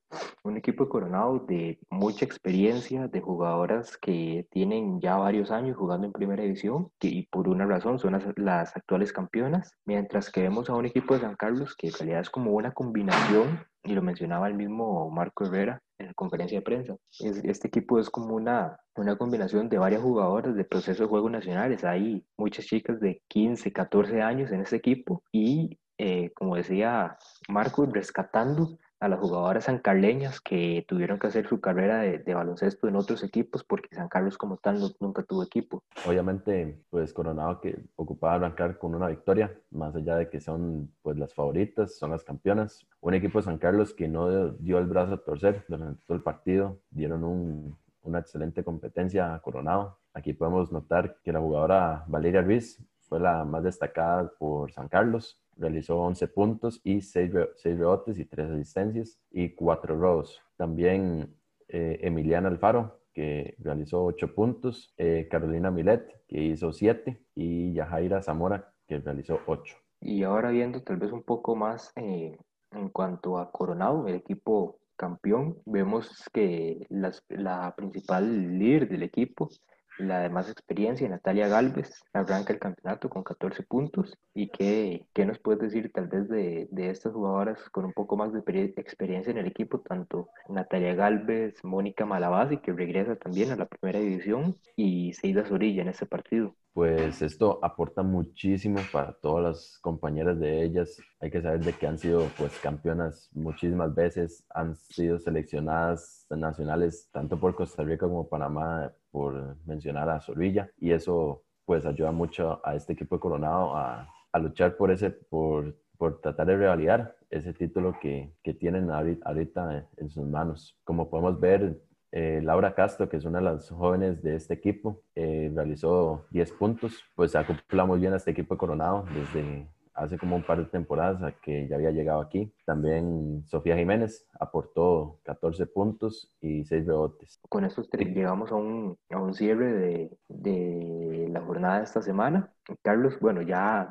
un 0.43 0.57
equipo 0.57 0.83
de 0.83 0.89
Coronado 0.89 1.39
de 1.39 1.79
mucha 1.89 2.25
experiencia, 2.25 3.07
de 3.07 3.21
jugadoras 3.21 3.97
que 3.97 4.47
tienen 4.51 4.99
ya 4.99 5.15
varios 5.15 5.51
años 5.51 5.77
jugando 5.77 6.07
en 6.07 6.13
primera 6.13 6.43
división 6.43 6.91
y 7.01 7.27
por 7.27 7.47
una 7.47 7.65
razón 7.65 7.99
son 7.99 8.13
las, 8.37 8.75
actuales 8.75 9.13
campeonas, 9.13 9.75
mientras 9.85 10.31
que 10.31 10.41
vemos 10.41 10.69
a 10.69 10.75
un 10.75 10.85
equipo 10.85 11.13
de 11.13 11.21
San 11.21 11.35
Carlos 11.35 11.75
que 11.75 11.87
en 11.87 11.93
realidad 11.93 12.21
es 12.21 12.29
como 12.29 12.51
una 12.51 12.71
combinación, 12.71 13.65
y 13.85 13.93
lo 13.93 14.01
mencionaba 14.01 14.47
el 14.47 14.53
mismo 14.53 15.09
Marco 15.09 15.45
Herrera 15.45 15.81
en 15.97 16.07
la 16.07 16.13
conferencia 16.13 16.59
de 16.59 16.63
prensa. 16.63 16.95
Este 17.19 17.67
equipo 17.67 17.99
es 17.99 18.09
como 18.09 18.35
una, 18.35 18.79
una 18.95 19.17
combinación 19.17 19.67
de 19.67 19.77
varias 19.77 20.01
jugadoras 20.01 20.55
de 20.55 20.63
proceso 20.63 21.03
de 21.03 21.09
juego 21.09 21.29
nacionales. 21.29 21.83
Hay 21.83 22.25
muchas 22.37 22.65
chicas 22.65 23.01
de 23.01 23.21
15, 23.27 23.73
14 23.73 24.21
años 24.21 24.51
en 24.51 24.61
este 24.61 24.77
equipo 24.77 25.21
y, 25.33 25.77
eh, 25.97 26.31
como 26.33 26.55
decía 26.55 27.17
Marco, 27.47 27.85
rescatando 27.85 28.77
a 29.03 29.09
las 29.09 29.19
jugadoras 29.19 29.65
sancarleñas 29.65 30.39
que 30.39 30.85
tuvieron 30.87 31.19
que 31.19 31.27
hacer 31.27 31.45
su 31.45 31.59
carrera 31.59 31.99
de, 31.99 32.33
baloncesto 32.33 32.87
en 32.87 32.95
otros 32.95 33.21
equipos 33.21 33.61
porque 33.65 33.93
San 33.93 34.07
Carlos 34.07 34.37
como 34.37 34.55
tal 34.55 34.79
nunca 35.01 35.23
tuvo 35.23 35.43
equipo. 35.43 35.83
Obviamente, 36.07 36.79
pues 36.89 37.11
Coronado 37.11 37.59
que 37.59 37.83
ocupaba 37.97 38.35
arrancar 38.35 38.77
con 38.77 38.95
una 38.95 39.09
victoria, 39.09 39.53
más 39.71 39.93
allá 39.93 40.15
de 40.15 40.29
que 40.29 40.39
son 40.39 40.89
pues 41.01 41.17
las 41.17 41.33
favoritas, 41.33 41.97
son 41.97 42.11
las 42.11 42.23
campeonas. 42.23 42.87
Un 43.01 43.13
equipo 43.13 43.39
de 43.39 43.43
San 43.43 43.57
Carlos 43.57 43.93
que 43.93 44.07
no 44.07 44.51
dio 44.51 44.77
el 44.77 44.85
brazo 44.85 45.15
a 45.15 45.23
torcer 45.23 45.65
durante 45.67 46.05
todo 46.05 46.15
el 46.15 46.23
partido, 46.23 46.79
dieron 46.89 47.77
una 48.03 48.19
excelente 48.19 48.63
competencia 48.63 49.35
a 49.35 49.41
Coronado. 49.41 49.99
Aquí 50.13 50.31
podemos 50.31 50.71
notar 50.71 51.17
que 51.21 51.33
la 51.33 51.41
jugadora 51.41 52.05
Valeria 52.07 52.41
Ruiz 52.41 52.81
fue 53.01 53.19
la 53.19 53.43
más 53.43 53.63
destacada 53.63 54.31
por 54.39 54.71
San 54.71 54.87
Carlos 54.87 55.42
realizó 55.57 55.97
11 55.99 56.27
puntos 56.29 56.81
y 56.83 57.01
6, 57.01 57.31
rebotes 57.63 58.19
y 58.19 58.25
3 58.25 58.51
asistencias 58.51 59.19
y 59.31 59.49
4 59.55 59.97
robos. 59.97 60.41
También 60.57 61.35
eh, 61.67 61.99
Emiliana 62.01 62.49
Alfaro, 62.49 63.01
que 63.13 63.55
realizó 63.59 64.03
8 64.05 64.33
puntos, 64.33 64.93
eh, 64.97 65.27
Carolina 65.29 65.71
Milet, 65.71 66.23
que 66.27 66.41
hizo 66.41 66.73
7, 66.73 67.21
y 67.35 67.73
Yajaira 67.73 68.21
Zamora, 68.21 68.73
que 68.87 68.99
realizó 68.99 69.39
8. 69.45 69.75
Y 70.01 70.23
ahora 70.23 70.49
viendo 70.49 70.81
tal 70.81 70.97
vez 70.97 71.11
un 71.11 71.23
poco 71.23 71.55
más 71.55 71.91
eh, 71.95 72.37
en 72.71 72.89
cuanto 72.89 73.37
a 73.37 73.51
Coronado, 73.51 74.07
el 74.07 74.15
equipo 74.15 74.79
campeón, 74.95 75.57
vemos 75.65 76.23
que 76.31 76.85
la 76.89 77.73
principal 77.75 78.57
líder 78.59 78.87
del 78.89 79.03
equipo 79.03 79.49
la 79.97 80.19
de 80.19 80.29
más 80.29 80.49
experiencia, 80.49 81.07
Natalia 81.07 81.47
Galvez, 81.47 82.03
arranca 82.13 82.53
el 82.53 82.59
campeonato 82.59 83.09
con 83.09 83.23
14 83.23 83.63
puntos. 83.63 84.17
¿Y 84.33 84.49
qué, 84.49 85.05
qué 85.13 85.25
nos 85.25 85.39
puedes 85.39 85.61
decir 85.61 85.91
tal 85.93 86.07
vez 86.07 86.27
de, 86.29 86.67
de, 86.71 86.89
estas 86.89 87.13
jugadoras 87.13 87.69
con 87.69 87.85
un 87.85 87.93
poco 87.93 88.17
más 88.17 88.33
de 88.33 88.39
experiencia 88.77 89.31
en 89.31 89.37
el 89.37 89.47
equipo? 89.47 89.79
Tanto 89.81 90.29
Natalia 90.49 90.95
Galvez, 90.95 91.63
Mónica 91.63 92.05
Malabasi, 92.05 92.57
que 92.57 92.73
regresa 92.73 93.15
también 93.15 93.51
a 93.51 93.55
la 93.55 93.67
primera 93.67 93.99
división, 93.99 94.57
y 94.75 95.13
Seida 95.13 95.45
Zorilla 95.45 95.81
en 95.81 95.89
ese 95.89 96.05
partido. 96.05 96.55
Pues 96.73 97.21
esto 97.21 97.59
aporta 97.61 98.01
muchísimo 98.01 98.79
para 98.91 99.13
todas 99.13 99.43
las 99.43 99.77
compañeras 99.79 100.39
de 100.39 100.63
ellas. 100.63 100.99
Hay 101.19 101.29
que 101.29 101.39
saber 101.39 101.63
de 101.63 101.73
que 101.73 101.85
han 101.85 101.99
sido 101.99 102.27
pues 102.35 102.59
campeonas 102.59 103.29
muchísimas 103.33 103.93
veces, 103.93 104.43
han 104.49 104.75
sido 104.75 105.19
seleccionadas 105.19 106.25
nacionales 106.31 107.09
tanto 107.11 107.39
por 107.39 107.53
Costa 107.53 107.83
Rica 107.83 108.07
como 108.07 108.27
Panamá 108.27 108.91
por 109.11 109.55
mencionar 109.67 110.09
a 110.09 110.19
Zorrilla 110.19 110.71
y 110.79 110.91
eso 110.91 111.43
pues 111.65 111.85
ayuda 111.85 112.11
mucho 112.11 112.59
a 112.65 112.75
este 112.75 112.93
equipo 112.93 113.17
de 113.17 113.21
Coronado 113.21 113.75
a, 113.75 114.09
luchar 114.41 114.75
por 114.75 114.89
ese, 114.89 115.11
por, 115.11 115.77
por, 115.95 116.21
tratar 116.21 116.47
de 116.47 116.57
revalidar 116.57 117.15
ese 117.29 117.53
título 117.53 117.99
que, 118.01 118.33
que 118.43 118.55
tienen 118.55 118.89
ahorita 118.89 119.87
en 119.97 120.09
sus 120.09 120.25
manos. 120.25 120.75
Como 120.83 121.07
podemos 121.07 121.39
ver, 121.39 121.79
eh, 122.15 122.41
Laura 122.43 122.75
Castro, 122.75 123.09
que 123.09 123.17
es 123.17 123.25
una 123.25 123.39
de 123.39 123.45
las 123.45 123.71
jóvenes 123.71 124.21
de 124.21 124.35
este 124.35 124.53
equipo, 124.53 125.01
eh, 125.15 125.51
realizó 125.53 126.27
10 126.29 126.51
puntos, 126.51 127.03
pues 127.15 127.35
acoplamos 127.35 127.99
bien 127.99 128.13
a 128.13 128.17
este 128.17 128.29
equipo 128.29 128.55
Coronado 128.55 129.05
desde 129.15 129.67
hace 129.95 130.19
como 130.19 130.35
un 130.35 130.43
par 130.43 130.59
de 130.59 130.65
temporadas 130.65 131.23
a 131.23 131.31
que 131.31 131.67
ya 131.67 131.75
había 131.75 131.89
llegado 131.89 132.21
aquí. 132.21 132.53
También 132.65 133.43
Sofía 133.47 133.75
Jiménez 133.75 134.27
aportó 134.39 135.19
14 135.23 135.65
puntos 135.65 136.31
y 136.39 136.63
6 136.65 136.85
rebotes. 136.85 137.39
Con 137.49 137.65
estos 137.65 137.89
tres 137.89 138.07
llegamos 138.13 138.51
a 138.51 138.55
un, 138.55 138.95
a 139.09 139.19
un 139.19 139.33
cierre 139.33 139.73
de, 139.73 140.17
de, 140.27 141.27
la 141.29 141.41
jornada 141.41 141.79
de 141.79 141.85
esta 141.85 142.03
semana. 142.03 142.51
Carlos, 142.83 143.19
bueno, 143.19 143.41
ya 143.41 143.89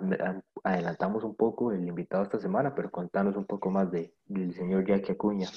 adelantamos 0.63 1.25
un 1.25 1.35
poco 1.35 1.73
el 1.73 1.87
invitado 1.89 2.23
esta 2.23 2.39
semana, 2.39 2.73
pero 2.75 2.91
contanos 2.93 3.37
un 3.37 3.47
poco 3.47 3.69
más 3.71 3.91
de, 3.91 4.15
del 4.27 4.55
señor 4.55 4.87
Jackie 4.87 5.13
Acuña. 5.13 5.49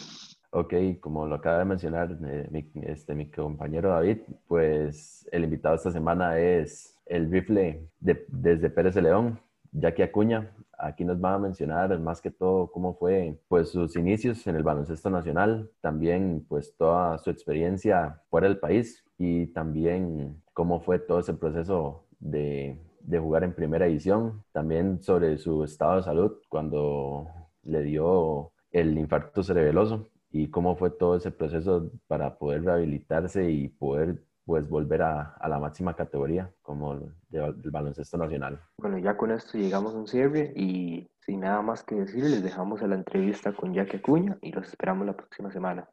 Ok, 0.58 0.74
como 1.02 1.28
lo 1.28 1.36
acaba 1.36 1.60
de 1.60 1.66
mencionar 1.66 2.18
eh, 2.26 2.48
mi, 2.50 2.72
este, 2.84 3.14
mi 3.14 3.30
compañero 3.30 3.90
David, 3.90 4.20
pues 4.48 5.28
el 5.34 5.44
invitado 5.44 5.76
esta 5.76 5.92
semana 5.92 6.40
es 6.40 6.98
el 7.06 7.30
rifle 7.30 7.90
de, 8.00 8.26
desde 8.30 8.70
Pérez 8.70 8.96
de 8.96 9.02
León, 9.02 9.38
Jackie 9.74 10.04
Acuña, 10.04 10.56
aquí 10.78 11.04
nos 11.04 11.22
va 11.22 11.34
a 11.34 11.40
mencionar 11.40 12.00
más 12.00 12.22
que 12.22 12.32
todo 12.32 12.72
cómo 12.72 12.94
fue 12.96 13.38
pues 13.50 13.72
sus 13.72 13.98
inicios 13.98 14.48
en 14.48 14.56
el 14.56 14.64
baloncesto 14.64 15.10
nacional, 15.10 15.70
también 15.82 16.46
pues 16.48 16.74
toda 16.78 17.18
su 17.18 17.32
experiencia 17.32 18.22
fuera 18.30 18.48
del 18.48 18.58
país 18.58 19.04
y 19.18 19.48
también 19.48 20.42
cómo 20.54 20.80
fue 20.80 21.00
todo 21.00 21.20
ese 21.20 21.34
proceso 21.34 22.06
de, 22.20 22.80
de 23.02 23.20
jugar 23.20 23.44
en 23.44 23.54
primera 23.54 23.88
edición, 23.88 24.42
también 24.54 25.04
sobre 25.04 25.38
su 25.38 25.66
estado 25.66 25.98
de 25.98 26.04
salud 26.04 26.32
cuando 26.48 27.28
le 27.64 27.84
dio 27.84 28.54
el 28.72 28.98
infarto 28.98 29.44
cerebeloso 29.44 30.08
y 30.36 30.50
cómo 30.50 30.76
fue 30.76 30.90
todo 30.90 31.16
ese 31.16 31.32
proceso 31.32 31.90
para 32.08 32.38
poder 32.38 32.66
rehabilitarse 32.66 33.50
y 33.50 33.70
poder 33.70 34.22
pues 34.44 34.68
volver 34.68 35.02
a, 35.02 35.34
a 35.40 35.48
la 35.48 35.60
máxima 35.60 35.96
categoría 35.96 36.52
como 36.62 37.00
del 37.30 37.56
baloncesto 37.72 38.18
nacional. 38.18 38.60
Bueno, 38.78 38.98
ya 38.98 39.16
con 39.16 39.32
esto 39.32 39.58
llegamos 39.58 39.96
a 39.96 39.98
un 39.98 40.08
cierre 40.08 40.52
y 40.54 41.10
sin 41.22 41.40
nada 41.40 41.62
más 41.62 41.84
que 41.84 41.96
decir, 41.96 42.26
les 42.26 42.44
dejamos 42.44 42.82
a 42.82 42.88
la 42.88 42.96
entrevista 42.96 43.54
con 43.54 43.74
Jackie 43.74 43.98
Acuña 43.98 44.38
y 44.42 44.52
los 44.52 44.68
esperamos 44.68 45.08
la 45.08 45.16
próxima 45.16 45.50
semana. 45.52 45.90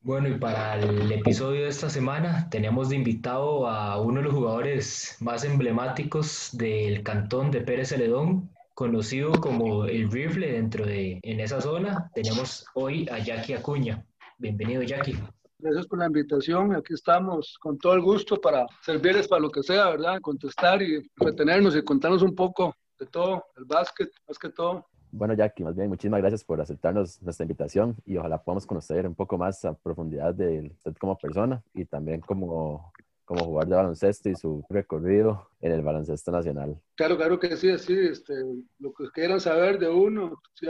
Bueno, 0.00 0.28
y 0.28 0.38
para 0.38 0.76
el 0.76 1.10
episodio 1.10 1.62
de 1.62 1.68
esta 1.68 1.90
semana 1.90 2.48
tenemos 2.50 2.88
de 2.88 2.96
invitado 2.96 3.68
a 3.68 4.00
uno 4.00 4.20
de 4.20 4.26
los 4.26 4.34
jugadores 4.34 5.16
más 5.20 5.44
emblemáticos 5.44 6.50
del 6.52 7.02
cantón 7.02 7.50
de 7.50 7.62
Pérez 7.62 7.88
Celedón, 7.88 8.48
conocido 8.74 9.32
como 9.32 9.84
el 9.84 10.10
rifle 10.10 10.52
dentro 10.52 10.86
de 10.86 11.20
en 11.22 11.40
esa 11.40 11.60
zona. 11.60 12.10
Tenemos 12.14 12.64
hoy 12.74 13.08
a 13.10 13.18
Jackie 13.18 13.54
Acuña. 13.54 14.04
Bienvenido, 14.38 14.82
Jackie. 14.82 15.18
Gracias 15.58 15.86
por 15.86 15.98
la 15.98 16.06
invitación. 16.06 16.74
Aquí 16.74 16.94
estamos 16.94 17.56
con 17.60 17.78
todo 17.78 17.94
el 17.94 18.00
gusto 18.00 18.40
para 18.40 18.66
servirles 18.82 19.28
para 19.28 19.42
lo 19.42 19.50
que 19.50 19.62
sea, 19.62 19.90
¿verdad? 19.90 20.20
Contestar 20.20 20.82
y 20.82 21.08
retenernos 21.16 21.76
y 21.76 21.82
contarnos 21.82 22.22
un 22.22 22.34
poco 22.34 22.74
de 22.98 23.06
todo, 23.06 23.44
el 23.56 23.64
básquet, 23.64 24.10
más 24.26 24.38
que 24.38 24.50
todo. 24.50 24.86
Bueno, 25.12 25.34
Jackie, 25.34 25.62
más 25.62 25.76
bien, 25.76 25.88
muchísimas 25.88 26.20
gracias 26.20 26.42
por 26.42 26.60
aceptarnos 26.60 27.22
nuestra 27.22 27.44
invitación 27.44 27.94
y 28.06 28.16
ojalá 28.16 28.42
podamos 28.42 28.66
conocer 28.66 29.06
un 29.06 29.14
poco 29.14 29.36
más 29.36 29.62
a 29.64 29.74
profundidad 29.74 30.34
de 30.34 30.72
usted 30.74 30.96
como 30.96 31.18
persona 31.18 31.62
y 31.74 31.84
también 31.84 32.22
como, 32.22 32.92
como 33.24 33.44
jugador 33.44 33.68
de 33.68 33.76
baloncesto 33.76 34.28
y 34.28 34.36
su 34.36 34.64
recorrido 34.68 35.48
en 35.60 35.72
el 35.72 35.82
baloncesto 35.82 36.30
nacional. 36.30 36.80
Claro, 36.94 37.16
claro 37.16 37.38
que 37.38 37.56
sí, 37.56 37.76
sí, 37.78 37.96
este, 37.98 38.34
lo 38.78 38.92
que 38.92 39.10
quieran 39.12 39.40
saber 39.40 39.78
de 39.78 39.88
uno, 39.88 40.40
sí, 40.54 40.66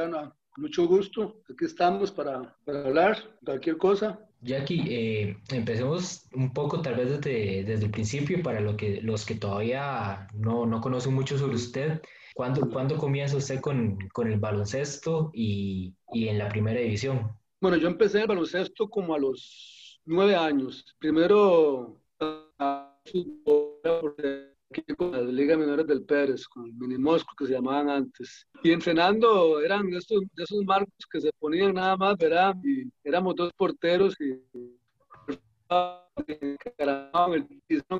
mucho 0.57 0.87
gusto. 0.87 1.43
Aquí 1.51 1.65
estamos 1.65 2.11
para, 2.11 2.55
para 2.65 2.85
hablar 2.85 3.19
cualquier 3.45 3.79
cosa. 3.79 4.21
Jackie, 4.41 4.83
eh, 4.89 5.37
empecemos 5.51 6.27
un 6.35 6.53
poco 6.53 6.83
tal 6.83 6.97
vez 6.97 7.11
desde, 7.11 7.65
desde, 7.65 7.87
el 7.87 7.91
principio 7.91 8.43
para 8.43 8.61
lo 8.61 8.77
que, 8.77 9.01
los 9.01 9.25
que 9.25 9.37
todavía 9.37 10.27
no, 10.35 10.67
no 10.67 10.81
conocen 10.81 11.15
mucho 11.15 11.39
sobre 11.39 11.55
usted. 11.55 12.03
¿Cuándo, 12.35 12.69
¿cuándo 12.69 12.97
comienza 12.97 13.37
usted 13.37 13.61
con, 13.61 13.99
con 14.13 14.31
el 14.31 14.41
baloncesto 14.41 15.31
y, 15.33 15.95
y, 16.13 16.29
en 16.29 16.39
la 16.39 16.49
primera 16.49 16.81
división? 16.81 17.31
Bueno, 17.61 17.77
yo 17.77 17.89
empecé 17.89 18.23
el 18.23 18.27
baloncesto 18.27 18.89
como 18.89 19.15
a 19.15 19.19
los 19.19 20.01
nueve 20.07 20.35
años. 20.35 20.97
Primero, 20.99 22.02
con 24.97 25.13
las 25.13 25.25
ligas 25.25 25.59
menores 25.59 25.87
del 25.87 26.03
Pérez, 26.05 26.47
con 26.49 26.67
el 26.67 26.73
Mini 26.75 26.99
Mosco 26.99 27.35
que 27.37 27.47
se 27.47 27.53
llamaban 27.53 27.91
antes. 27.91 28.47
Y 28.63 28.71
entrenando 28.73 29.61
eran 29.61 29.91
de 29.91 29.99
esos, 29.99 30.21
de 30.35 30.43
esos 30.43 30.65
marcos 30.65 30.95
que 31.11 31.21
se 31.21 31.31
ponían 31.39 31.75
nada 31.75 31.97
más, 31.97 32.17
¿verdad? 32.17 32.55
Y 32.65 32.91
éramos 33.05 33.35
dos 33.37 33.53
porteros 33.57 34.17
y 34.21 34.41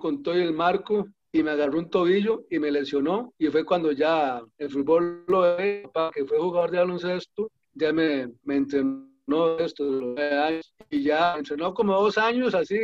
con 0.01 0.23
todo 0.23 0.35
el 0.35 0.53
marco 0.53 1.07
y 1.33 1.43
me 1.43 1.53
agarró 1.53 1.79
un 1.79 1.89
tobillo 1.89 2.45
y 2.51 2.59
me 2.59 2.71
lesionó 2.71 3.33
y 3.39 3.49
fue 3.49 3.65
cuando 3.65 3.93
ya 3.93 4.43
el 4.59 4.71
fútbol 4.71 5.25
lo 5.27 5.41
ve, 5.57 5.91
que 6.15 6.25
fue 6.27 6.39
jugador 6.39 6.71
de 6.71 6.79
baloncesto, 6.79 7.51
ya 7.75 7.93
me, 7.93 8.31
me 8.45 8.57
entrenó 8.57 9.59
esto 9.59 10.15
años 10.19 10.75
y 10.91 11.03
ya 11.03 11.37
entrenó 11.37 11.73
como 11.73 11.95
dos 11.95 12.19
años 12.19 12.55
así 12.55 12.77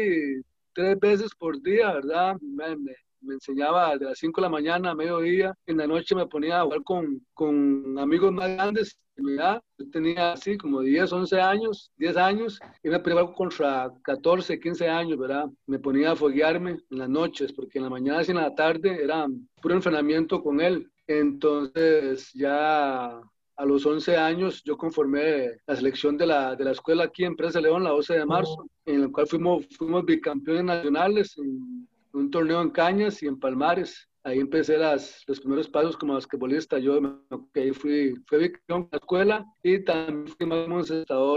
tres 0.72 0.98
veces 0.98 1.30
por 1.38 1.60
día, 1.62 1.92
¿verdad? 1.92 2.36
Me, 2.40 2.76
me 3.20 3.34
enseñaba 3.34 3.96
de 3.96 4.06
las 4.06 4.18
5 4.18 4.40
de 4.40 4.46
la 4.46 4.50
mañana 4.50 4.90
a 4.90 4.94
mediodía, 4.94 5.54
en 5.66 5.76
la 5.76 5.86
noche 5.86 6.14
me 6.14 6.26
ponía 6.26 6.60
a 6.60 6.64
jugar 6.64 6.82
con, 6.84 7.26
con 7.34 7.98
amigos 7.98 8.32
más 8.32 8.48
grandes 8.50 8.98
edad, 9.26 9.62
yo 9.78 9.90
tenía 9.90 10.32
así 10.32 10.56
como 10.56 10.80
10, 10.80 11.12
11 11.12 11.40
años, 11.40 11.90
10 11.96 12.16
años, 12.16 12.60
y 12.82 12.88
me 12.88 13.00
ponía 13.00 13.26
contra 13.32 13.92
14, 14.02 14.60
15 14.60 14.88
años, 14.88 15.18
¿verdad? 15.18 15.46
Me 15.66 15.78
ponía 15.78 16.12
a 16.12 16.16
foguearme 16.16 16.78
en 16.90 16.98
las 16.98 17.08
noches, 17.08 17.52
porque 17.52 17.78
en 17.78 17.84
la 17.84 17.90
mañana 17.90 18.22
y 18.26 18.30
en 18.30 18.36
la 18.36 18.54
tarde 18.54 19.02
era 19.02 19.26
puro 19.60 19.74
entrenamiento 19.74 20.42
con 20.42 20.60
él. 20.60 20.90
Entonces 21.06 22.30
ya 22.34 23.20
a 23.58 23.64
los 23.64 23.84
11 23.84 24.16
años 24.16 24.62
yo 24.64 24.76
conformé 24.76 25.50
la 25.66 25.74
selección 25.74 26.16
de 26.16 26.26
la, 26.26 26.54
de 26.54 26.64
la 26.64 26.70
escuela 26.70 27.04
aquí 27.04 27.24
en 27.24 27.34
Presa 27.34 27.60
León, 27.60 27.82
la 27.82 27.90
12 27.90 28.18
de 28.18 28.24
marzo, 28.24 28.70
en 28.86 29.02
la 29.02 29.08
cual 29.08 29.26
fuimos, 29.26 29.66
fuimos 29.76 30.04
bicampeones 30.04 30.64
nacionales 30.64 31.36
en 31.38 31.88
un 32.12 32.30
torneo 32.30 32.62
en 32.62 32.70
Cañas 32.70 33.20
y 33.22 33.26
en 33.26 33.38
Palmares. 33.38 34.08
Ahí 34.22 34.38
empecé 34.38 34.78
las, 34.78 35.24
los 35.26 35.40
primeros 35.40 35.68
pasos 35.68 35.96
como 35.96 36.14
basquetbolista. 36.14 36.78
Yo 36.78 37.00
okay, 37.30 37.72
fui, 37.72 38.14
fui 38.26 38.38
bicampeón 38.38 38.82
en 38.82 38.88
la 38.92 38.98
escuela 38.98 39.46
y 39.64 39.84
también 39.84 40.28
fui 40.28 40.46
más 40.46 40.88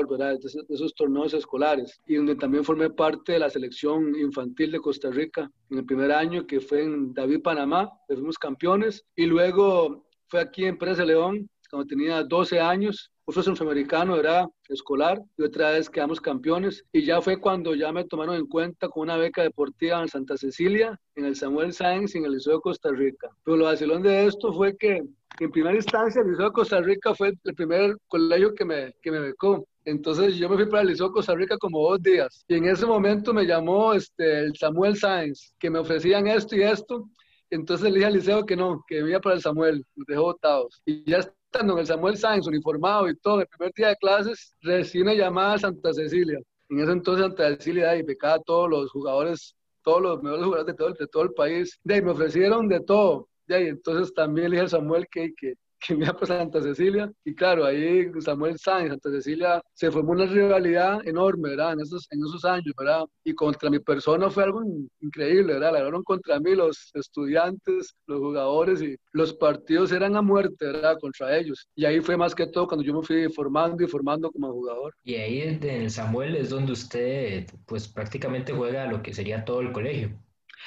¿verdad? 0.07 0.37
De 0.39 0.47
esos, 0.47 0.67
de 0.67 0.75
esos 0.75 0.93
torneos 0.93 1.33
escolares. 1.33 1.99
Y 2.05 2.15
donde 2.15 2.35
también 2.35 2.63
formé 2.63 2.91
parte 2.91 3.31
de 3.31 3.39
la 3.39 3.49
selección 3.49 4.15
infantil 4.15 4.71
de 4.71 4.79
Costa 4.79 5.09
Rica 5.09 5.49
en 5.71 5.79
el 5.79 5.85
primer 5.85 6.11
año, 6.11 6.45
que 6.45 6.59
fue 6.59 6.83
en 6.83 7.15
David, 7.15 7.41
Panamá, 7.41 7.89
fuimos 8.07 8.37
campeones. 8.37 9.03
Y 9.15 9.25
luego 9.25 10.05
fue 10.27 10.41
aquí 10.41 10.65
en 10.65 10.77
Presa 10.77 11.03
León, 11.03 11.49
cuando 11.71 11.87
tenía 11.87 12.23
12 12.23 12.59
años, 12.59 13.11
fue 13.31 13.43
centroamericano, 13.43 14.17
era 14.17 14.47
escolar, 14.67 15.21
y 15.37 15.43
otra 15.43 15.71
vez 15.71 15.89
quedamos 15.89 16.19
campeones, 16.19 16.83
y 16.91 17.05
ya 17.05 17.21
fue 17.21 17.39
cuando 17.39 17.73
ya 17.75 17.91
me 17.91 18.03
tomaron 18.03 18.35
en 18.35 18.45
cuenta 18.45 18.89
con 18.89 19.03
una 19.03 19.17
beca 19.17 19.41
deportiva 19.41 20.01
en 20.01 20.09
Santa 20.09 20.37
Cecilia, 20.37 20.99
en 21.15 21.25
el 21.25 21.35
Samuel 21.35 21.73
Sáenz 21.73 22.13
y 22.13 22.19
en 22.19 22.25
el 22.25 22.33
Liceo 22.33 22.55
de 22.55 22.61
Costa 22.61 22.89
Rica. 22.91 23.29
Pero 23.43 23.57
lo 23.57 23.65
vacilón 23.65 24.03
de 24.03 24.25
esto 24.25 24.53
fue 24.53 24.75
que 24.75 25.01
en 25.39 25.51
primera 25.51 25.75
instancia 25.75 26.21
el 26.21 26.31
Liceo 26.31 26.45
de 26.45 26.51
Costa 26.51 26.81
Rica 26.81 27.15
fue 27.15 27.33
el 27.43 27.55
primer 27.55 27.95
colegio 28.07 28.53
que 28.53 28.65
me, 28.65 28.93
que 29.01 29.11
me 29.11 29.19
becó. 29.19 29.65
Entonces 29.85 30.35
yo 30.35 30.47
me 30.49 30.57
fui 30.57 30.65
para 30.67 30.81
el 30.81 30.89
Liceo 30.89 31.11
Costa 31.11 31.33
Rica 31.33 31.57
como 31.57 31.89
dos 31.89 32.01
días. 32.01 32.43
Y 32.47 32.55
en 32.55 32.65
ese 32.65 32.85
momento 32.85 33.33
me 33.33 33.45
llamó 33.45 33.93
este, 33.93 34.39
el 34.39 34.55
Samuel 34.55 34.97
Sáenz, 34.97 35.53
que 35.57 35.69
me 35.69 35.79
ofrecían 35.79 36.27
esto 36.27 36.55
y 36.55 36.63
esto. 36.63 37.09
Entonces 37.51 37.91
le 37.91 37.95
dije 37.95 38.05
al 38.05 38.13
liceo 38.13 38.45
que 38.45 38.55
no, 38.55 38.83
que 38.87 38.99
iba 38.99 39.19
para 39.19 39.35
el 39.35 39.41
Samuel, 39.41 39.85
nos 39.95 40.07
dejó 40.07 40.23
votados. 40.23 40.81
Y 40.85 41.09
ya 41.09 41.17
estando 41.17 41.73
en 41.73 41.79
el 41.79 41.85
Samuel 41.85 42.17
Sáenz, 42.17 42.47
uniformado 42.47 43.09
y 43.09 43.17
todo, 43.17 43.41
el 43.41 43.47
primer 43.47 43.73
día 43.73 43.89
de 43.89 43.97
clases, 43.97 44.55
recién 44.61 45.03
una 45.03 45.13
llamada 45.13 45.57
Santa 45.59 45.93
Cecilia. 45.93 46.39
En 46.69 46.79
ese 46.79 46.93
entonces 46.93 47.25
Santa 47.25 47.49
Cecilia 47.49 47.95
y 47.97 48.03
becaba 48.03 48.35
a 48.35 48.39
todos 48.39 48.69
los 48.69 48.89
jugadores, 48.89 49.53
todos 49.83 50.01
los 50.01 50.23
mejores 50.23 50.45
jugadores 50.45 50.65
de 50.67 50.73
todo, 50.73 50.93
de 50.93 51.07
todo 51.07 51.23
el 51.23 51.33
país. 51.33 51.77
De 51.83 51.95
ahí 51.95 52.01
me 52.01 52.11
ofrecieron 52.11 52.69
de 52.69 52.79
todo. 52.79 53.27
De 53.47 53.55
ahí 53.55 53.67
entonces 53.67 54.13
también 54.13 54.49
le 54.49 54.55
dije 54.55 54.67
a 54.67 54.69
Samuel 54.69 55.07
que, 55.11 55.33
que, 55.35 55.55
que 55.85 55.95
me 55.95 56.05
para 56.13 56.25
Santa 56.25 56.61
Cecilia. 56.61 57.11
Y 57.25 57.33
claro, 57.33 57.65
ahí 57.65 58.09
Samuel 58.19 58.57
Sáenz, 58.57 58.89
Santa 58.89 59.09
Cecilia, 59.11 59.61
se 59.73 59.91
formó 59.91 60.11
una 60.11 60.25
rivalidad 60.25 61.05
enorme, 61.07 61.49
¿verdad? 61.49 61.73
En 61.73 61.81
esos, 61.81 62.07
en 62.11 62.19
esos 62.19 62.45
años, 62.45 62.73
¿verdad? 62.77 63.03
Y 63.23 63.33
contra 63.33 63.69
mi 63.69 63.79
persona 63.79 64.29
fue 64.29 64.43
algo 64.43 64.61
increíble, 64.99 65.53
¿verdad? 65.53 65.73
La 65.73 65.79
ganaron 65.79 66.03
contra 66.03 66.39
mí 66.39 66.55
los 66.55 66.91
estudiantes, 66.93 67.95
los 68.05 68.19
jugadores 68.19 68.81
y 68.81 68.95
los 69.11 69.33
partidos 69.33 69.91
eran 69.91 70.15
a 70.15 70.21
muerte, 70.21 70.65
¿verdad? 70.65 70.97
Contra 70.99 71.37
ellos. 71.37 71.67
Y 71.75 71.85
ahí 71.85 71.99
fue 71.99 72.15
más 72.15 72.35
que 72.35 72.47
todo 72.47 72.67
cuando 72.67 72.85
yo 72.85 72.93
me 72.93 73.05
fui 73.05 73.29
formando 73.29 73.83
y 73.83 73.87
formando 73.87 74.31
como 74.31 74.51
jugador. 74.51 74.93
Y 75.03 75.15
ahí 75.15 75.41
en 75.61 75.89
Samuel 75.89 76.35
es 76.35 76.49
donde 76.49 76.73
usted, 76.73 77.47
pues 77.65 77.87
prácticamente 77.87 78.53
juega 78.53 78.85
lo 78.85 79.01
que 79.01 79.13
sería 79.13 79.43
todo 79.43 79.61
el 79.61 79.71
colegio. 79.71 80.11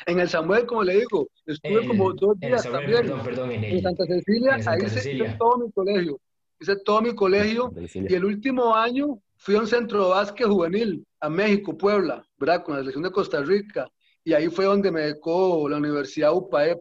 En 0.06 0.18
el 0.18 0.28
Samuel, 0.28 0.66
como 0.66 0.82
le 0.82 0.98
digo, 0.98 1.28
estuve 1.46 1.86
como 1.86 2.12
dos 2.12 2.38
días 2.40 2.62
también. 2.62 3.02
Perdón, 3.02 3.20
perdón, 3.24 3.52
en, 3.52 3.64
el, 3.64 3.72
en 3.76 3.82
Santa 3.82 4.04
Cecilia, 4.06 4.54
en 4.56 4.62
Santa 4.62 4.84
ahí 4.84 4.90
Cecilia. 4.90 5.26
hice 5.26 5.36
todo 5.38 5.58
mi 5.58 5.72
colegio. 5.72 6.20
Hice 6.60 6.76
todo 6.76 7.02
mi 7.02 7.14
colegio. 7.14 7.72
Y 7.94 8.14
el 8.14 8.24
último 8.24 8.74
año 8.74 9.18
fui 9.36 9.56
a 9.56 9.60
un 9.60 9.66
centro 9.66 10.04
de 10.04 10.10
básquet 10.10 10.46
juvenil 10.46 11.04
a 11.20 11.28
México, 11.28 11.76
Puebla, 11.76 12.24
¿verdad? 12.38 12.62
Con 12.64 12.74
la 12.74 12.80
selección 12.80 13.02
de 13.04 13.10
Costa 13.10 13.42
Rica. 13.42 13.88
Y 14.24 14.32
ahí 14.32 14.48
fue 14.48 14.64
donde 14.64 14.90
me 14.90 15.02
becó 15.02 15.68
la 15.68 15.76
Universidad 15.76 16.32
UPAEP. 16.34 16.78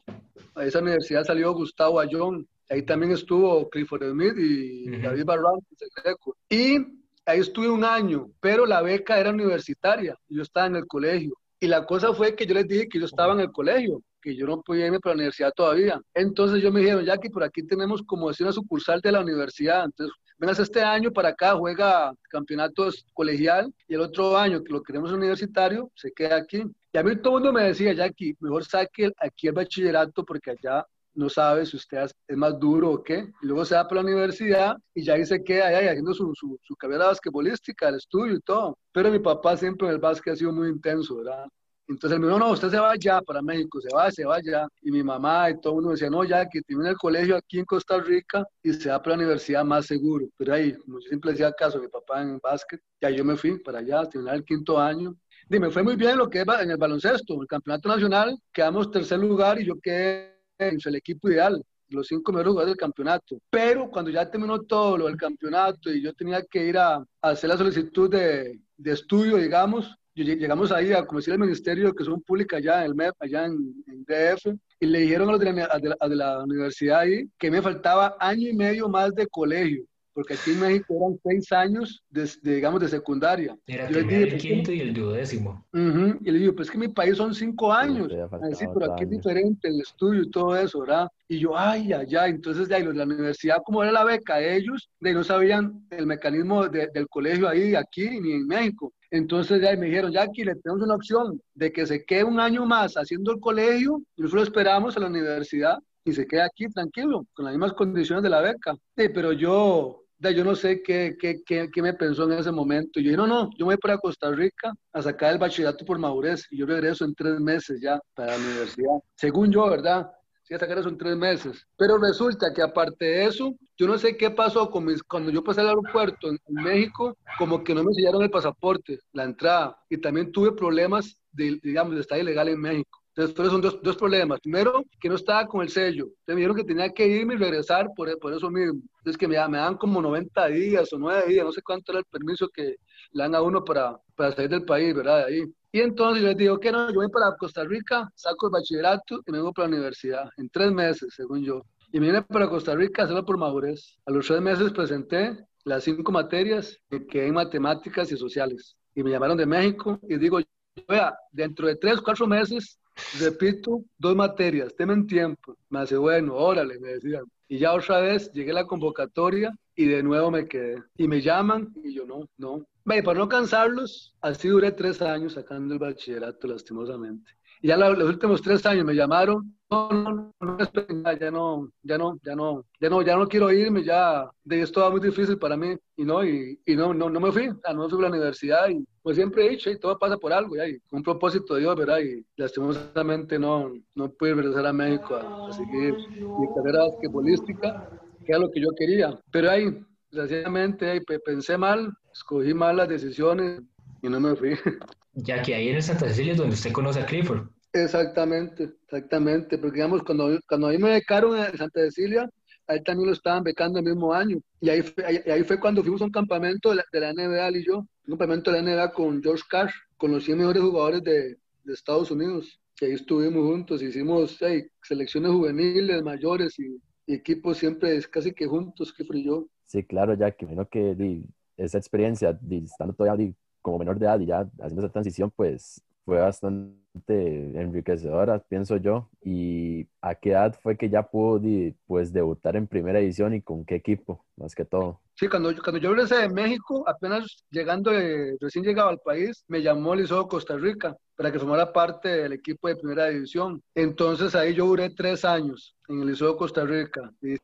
A 0.55 0.65
esa 0.65 0.79
universidad 0.79 1.23
salió 1.25 1.53
Gustavo 1.53 1.99
Ayón. 1.99 2.47
Ahí 2.69 2.83
también 2.83 3.11
estuvo 3.11 3.69
Clifford 3.69 4.09
Smith 4.11 4.33
y 4.37 4.89
Ujú. 4.89 5.01
David 5.01 5.25
Barrantes, 5.25 5.77
el 5.81 6.03
Greco. 6.03 6.37
Y 6.49 6.77
ahí 7.25 7.39
estuve 7.39 7.69
un 7.69 7.83
año, 7.83 8.29
pero 8.39 8.65
la 8.65 8.81
beca 8.81 9.19
era 9.19 9.31
universitaria. 9.31 10.17
Yo 10.29 10.41
estaba 10.43 10.67
en 10.67 10.77
el 10.77 10.87
colegio. 10.87 11.33
Y 11.59 11.67
la 11.67 11.85
cosa 11.85 12.13
fue 12.13 12.35
que 12.35 12.45
yo 12.45 12.53
les 12.53 12.67
dije 12.67 12.87
que 12.87 12.99
yo 12.99 13.05
estaba 13.05 13.33
en 13.33 13.41
el 13.41 13.51
colegio, 13.51 14.01
que 14.23 14.35
yo 14.35 14.47
no 14.47 14.61
podía 14.61 14.85
irme 14.85 14.99
para 14.99 15.13
la 15.13 15.17
universidad 15.17 15.51
todavía. 15.53 16.01
Entonces 16.13 16.63
yo 16.63 16.71
me 16.71 16.79
dijeron, 16.79 17.03
Jackie, 17.03 17.29
por 17.29 17.43
aquí 17.43 17.63
tenemos 17.63 18.01
como 18.03 18.29
decir 18.29 18.45
una 18.45 18.53
sucursal 18.53 19.01
de 19.01 19.11
la 19.11 19.19
universidad. 19.19 19.85
Entonces, 19.85 20.15
vengas 20.37 20.59
este 20.59 20.81
año 20.81 21.11
para 21.11 21.29
acá, 21.29 21.55
juega 21.55 22.13
campeonatos 22.29 23.05
colegial 23.13 23.73
y 23.87 23.95
el 23.95 24.01
otro 24.01 24.37
año 24.37 24.63
que 24.63 24.71
lo 24.71 24.81
queremos 24.81 25.11
universitario, 25.11 25.91
se 25.95 26.11
queda 26.11 26.37
aquí. 26.37 26.63
Y 26.93 26.97
a 26.97 27.03
mí 27.03 27.15
todo 27.17 27.37
el 27.37 27.43
mundo 27.43 27.59
me 27.59 27.65
decía, 27.65 27.93
Jackie, 27.93 28.35
mejor 28.39 28.63
saque 28.63 29.11
aquí 29.19 29.47
el 29.47 29.53
bachillerato 29.53 30.23
porque 30.23 30.51
allá 30.51 30.85
no 31.15 31.29
sabe 31.29 31.65
si 31.65 31.77
usted 31.77 32.09
es 32.27 32.37
más 32.37 32.57
duro 32.59 32.91
o 32.91 33.03
qué. 33.03 33.27
Y 33.41 33.45
luego 33.45 33.65
se 33.65 33.75
va 33.75 33.87
para 33.87 34.01
la 34.01 34.07
universidad 34.07 34.77
y 34.95 35.03
ya 35.03 35.13
ahí 35.15 35.25
se 35.25 35.43
queda 35.43 35.67
ahí 35.67 35.87
haciendo 35.87 36.13
su, 36.13 36.33
su, 36.33 36.57
su 36.61 36.75
carrera 36.75 37.07
basquetbolística, 37.07 37.89
el 37.89 37.95
estudio 37.95 38.35
y 38.35 38.41
todo. 38.41 38.77
Pero 38.91 39.11
mi 39.11 39.19
papá 39.19 39.57
siempre 39.57 39.87
en 39.87 39.93
el 39.95 39.99
básquet 39.99 40.33
ha 40.33 40.37
sido 40.37 40.51
muy 40.51 40.69
intenso, 40.69 41.17
¿verdad? 41.17 41.45
Entonces 41.87 42.19
me 42.19 42.27
dijo, 42.27 42.39
no, 42.39 42.51
usted 42.51 42.69
se 42.69 42.79
va 42.79 42.95
ya 42.95 43.21
para 43.21 43.41
México, 43.41 43.81
se 43.81 43.93
va, 43.93 44.09
se 44.11 44.25
va 44.25 44.41
ya. 44.41 44.67
Y 44.81 44.91
mi 44.91 45.03
mamá 45.03 45.49
y 45.49 45.59
todo 45.59 45.73
el 45.73 45.75
mundo 45.75 45.91
decía, 45.91 46.09
no, 46.09 46.23
ya 46.23 46.47
que 46.47 46.61
termina 46.61 46.91
el 46.91 46.97
colegio 46.97 47.35
aquí 47.35 47.59
en 47.59 47.65
Costa 47.65 47.99
Rica 47.99 48.45
y 48.61 48.73
se 48.73 48.89
va 48.89 49.01
para 49.01 49.17
la 49.17 49.23
universidad 49.23 49.65
más 49.65 49.85
seguro. 49.85 50.27
Pero 50.37 50.53
ahí, 50.53 50.73
como 50.73 50.99
yo 50.99 51.07
siempre 51.07 51.31
decía 51.31 51.51
caso 51.51 51.79
mi 51.79 51.87
papá 51.87 52.21
en 52.21 52.39
básquet, 52.39 52.81
ya 53.01 53.09
yo 53.09 53.25
me 53.25 53.35
fui 53.35 53.59
para 53.59 53.79
allá, 53.79 54.05
terminar 54.05 54.35
el 54.35 54.45
quinto 54.45 54.79
año. 54.79 55.15
Y 55.49 55.59
me 55.59 55.69
fue 55.69 55.83
muy 55.83 55.95
bien 55.95 56.17
lo 56.17 56.29
que 56.29 56.39
es 56.41 56.45
en 56.61 56.71
el 56.71 56.77
baloncesto, 56.77 57.39
el 57.41 57.47
campeonato 57.47 57.89
nacional, 57.89 58.37
quedamos 58.51 58.89
tercer 58.89 59.19
lugar 59.19 59.59
y 59.59 59.65
yo 59.65 59.75
quedé 59.81 60.37
en 60.57 60.79
el 60.83 60.95
equipo 60.95 61.29
ideal 61.29 61.61
los 61.89 62.07
cinco 62.07 62.31
mejores 62.31 62.49
jugadores 62.49 62.71
del 62.71 62.79
campeonato. 62.79 63.37
Pero 63.49 63.89
cuando 63.89 64.09
ya 64.09 64.29
terminó 64.29 64.61
todo 64.61 64.97
lo 64.97 65.05
del 65.05 65.17
campeonato 65.17 65.91
y 65.91 66.01
yo 66.01 66.13
tenía 66.13 66.41
que 66.43 66.65
ir 66.65 66.77
a, 66.77 66.95
a 66.95 67.05
hacer 67.21 67.49
la 67.49 67.57
solicitud 67.57 68.09
de, 68.09 68.59
de 68.77 68.91
estudio, 68.91 69.37
digamos, 69.37 69.95
llegamos 70.15 70.71
ahí 70.71 70.93
a 70.93 71.05
como 71.05 71.19
decir 71.19 71.33
el 71.33 71.39
Ministerio 71.39 71.83
de 71.83 71.89
Educación 71.89 72.21
Pública 72.21 72.57
allá 72.57 72.85
el 72.85 72.95
MEP, 72.95 73.15
allá 73.19 73.45
en, 73.45 73.73
en 73.87 74.03
DF, 74.05 74.55
y 74.79 74.85
le 74.85 74.99
dijeron 74.99 75.29
a 75.29 75.31
los 75.33 75.41
de 75.41 75.53
la, 75.53 75.79
de 75.79 75.89
la, 75.89 76.07
de 76.07 76.15
la 76.15 76.43
universidad 76.43 76.99
ahí 76.99 77.25
que 77.37 77.49
me 77.49 77.61
faltaba 77.61 78.15
año 78.19 78.49
y 78.49 78.53
medio 78.53 78.89
más 78.89 79.13
de 79.15 79.27
colegio 79.27 79.85
porque 80.13 80.35
aquí 80.35 80.51
en 80.51 80.59
México 80.59 80.95
eran 80.95 81.19
seis 81.23 81.51
años, 81.51 82.03
de, 82.09 82.29
de, 82.41 82.55
digamos, 82.55 82.79
de 82.81 82.87
secundaria. 82.89 83.55
Era 83.67 83.87
Yo 83.87 83.93
terminar 83.95 84.21
dije, 84.23 84.35
el 84.35 84.41
quinto 84.41 84.71
y 84.71 84.79
el 84.81 84.93
duodécimo. 84.93 85.65
Ujú, 85.73 86.19
Y 86.23 86.31
le 86.31 86.39
digo, 86.39 86.53
pues 86.55 86.67
es 86.67 86.71
que 86.71 86.77
mi 86.77 86.87
país 86.89 87.17
son 87.17 87.33
cinco 87.33 87.73
años. 87.73 88.07
todavía 88.09 88.25
A 88.25 88.29
faltaba 88.29 88.49
decir, 88.49 88.67
pero 88.73 88.85
aquí 88.93 89.03
es 89.03 89.09
año. 89.09 89.17
diferente 89.17 89.67
el 89.69 89.81
estudio 89.81 90.21
y 90.21 90.29
todo 90.29 90.55
eso, 90.55 90.81
¿verdad? 90.81 91.07
Y 91.27 91.39
yo, 91.39 91.57
ay, 91.57 91.91
ay, 91.93 92.15
ay. 92.15 92.31
Entonces, 92.31 92.67
de 92.69 92.75
ahí, 92.75 92.83
de 92.85 92.93
la 92.93 93.05
universidad, 93.05 93.57
como 93.65 93.81
era 93.81 93.91
la 93.91 94.03
beca, 94.03 94.39
ellos 94.39 94.87
de 94.99 95.09
ahí 95.09 95.15
no 95.15 95.23
sabían 95.23 95.87
el 95.89 96.05
mecanismo 96.05 96.67
de- 96.67 96.89
del 96.93 97.07
colegio 97.07 97.47
ahí, 97.49 97.73
aquí, 97.75 98.07
ni 98.21 98.33
en 98.33 98.45
México. 98.47 98.93
Entonces, 99.09 99.61
de 99.61 99.69
ahí 99.69 99.77
me 99.77 99.87
dijeron, 99.87 100.11
ya 100.11 100.23
aquí 100.23 100.43
le 100.43 100.55
tenemos 100.55 100.83
una 100.83 100.95
opción 100.95 101.41
de 101.55 101.71
que 101.71 101.85
se 101.87 102.03
quede 102.05 102.23
un 102.23 102.39
año 102.39 102.65
más 102.65 102.93
haciendo 102.95 103.31
el 103.31 103.39
colegio, 103.39 104.01
y 104.15 104.21
nosotros 104.21 104.41
lo 104.41 104.43
esperamos 104.43 104.95
a 104.97 104.99
la 104.99 105.07
universidad 105.07 105.77
y 106.05 106.13
se 106.13 106.27
quede 106.27 106.41
aquí 106.41 106.67
tranquilo, 106.67 107.25
con 107.33 107.45
las 107.45 107.53
mismas 107.53 107.73
condiciones 107.73 108.23
de 108.23 108.29
la 108.29 108.41
beca. 108.41 108.73
Sí, 108.97 109.09
pero 109.09 109.31
yo, 109.31 110.02
de, 110.02 110.02
yo 110.31 110.43
no 110.43 110.55
sé 110.55 110.81
qué, 110.81 111.15
qué, 111.19 111.41
qué, 111.45 111.69
qué 111.71 111.81
me 111.81 111.93
pensó 111.93 112.23
en 112.23 112.39
ese 112.39 112.51
momento. 112.51 112.99
Y 112.99 113.03
yo 113.03 113.09
dije, 113.09 113.17
no, 113.17 113.27
no, 113.27 113.49
yo 113.57 113.65
me 113.65 113.73
voy 113.73 113.77
para 113.77 113.97
Costa 113.97 114.31
Rica 114.31 114.73
a 114.91 115.01
sacar 115.01 115.33
el 115.33 115.39
bachillerato 115.39 115.85
por 115.85 115.99
madurez 115.99 116.47
y 116.51 116.57
yo 116.57 116.65
regreso 116.65 117.05
en 117.05 117.15
tres 117.15 117.39
meses 117.39 117.79
ya 117.81 117.99
para 118.13 118.37
la 118.37 118.43
universidad. 118.43 118.97
Según 119.15 119.51
yo, 119.51 119.69
¿verdad? 119.69 120.11
Sí, 120.43 120.53
a 120.53 120.59
sacar 120.59 120.77
eso 120.77 120.89
en 120.89 120.97
tres 120.97 121.15
meses. 121.15 121.65
Pero 121.77 121.97
resulta 121.97 122.53
que 122.53 122.61
aparte 122.61 123.05
de 123.05 123.25
eso, 123.25 123.55
yo 123.77 123.87
no 123.87 123.97
sé 123.97 124.17
qué 124.17 124.29
pasó 124.29 124.69
con 124.69 124.85
mis, 124.85 125.01
cuando 125.01 125.31
yo 125.31 125.43
pasé 125.43 125.61
al 125.61 125.69
aeropuerto 125.69 126.29
en, 126.29 126.37
México, 126.49 127.17
como 127.37 127.63
que 127.63 127.73
no 127.73 127.83
me 127.83 127.93
sellaron 127.93 128.23
el 128.23 128.29
pasaporte, 128.29 128.99
la 129.13 129.23
entrada. 129.23 129.77
Y 129.89 129.97
también 129.97 130.31
tuve 130.31 130.51
problemas 130.51 131.17
de, 131.31 131.59
digamos, 131.63 131.95
de 131.95 132.01
estar 132.01 132.19
ilegal 132.19 132.49
en 132.49 132.59
México. 132.59 133.02
Entonces, 133.15 133.35
fueron 133.35 133.61
dos, 133.61 133.79
dos 133.83 133.95
problemas. 133.95 134.39
Primero, 134.39 134.83
que 134.99 135.07
no 135.07 135.15
estaba 135.15 135.45
con 135.45 135.61
el 135.61 135.69
sello. 135.69 136.05
Entonces, 136.05 136.27
me 136.27 136.35
dijeron 136.35 136.55
que 136.55 136.63
tenía 136.63 136.89
que 136.91 137.07
irme 137.07 137.35
y 137.35 137.37
regresar 137.37 137.91
por, 137.95 138.17
por 138.19 138.33
eso 138.33 138.49
mismo. 138.49 138.81
Entonces, 138.97 139.17
que 139.17 139.27
me, 139.27 139.47
me 139.49 139.57
dan 139.59 139.77
como 139.77 140.01
90 140.01 140.47
días 140.47 140.91
o 140.93 140.97
9 140.97 141.27
días, 141.27 141.45
no 141.45 141.51
sé 141.51 141.61
cuánto 141.61 141.91
era 141.91 141.99
el 141.99 142.05
permiso 142.05 142.49
que 142.49 142.77
le 143.11 143.23
dan 143.23 143.35
a 143.35 143.41
uno 143.41 143.63
para, 143.63 143.99
para 144.15 144.31
salir 144.31 144.49
del 144.49 144.65
país, 144.65 144.95
¿verdad? 144.95 145.27
De 145.27 145.33
ahí. 145.35 145.43
Y 145.71 145.81
entonces 145.81 146.21
yo 146.21 146.27
les 146.27 146.37
digo 146.37 146.59
que 146.59 146.71
no, 146.71 146.89
yo 146.89 146.95
voy 146.95 147.09
para 147.09 147.35
Costa 147.35 147.63
Rica, 147.63 148.07
saco 148.15 148.47
el 148.47 148.51
bachillerato 148.51 149.21
y 149.25 149.31
me 149.31 149.39
vengo 149.39 149.53
para 149.53 149.67
la 149.67 149.75
universidad 149.75 150.29
en 150.37 150.49
tres 150.49 150.71
meses, 150.71 151.13
según 151.15 151.43
yo. 151.43 151.63
Y 151.91 151.99
me 151.99 152.07
vine 152.07 152.21
para 152.23 152.49
Costa 152.49 152.75
Rica 152.75 153.03
hacerlo 153.03 153.25
por 153.25 153.37
madurez. 153.37 153.97
A 154.05 154.11
los 154.11 154.27
tres 154.27 154.41
meses 154.41 154.71
presenté 154.71 155.37
las 155.63 155.83
cinco 155.83 156.11
materias 156.11 156.77
que 156.89 157.05
quedé 157.05 157.27
en 157.27 157.33
matemáticas 157.33 158.11
y 158.11 158.17
sociales. 158.17 158.75
Y 158.95 159.03
me 159.03 159.11
llamaron 159.11 159.37
de 159.37 159.45
México 159.45 159.99
y 160.03 160.17
digo, 160.17 160.39
vea, 160.87 161.15
dentro 161.31 161.67
de 161.67 161.75
tres, 161.75 162.01
cuatro 162.01 162.27
meses 162.27 162.79
repito, 163.19 163.83
dos 163.97 164.15
materias, 164.15 164.75
temen 164.75 165.07
tiempo. 165.07 165.57
Me 165.69 165.79
hace, 165.79 165.97
bueno, 165.97 166.35
órale, 166.35 166.79
me 166.79 166.89
decían. 166.89 167.25
Y 167.47 167.59
ya 167.59 167.73
otra 167.73 167.99
vez 167.99 168.31
llegué 168.31 168.51
a 168.51 168.55
la 168.55 168.65
convocatoria 168.65 169.53
y 169.75 169.85
de 169.85 170.03
nuevo 170.03 170.31
me 170.31 170.47
quedé. 170.47 170.83
Y 170.97 171.07
me 171.07 171.21
llaman 171.21 171.73
y 171.83 171.93
yo 171.93 172.05
no, 172.05 172.27
no. 172.37 172.65
Ve, 172.85 173.01
para 173.01 173.19
no 173.19 173.29
cansarlos, 173.29 174.13
así 174.21 174.49
duré 174.49 174.71
tres 174.71 175.01
años 175.01 175.33
sacando 175.33 175.73
el 175.73 175.79
bachillerato, 175.79 176.47
lastimosamente. 176.47 177.31
Y 177.61 177.69
ya 177.69 177.77
los 177.77 178.09
últimos 178.09 178.41
tres 178.41 178.65
años 178.65 178.83
me 178.83 178.93
llamaron, 178.93 179.55
no, 179.71 179.89
no, 179.89 180.33
no, 180.41 180.57
ya 180.59 181.31
no, 181.31 181.69
ya 181.81 181.97
no, 181.97 182.19
ya 182.21 182.35
no, 182.35 182.65
ya 182.81 182.89
no, 182.89 183.01
ya 183.01 183.15
no 183.15 183.27
quiero 183.27 183.51
irme, 183.53 183.83
ya, 183.85 184.29
de 184.43 184.61
esto 184.61 184.81
va 184.81 184.89
muy 184.89 184.99
difícil 184.99 185.37
para 185.37 185.55
mí, 185.55 185.73
y 185.95 186.03
no, 186.03 186.25
y, 186.25 186.59
y 186.65 186.75
no, 186.75 186.93
no, 186.93 187.09
no 187.09 187.19
me 187.21 187.31
fui, 187.31 187.47
no 187.47 187.89
fui 187.89 187.99
a 187.99 188.01
la 188.01 188.09
universidad, 188.09 188.67
y 188.69 188.85
pues 189.03 189.17
siempre 189.17 189.45
he 189.45 189.49
dicho, 189.49 189.69
y 189.69 189.77
todo 189.77 189.99
pasa 189.99 190.17
por 190.17 190.33
algo, 190.33 190.55
ya, 190.55 190.67
y 190.67 190.79
un 190.91 191.03
propósito 191.03 191.53
de 191.53 191.61
Dios, 191.61 191.75
¿verdad? 191.75 191.99
Y 191.99 192.25
lastimosamente 192.37 193.37
no, 193.37 193.73
no 193.93 194.11
pude 194.11 194.33
regresar 194.33 194.65
a 194.65 194.73
México 194.73 195.15
a, 195.15 195.49
a 195.49 195.53
seguir 195.53 195.93
mi 196.09 196.47
carrera 196.55 196.85
basquetbolística, 196.85 197.89
que 198.25 198.31
era 198.31 198.39
lo 198.39 198.49
que 198.49 198.61
yo 198.61 198.69
quería, 198.77 199.19
pero 199.31 199.51
ahí, 199.51 199.77
desgraciadamente, 200.09 200.89
ahí 200.89 200.99
pensé 201.25 201.57
mal, 201.57 201.91
escogí 202.13 202.53
mal 202.53 202.77
las 202.77 202.87
decisiones, 202.87 203.61
y 204.01 204.09
no 204.09 204.19
me 204.19 204.35
fui. 204.35 204.53
Ya 205.15 205.43
que 205.43 205.53
ahí 205.53 205.69
en 205.69 205.75
el 205.75 205.83
Santa 205.83 206.07
Cecilia 206.07 206.31
es 206.31 206.39
donde 206.39 206.55
usted 206.55 206.71
conoce 206.71 206.99
a 206.99 207.05
Clifford. 207.05 207.47
Exactamente, 207.71 208.71
exactamente, 208.83 209.59
porque 209.59 209.75
digamos, 209.75 210.01
cuando, 210.01 210.39
cuando 210.47 210.67
ahí 210.67 210.79
me 210.79 210.89
becaron 210.89 211.37
en 211.37 211.55
Santa 211.55 211.81
Cecilia, 211.81 212.27
ahí 212.67 212.81
también 212.83 213.07
lo 213.07 213.13
estaban 213.13 213.43
becando 213.43 213.79
el 213.79 213.85
mismo 213.85 214.13
año. 214.13 214.39
Y 214.61 214.69
ahí 214.69 214.81
fue, 214.81 215.05
ahí, 215.05 215.43
fue 215.43 215.59
cuando 215.59 215.81
fuimos 215.81 216.01
a 216.01 216.05
un 216.05 216.11
campamento 216.11 216.69
de 216.69 216.77
la, 216.77 216.85
de 216.91 216.99
la 216.99 217.13
NBA, 217.13 217.47
él 217.47 217.55
y 217.57 217.65
yo, 217.65 217.85
un 218.07 218.17
campamento 218.17 218.51
de 218.51 218.61
la 218.61 218.63
NBA 218.63 218.93
con 218.93 219.21
George 219.21 219.43
Cash, 219.49 219.71
con 219.97 220.11
los 220.11 220.23
100 220.23 220.37
mejores 220.37 220.63
jugadores 220.63 221.03
de, 221.03 221.37
de 221.63 221.73
Estados 221.73 222.11
Unidos. 222.11 222.59
Que 222.75 222.87
ahí 222.87 222.93
estuvimos 222.93 223.45
juntos, 223.45 223.81
hicimos 223.81 224.37
hey, 224.41 224.65
selecciones 224.81 225.31
juveniles, 225.31 226.03
mayores 226.03 226.57
y, 226.59 226.81
y, 227.05 227.13
equipos 227.13 227.57
siempre 227.57 228.01
casi 228.09 228.33
que 228.33 228.47
juntos, 228.47 228.93
que 228.93 229.03
fui 229.03 229.23
yo. 229.23 229.47
Sí, 229.65 229.83
claro, 229.83 230.15
ya 230.15 230.31
que 230.31 230.45
menos 230.45 230.67
que 230.69 230.95
di, 230.95 231.23
esa 231.57 231.77
experiencia, 231.77 232.33
di, 232.33 232.63
estando 232.63 232.93
todavía 232.93 233.25
di, 233.25 233.35
como 233.61 233.79
menor 233.79 233.99
de 233.99 234.05
edad 234.05 234.19
y 234.19 234.25
ya 234.25 234.39
haciendo 234.59 234.81
esa 234.81 234.91
transición, 234.91 235.31
pues 235.35 235.81
fue 236.05 236.19
bastante 236.19 237.59
enriquecedora, 237.59 238.39
pienso 238.39 238.77
yo. 238.77 239.09
¿Y 239.21 239.87
a 240.01 240.15
qué 240.15 240.31
edad 240.31 240.57
fue 240.61 240.77
que 240.77 240.89
ya 240.89 241.03
pudo 241.03 241.41
pues, 241.87 242.13
debutar 242.13 242.55
en 242.55 242.67
primera 242.67 242.99
edición 242.99 243.33
y 243.33 243.41
con 243.41 243.65
qué 243.65 243.75
equipo, 243.75 244.25
más 244.35 244.53
que 244.55 244.65
todo? 244.65 244.99
Sí, 245.15 245.27
cuando, 245.27 245.53
cuando 245.61 245.79
yo 245.79 245.91
regresé 245.91 246.15
de 246.15 246.29
México, 246.29 246.83
apenas 246.87 247.45
llegando, 247.51 247.91
recién 248.39 248.65
llegado 248.65 248.89
al 248.89 248.99
país, 248.99 249.43
me 249.47 249.61
llamó 249.61 249.95
Liceo 249.95 250.27
Costa 250.27 250.57
Rica 250.57 250.95
para 251.15 251.31
que 251.31 251.39
formara 251.39 251.71
parte 251.71 252.09
del 252.09 252.33
equipo 252.33 252.67
de 252.67 252.75
primera 252.75 253.07
división. 253.07 253.61
Entonces 253.75 254.33
ahí 254.35 254.53
yo 254.55 254.65
duré 254.65 254.89
tres 254.89 255.23
años 255.23 255.75
en 255.87 256.01
el 256.01 256.07
Liceo 256.07 256.35
Costa 256.35 256.65
Rica, 256.65 257.11
de 257.21 257.39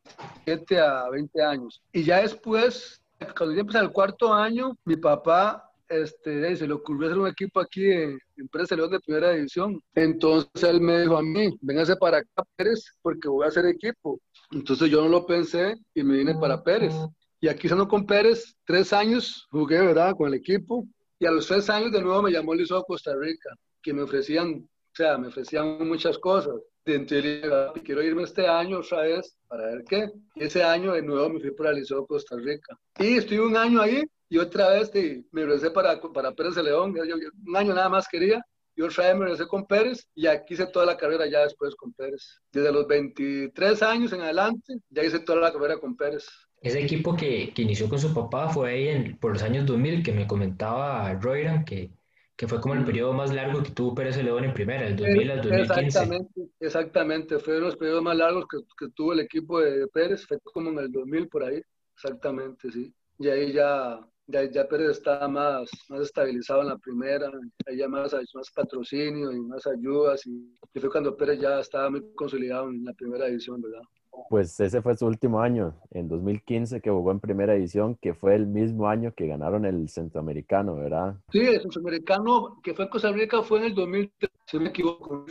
17 0.45 0.79
a 0.79 1.09
20 1.09 1.43
años. 1.43 1.81
Y 1.93 2.03
ya 2.03 2.21
después, 2.21 3.01
cuando 3.37 3.53
ya 3.53 3.61
empecé 3.61 3.79
el 3.79 3.91
cuarto 3.91 4.33
año, 4.33 4.75
mi 4.85 4.95
papá 4.95 5.68
este, 5.89 6.55
se 6.55 6.67
le 6.67 6.73
ocurrió 6.73 7.07
hacer 7.07 7.19
un 7.19 7.27
equipo 7.27 7.59
aquí 7.59 7.91
en 7.91 8.19
Empresa 8.37 8.75
León 8.75 8.91
de 8.91 8.99
Primera 8.99 9.31
División. 9.31 9.81
Entonces 9.95 10.63
él 10.63 10.79
me 10.79 11.01
dijo 11.01 11.17
a 11.17 11.23
mí, 11.23 11.57
véngase 11.61 11.95
para 11.95 12.19
acá, 12.19 12.43
Pérez, 12.55 12.85
porque 13.01 13.27
voy 13.27 13.45
a 13.45 13.49
hacer 13.49 13.65
equipo. 13.65 14.19
Entonces 14.51 14.89
yo 14.89 15.01
no 15.01 15.09
lo 15.09 15.25
pensé 15.25 15.75
y 15.93 16.03
me 16.03 16.17
vine 16.17 16.35
para 16.35 16.63
Pérez. 16.63 16.93
Y 17.41 17.47
aquí 17.47 17.67
estando 17.67 17.87
con 17.87 18.05
Pérez, 18.05 18.55
tres 18.65 18.93
años 18.93 19.47
jugué, 19.51 19.79
¿verdad?, 19.79 20.15
con 20.15 20.27
el 20.27 20.35
equipo. 20.35 20.85
Y 21.19 21.25
a 21.25 21.31
los 21.31 21.47
tres 21.47 21.69
años 21.69 21.91
de 21.91 22.01
nuevo 22.01 22.21
me 22.21 22.31
llamó 22.31 22.53
el 22.53 22.59
Liceo 22.59 22.83
Costa 22.83 23.13
Rica, 23.15 23.49
que 23.81 23.93
me 23.93 24.03
ofrecían, 24.03 24.53
o 24.53 24.95
sea, 24.95 25.17
me 25.17 25.27
ofrecían 25.27 25.87
muchas 25.87 26.17
cosas. 26.17 26.53
Entonces, 26.85 27.45
quiero 27.83 28.01
irme 28.01 28.23
este 28.23 28.47
año 28.47 28.79
otra 28.79 29.01
vez 29.01 29.37
para 29.47 29.65
ver 29.65 29.83
qué. 29.87 30.11
Ese 30.35 30.63
año 30.63 30.93
de 30.93 31.01
nuevo 31.01 31.29
me 31.29 31.39
fui 31.39 31.51
para 31.51 31.71
el 31.71 31.77
Liceo 31.77 32.05
Costa 32.05 32.35
Rica. 32.37 32.77
Y 32.97 33.17
estuve 33.17 33.41
un 33.41 33.57
año 33.57 33.81
ahí 33.81 34.03
y 34.29 34.37
otra 34.37 34.69
vez 34.69 34.91
me 35.31 35.41
regresé 35.43 35.71
para, 35.71 35.99
para 35.99 36.31
Pérez 36.33 36.55
de 36.55 36.63
León, 36.63 36.95
yo, 36.95 37.15
un 37.47 37.57
año 37.57 37.73
nada 37.73 37.89
más 37.89 38.07
quería, 38.07 38.45
y 38.75 38.81
otra 38.81 39.07
vez 39.07 39.17
me 39.17 39.25
regresé 39.25 39.47
con 39.47 39.65
Pérez 39.65 40.07
y 40.15 40.27
aquí 40.27 40.53
hice 40.53 40.67
toda 40.67 40.85
la 40.85 40.95
carrera 40.95 41.27
ya 41.27 41.39
después 41.39 41.75
con 41.75 41.91
Pérez. 41.91 42.39
Desde 42.51 42.71
los 42.71 42.87
23 42.87 43.83
años 43.83 44.13
en 44.13 44.21
adelante, 44.21 44.75
ya 44.89 45.03
hice 45.03 45.19
toda 45.19 45.41
la 45.41 45.51
carrera 45.51 45.79
con 45.79 45.97
Pérez. 45.97 46.25
Ese 46.61 46.81
equipo 46.81 47.15
que, 47.15 47.51
que 47.53 47.63
inició 47.63 47.89
con 47.89 47.99
su 47.99 48.13
papá 48.13 48.49
fue 48.49 48.71
ahí 48.71 48.87
en, 48.87 49.17
por 49.17 49.33
los 49.33 49.43
años 49.43 49.65
2000, 49.65 50.03
que 50.03 50.13
me 50.13 50.27
comentaba 50.27 51.13
Royran, 51.13 51.65
que, 51.65 51.91
que 52.35 52.47
fue 52.47 52.61
como 52.61 52.73
el 52.75 52.85
periodo 52.85 53.11
más 53.11 53.33
largo 53.33 53.63
que 53.63 53.71
tuvo 53.71 53.95
Pérez 53.95 54.15
de 54.15 54.23
León 54.23 54.45
en 54.45 54.53
primera, 54.53 54.87
el 54.87 54.95
2000 54.95 55.31
al 55.31 55.41
2015. 55.41 55.81
Exactamente, 55.81 56.41
exactamente, 56.61 57.39
fue 57.39 57.55
uno 57.55 57.65
de 57.65 57.71
los 57.71 57.77
periodos 57.77 58.03
más 58.03 58.15
largos 58.15 58.45
que, 58.47 58.59
que 58.77 58.91
tuvo 58.93 59.11
el 59.11 59.19
equipo 59.19 59.59
de 59.59 59.87
Pérez, 59.87 60.25
fue 60.25 60.39
como 60.39 60.69
en 60.69 60.79
el 60.79 60.91
2000 60.91 61.27
por 61.27 61.43
ahí, 61.43 61.61
exactamente, 61.95 62.71
sí. 62.71 62.93
Y 63.17 63.27
ahí 63.27 63.51
ya 63.51 63.99
ya, 64.29 64.43
ya 64.49 64.67
Pérez 64.67 64.91
estaba 64.91 65.27
más, 65.27 65.69
más 65.89 66.01
estabilizado 66.01 66.61
en 66.61 66.67
la 66.67 66.77
primera, 66.77 67.31
hay 67.65 67.77
ya 67.77 67.87
más, 67.87 68.13
más 68.13 68.51
patrocinio 68.51 69.31
y 69.31 69.39
más 69.41 69.65
ayudas, 69.67 70.25
y, 70.25 70.55
fue 70.79 70.89
cuando 70.89 71.17
Pérez 71.17 71.39
ya 71.39 71.59
estaba 71.59 71.89
muy 71.89 72.13
consolidado 72.13 72.69
en 72.69 72.85
la 72.85 72.93
primera 72.93 73.27
edición, 73.27 73.61
¿verdad? 73.61 73.81
Pues 74.29 74.59
ese 74.59 74.81
fue 74.81 74.95
su 74.95 75.07
último 75.07 75.41
año, 75.41 75.75
en 75.91 76.07
2015 76.07 76.81
que 76.81 76.89
jugó 76.91 77.11
en 77.11 77.19
primera 77.19 77.55
edición, 77.55 77.95
que 77.95 78.13
fue 78.13 78.35
el 78.35 78.45
mismo 78.45 78.87
año 78.87 79.13
que 79.15 79.27
ganaron 79.27 79.65
el 79.65 79.89
Centroamericano, 79.89 80.75
¿verdad? 80.75 81.15
Sí, 81.31 81.39
el 81.39 81.61
Centroamericano 81.61 82.59
que 82.63 82.73
fue 82.73 82.85
en 82.85 82.91
Costa 82.91 83.11
Rica 83.11 83.41
fue 83.41 83.59
en 83.59 83.65
el 83.65 83.75
2003, 83.75 84.29
si 84.45 84.59
me 84.59 84.69
equivoco, 84.69 85.25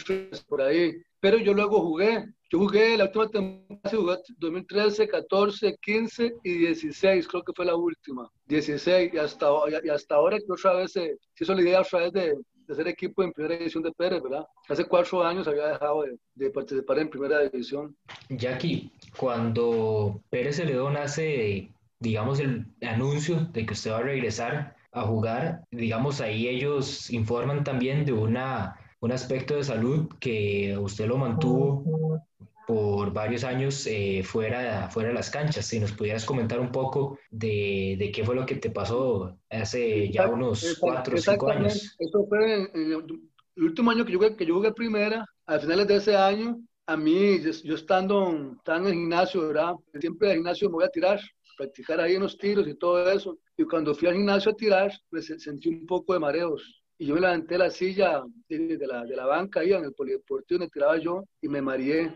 por 0.49 0.63
ahí, 0.63 1.01
pero 1.21 1.39
yo 1.39 1.55
luego 1.55 1.81
jugué, 1.81 2.27
yo 2.51 2.59
jugué 2.61 2.97
la 2.97 3.05
última 3.05 3.29
temporada, 3.29 3.97
jugué 3.97 4.17
2013, 4.39 5.09
14, 5.09 5.77
15 5.81 6.35
y 6.45 6.53
16, 6.59 7.29
creo 7.29 7.43
que 7.43 7.53
fue 7.55 7.67
la 7.67 7.77
última. 7.77 8.31
16 8.47 9.15
y 9.15 9.19
hasta, 9.19 9.47
y 9.83 9.89
hasta 9.89 10.15
ahora 10.15 10.39
que 10.39 10.53
otra 10.53 10.75
vez 10.75 10.93
se, 10.93 11.17
hizo 11.39 11.55
la 11.55 11.63
idea 11.63 11.81
otra 11.81 12.01
vez 12.01 12.13
de, 12.13 12.35
de 12.69 12.75
ser 12.75 12.87
equipo 12.87 13.23
en 13.23 13.33
primera 13.33 13.57
división 13.57 13.83
de 13.83 13.93
Pérez, 13.93 14.23
¿verdad? 14.23 14.47
Hace 14.69 14.85
cuatro 14.85 15.25
años 15.25 15.49
había 15.49 15.69
dejado 15.69 16.03
de, 16.03 16.19
de 16.35 16.51
participar 16.51 16.99
en 16.99 17.11
primera 17.11 17.41
división. 17.41 17.97
Jackie, 18.29 18.93
cuando 19.17 20.21
Pérez 20.31 20.57
Celedón 20.57 20.97
hace, 20.97 21.71
digamos, 21.99 22.39
el 22.39 22.67
anuncio 22.83 23.49
de 23.53 23.67
que 23.67 23.73
usted 23.73 23.91
va 23.91 23.99
a 23.99 24.03
regresar 24.03 24.77
a 24.93 25.03
jugar, 25.03 25.65
digamos, 25.71 26.21
ahí 26.21 26.47
ellos 26.47 27.11
informan 27.11 27.65
también 27.65 28.05
de 28.05 28.13
una 28.13 28.77
un 29.01 29.13
aspecto 29.13 29.55
de 29.55 29.65
salud 29.65 30.09
que 30.19 30.77
usted 30.79 31.07
lo 31.07 31.19
mantuvo 31.19 32.21
por 32.69 33.15
varios 33.15 33.45
años 33.45 33.87
eh, 33.87 34.23
fuera, 34.23 34.91
fuera 34.91 35.09
de 35.09 35.15
las 35.15 35.31
canchas. 35.31 35.65
Si 35.65 35.81
nos 35.81 35.93
pudieras 35.93 36.27
comentar 36.27 36.61
un 36.61 36.71
poco 36.71 37.19
de, 37.31 37.97
de 37.99 38.13
qué 38.13 38.23
fue 38.23 38.35
lo 38.35 38.45
que 38.45 38.57
te 38.57 38.69
pasó 38.69 39.39
hace 39.49 40.11
ya 40.11 40.29
unos 40.29 40.77
cuatro 40.79 41.17
o 41.17 41.19
cinco 41.19 41.51
años. 41.51 41.97
Eso 41.99 42.27
fue 42.29 42.55
en, 42.55 42.71
en 42.75 42.93
el 42.93 43.65
último 43.65 43.91
año 43.91 44.05
que 44.05 44.13
yo, 44.13 44.37
que 44.37 44.45
yo 44.45 44.57
jugué 44.57 44.71
primera, 44.75 45.25
a 45.47 45.59
finales 45.59 45.87
de 45.87 45.97
ese 45.97 46.15
año, 46.15 46.61
a 46.87 46.95
mí, 46.95 47.41
yo, 47.41 47.53
yo 47.65 47.75
estando 47.75 48.55
tan 48.67 48.83
en 48.83 48.89
el 48.89 48.93
gimnasio, 48.93 49.49
¿verdad? 49.49 49.73
Siempre 49.99 50.29
al 50.29 50.37
gimnasio 50.37 50.69
me 50.69 50.75
voy 50.75 50.85
a 50.85 50.91
tirar, 50.91 51.19
practicar 51.57 52.01
ahí 52.03 52.17
en 52.17 52.23
los 52.23 52.37
tiros 52.37 52.69
y 52.69 52.75
todo 52.75 53.11
eso. 53.11 53.39
Y 53.57 53.65
cuando 53.65 53.95
fui 53.95 54.09
al 54.09 54.15
gimnasio 54.15 54.53
a 54.53 54.55
tirar, 54.55 54.93
pues 55.09 55.33
sentí 55.39 55.71
un 55.71 55.87
poco 55.87 56.13
de 56.13 56.19
mareos 56.19 56.83
y 56.99 57.07
yo 57.07 57.15
me 57.15 57.23
levanté 57.23 57.57
la 57.57 57.71
silla 57.71 58.23
de, 58.47 58.77
de, 58.77 58.87
la, 58.87 59.07
de 59.07 59.17
la 59.17 59.25
banca 59.25 59.61
ahí 59.61 59.73
en 59.73 59.85
el 59.85 59.95
polideportivo 59.95 60.59
donde 60.59 60.71
tiraba 60.71 60.99
yo 60.99 61.25
y 61.41 61.49
me 61.49 61.63
mareé, 61.63 62.15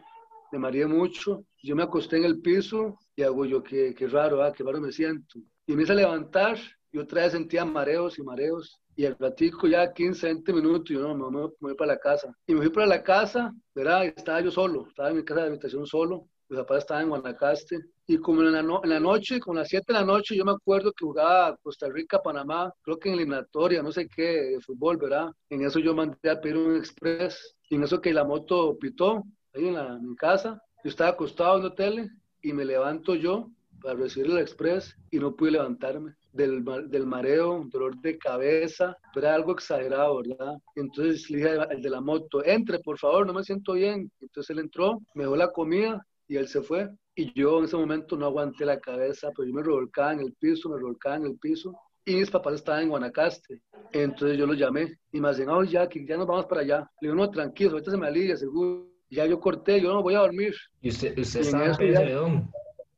me 0.52 0.58
mareé 0.58 0.86
mucho. 0.86 1.44
Yo 1.62 1.74
me 1.74 1.82
acosté 1.82 2.18
en 2.18 2.24
el 2.24 2.40
piso 2.40 2.98
y 3.16 3.22
hago 3.22 3.44
yo, 3.44 3.62
qué, 3.62 3.94
qué 3.94 4.06
raro, 4.06 4.42
ah, 4.42 4.52
qué 4.52 4.62
raro 4.62 4.80
me 4.80 4.92
siento. 4.92 5.40
Y 5.66 5.74
me 5.74 5.82
hice 5.82 5.94
levantar 5.94 6.58
y 6.92 6.98
otra 6.98 7.22
vez 7.22 7.32
sentía 7.32 7.64
mareos 7.64 8.18
y 8.18 8.22
mareos. 8.22 8.78
Y 8.94 9.06
al 9.06 9.16
ratico 9.18 9.66
ya 9.66 9.90
15, 9.90 10.26
20 10.26 10.52
minutos, 10.52 10.90
yo 10.90 11.14
no, 11.14 11.30
me, 11.30 11.48
voy 11.58 11.74
para 11.74 11.94
la 11.94 11.98
casa. 11.98 12.36
Y 12.46 12.54
me 12.54 12.60
fui 12.60 12.70
para 12.70 12.86
la 12.86 13.02
casa, 13.02 13.50
¿verdad? 13.74 14.04
Estaba 14.04 14.42
yo 14.42 14.50
solo, 14.50 14.86
estaba 14.86 15.08
en 15.08 15.16
mi 15.16 15.24
casa 15.24 15.40
de 15.40 15.46
habitación 15.46 15.86
solo. 15.86 16.28
Mis 16.50 16.58
papás 16.60 16.78
estaban 16.78 17.04
en 17.04 17.08
Guanacaste. 17.08 17.78
Y 18.06 18.18
como 18.18 18.42
en 18.42 18.52
la, 18.52 18.62
no, 18.62 18.82
en 18.84 18.90
la 18.90 19.00
noche, 19.00 19.40
como 19.40 19.58
las 19.58 19.70
7 19.70 19.86
de 19.88 19.94
la 19.94 20.04
noche, 20.04 20.36
yo 20.36 20.44
me 20.44 20.52
acuerdo 20.52 20.92
que 20.92 21.06
jugaba 21.06 21.56
Costa 21.62 21.88
Rica, 21.88 22.20
Panamá, 22.20 22.70
creo 22.82 22.98
que 22.98 23.08
en 23.08 23.14
eliminatoria, 23.14 23.82
no 23.82 23.90
sé 23.90 24.06
qué, 24.06 24.22
de 24.22 24.60
fútbol, 24.60 24.98
¿verdad? 24.98 25.30
En 25.48 25.64
eso 25.64 25.78
yo 25.78 25.94
mandé 25.94 26.28
a 26.28 26.38
pedir 26.38 26.58
un 26.58 26.76
express. 26.76 27.56
Y 27.70 27.76
en 27.76 27.84
eso 27.84 28.02
que 28.02 28.12
la 28.12 28.24
moto 28.24 28.76
pitó, 28.78 29.22
ahí 29.54 29.68
en, 29.68 29.74
la, 29.74 29.96
en 29.96 30.14
casa, 30.14 30.60
yo 30.84 30.90
estaba 30.90 31.10
acostado 31.10 31.58
en 31.58 31.64
la 31.64 31.74
tele 31.74 32.10
y 32.42 32.52
me 32.52 32.64
levanto 32.64 33.14
yo 33.14 33.50
para 33.80 33.94
recibir 33.94 34.30
el 34.30 34.38
express 34.38 34.96
y 35.10 35.18
no 35.18 35.34
pude 35.34 35.52
levantarme 35.52 36.14
del, 36.32 36.64
del 36.88 37.06
mareo, 37.06 37.64
dolor 37.68 38.00
de 38.00 38.16
cabeza, 38.18 38.96
pero 39.12 39.26
era 39.26 39.36
algo 39.36 39.52
exagerado, 39.52 40.22
¿verdad? 40.22 40.54
Entonces 40.76 41.28
le 41.30 41.38
dije 41.38 41.50
al 41.50 41.82
de 41.82 41.90
la 41.90 42.00
moto, 42.00 42.44
entre 42.44 42.78
por 42.78 42.98
favor, 42.98 43.26
no 43.26 43.34
me 43.34 43.44
siento 43.44 43.74
bien. 43.74 44.10
Entonces 44.20 44.50
él 44.50 44.60
entró, 44.60 45.00
me 45.14 45.24
dio 45.24 45.36
la 45.36 45.50
comida 45.50 46.04
y 46.28 46.36
él 46.36 46.48
se 46.48 46.62
fue. 46.62 46.88
Y 47.14 47.38
yo 47.38 47.58
en 47.58 47.64
ese 47.66 47.76
momento 47.76 48.16
no 48.16 48.26
aguanté 48.26 48.64
la 48.64 48.80
cabeza, 48.80 49.30
pero 49.36 49.46
yo 49.46 49.54
me 49.54 49.62
revolcaba 49.62 50.14
en 50.14 50.20
el 50.20 50.32
piso, 50.34 50.70
me 50.70 50.76
revolcaba 50.76 51.16
en 51.16 51.26
el 51.26 51.38
piso. 51.38 51.74
y 52.04 52.16
mis 52.16 52.30
papás 52.30 52.54
estaban 52.54 52.84
en 52.84 52.88
Guanacaste. 52.88 53.60
Entonces 53.92 54.38
yo 54.38 54.46
los 54.46 54.56
llamé 54.56 54.98
y 55.12 55.20
me 55.20 55.28
decían, 55.28 55.50
oh, 55.50 55.62
que 55.62 56.06
ya 56.06 56.16
nos 56.16 56.26
vamos 56.26 56.46
para 56.46 56.62
allá. 56.62 56.90
Le 57.00 57.08
digo, 57.08 57.14
no, 57.14 57.30
tranquilo, 57.30 57.72
ahorita 57.72 57.90
se 57.90 57.98
me 57.98 58.06
alivia, 58.06 58.36
seguro. 58.36 58.91
Ya 59.14 59.26
yo 59.26 59.38
corté, 59.38 59.78
yo 59.80 59.92
no 59.92 60.02
voy 60.02 60.14
a 60.14 60.20
dormir. 60.20 60.54
¿Y 60.80 60.88
usted, 60.88 61.18
usted 61.18 61.40
Y 61.40 61.42
estaba 61.44 61.66
en 61.66 61.76
Pérez 61.76 61.92
ya- 61.94 62.00
Celedón? 62.00 62.50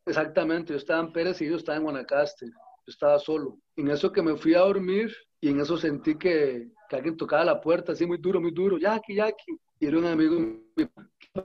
Exactamente, 0.06 0.72
yo 0.72 0.76
estaba 0.78 1.00
en 1.00 1.12
Pérez 1.12 1.40
y 1.42 1.48
yo 1.48 1.56
estaba 1.56 1.76
en 1.76 1.82
Guanacaste. 1.84 2.46
Yo 2.46 2.90
estaba 2.90 3.18
solo. 3.18 3.58
En 3.76 3.88
eso 3.88 4.12
que 4.12 4.22
me 4.22 4.36
fui 4.36 4.54
a 4.54 4.60
dormir 4.60 5.12
y 5.40 5.48
en 5.48 5.60
eso 5.60 5.76
sentí 5.76 6.16
que, 6.16 6.68
que 6.88 6.96
alguien 6.96 7.16
tocaba 7.16 7.44
la 7.44 7.60
puerta 7.60 7.92
así 7.92 8.06
muy 8.06 8.18
duro, 8.18 8.40
muy 8.40 8.52
duro. 8.52 8.78
Jackie, 8.78 9.16
Jackie. 9.16 9.56
Y 9.85 9.87
era 9.87 9.99
un 9.99 10.07
amigo. 10.07 10.39
¿Qué 10.74 10.89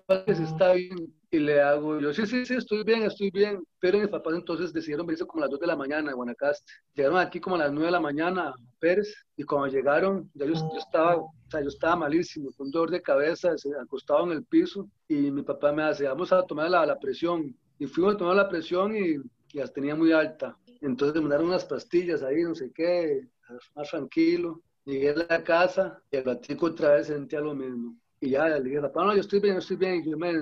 pasa? 0.08 0.24
que 0.24 0.32
está 0.32 0.72
bien? 0.72 1.14
Y 1.30 1.40
le 1.40 1.60
hago 1.62 2.00
yo, 2.00 2.14
sí, 2.14 2.26
sí, 2.26 2.46
sí, 2.46 2.56
estoy 2.56 2.86
bien, 2.86 3.04
estoy 3.04 3.32
bien. 3.32 3.62
Pero 3.82 4.00
mis 4.00 4.08
papás 4.08 4.34
entonces 4.34 4.72
decidieron 4.72 5.06
venirse 5.06 5.26
como 5.26 5.44
a 5.44 5.48
las 5.48 5.52
2 5.52 5.60
de 5.60 5.68
la 5.68 5.76
mañana 5.76 6.08
de 6.08 6.16
Guanacaste. 6.16 6.72
Llegaron 6.96 7.18
aquí 7.18 7.42
como 7.42 7.58
a 7.58 7.60
las 7.60 7.74
9 7.74 7.88
de 7.88 7.92
la 7.92 8.00
mañana 8.00 8.48
a 8.48 8.54
Pérez 8.80 9.14
y 9.36 9.44
cuando 9.44 9.68
llegaron, 9.68 10.32
ya 10.34 10.46
yo, 10.46 10.54
yo 10.54 10.78
estaba, 10.78 11.18
o 11.18 11.34
sea, 11.52 11.60
yo 11.60 11.68
estaba 11.68 11.98
malísimo, 11.98 12.50
con 12.56 12.72
dolor 12.72 12.92
de 12.92 13.02
cabeza, 13.02 13.50
acostado 13.82 14.24
en 14.24 14.38
el 14.38 14.46
piso 14.46 14.88
y 15.10 15.32
mi 15.32 15.42
papá 15.42 15.74
me 15.74 15.84
hace, 15.84 16.06
vamos 16.06 16.32
a 16.32 16.42
tomar 16.44 16.70
la, 16.70 16.86
la 16.86 16.98
presión. 16.98 17.54
Y 17.78 17.88
fuimos 17.88 18.16
a 18.16 18.20
tomar 18.20 18.38
la 18.38 18.48
presión 18.48 18.96
y, 18.96 19.16
y 19.52 19.58
las 19.58 19.74
tenía 19.74 19.96
muy 19.96 20.14
alta. 20.14 20.58
Entonces 20.80 21.16
me 21.16 21.22
mandaron 21.24 21.48
unas 21.48 21.66
pastillas 21.66 22.24
ahí, 22.24 22.42
no 22.44 22.56
sé 22.56 22.72
qué, 22.74 23.28
más 23.76 23.90
tranquilo. 23.90 24.62
Llegué 24.86 25.10
a 25.10 25.26
la 25.28 25.44
casa 25.44 26.02
y 26.10 26.16
al 26.16 26.24
ratico 26.24 26.68
otra 26.68 26.94
vez 26.94 27.08
sentía 27.08 27.42
lo 27.42 27.54
mismo. 27.54 27.98
Y 28.22 28.32
ya 28.32 28.48
le 28.48 28.62
dije, 28.62 28.82
papá, 28.82 29.06
no, 29.06 29.14
yo 29.14 29.22
estoy 29.22 29.40
bien, 29.40 29.56
yo 29.56 29.60
estoy 29.60 29.78
bien. 29.78 30.04
Y 30.04 30.12
yo 30.12 30.18
me, 30.18 30.34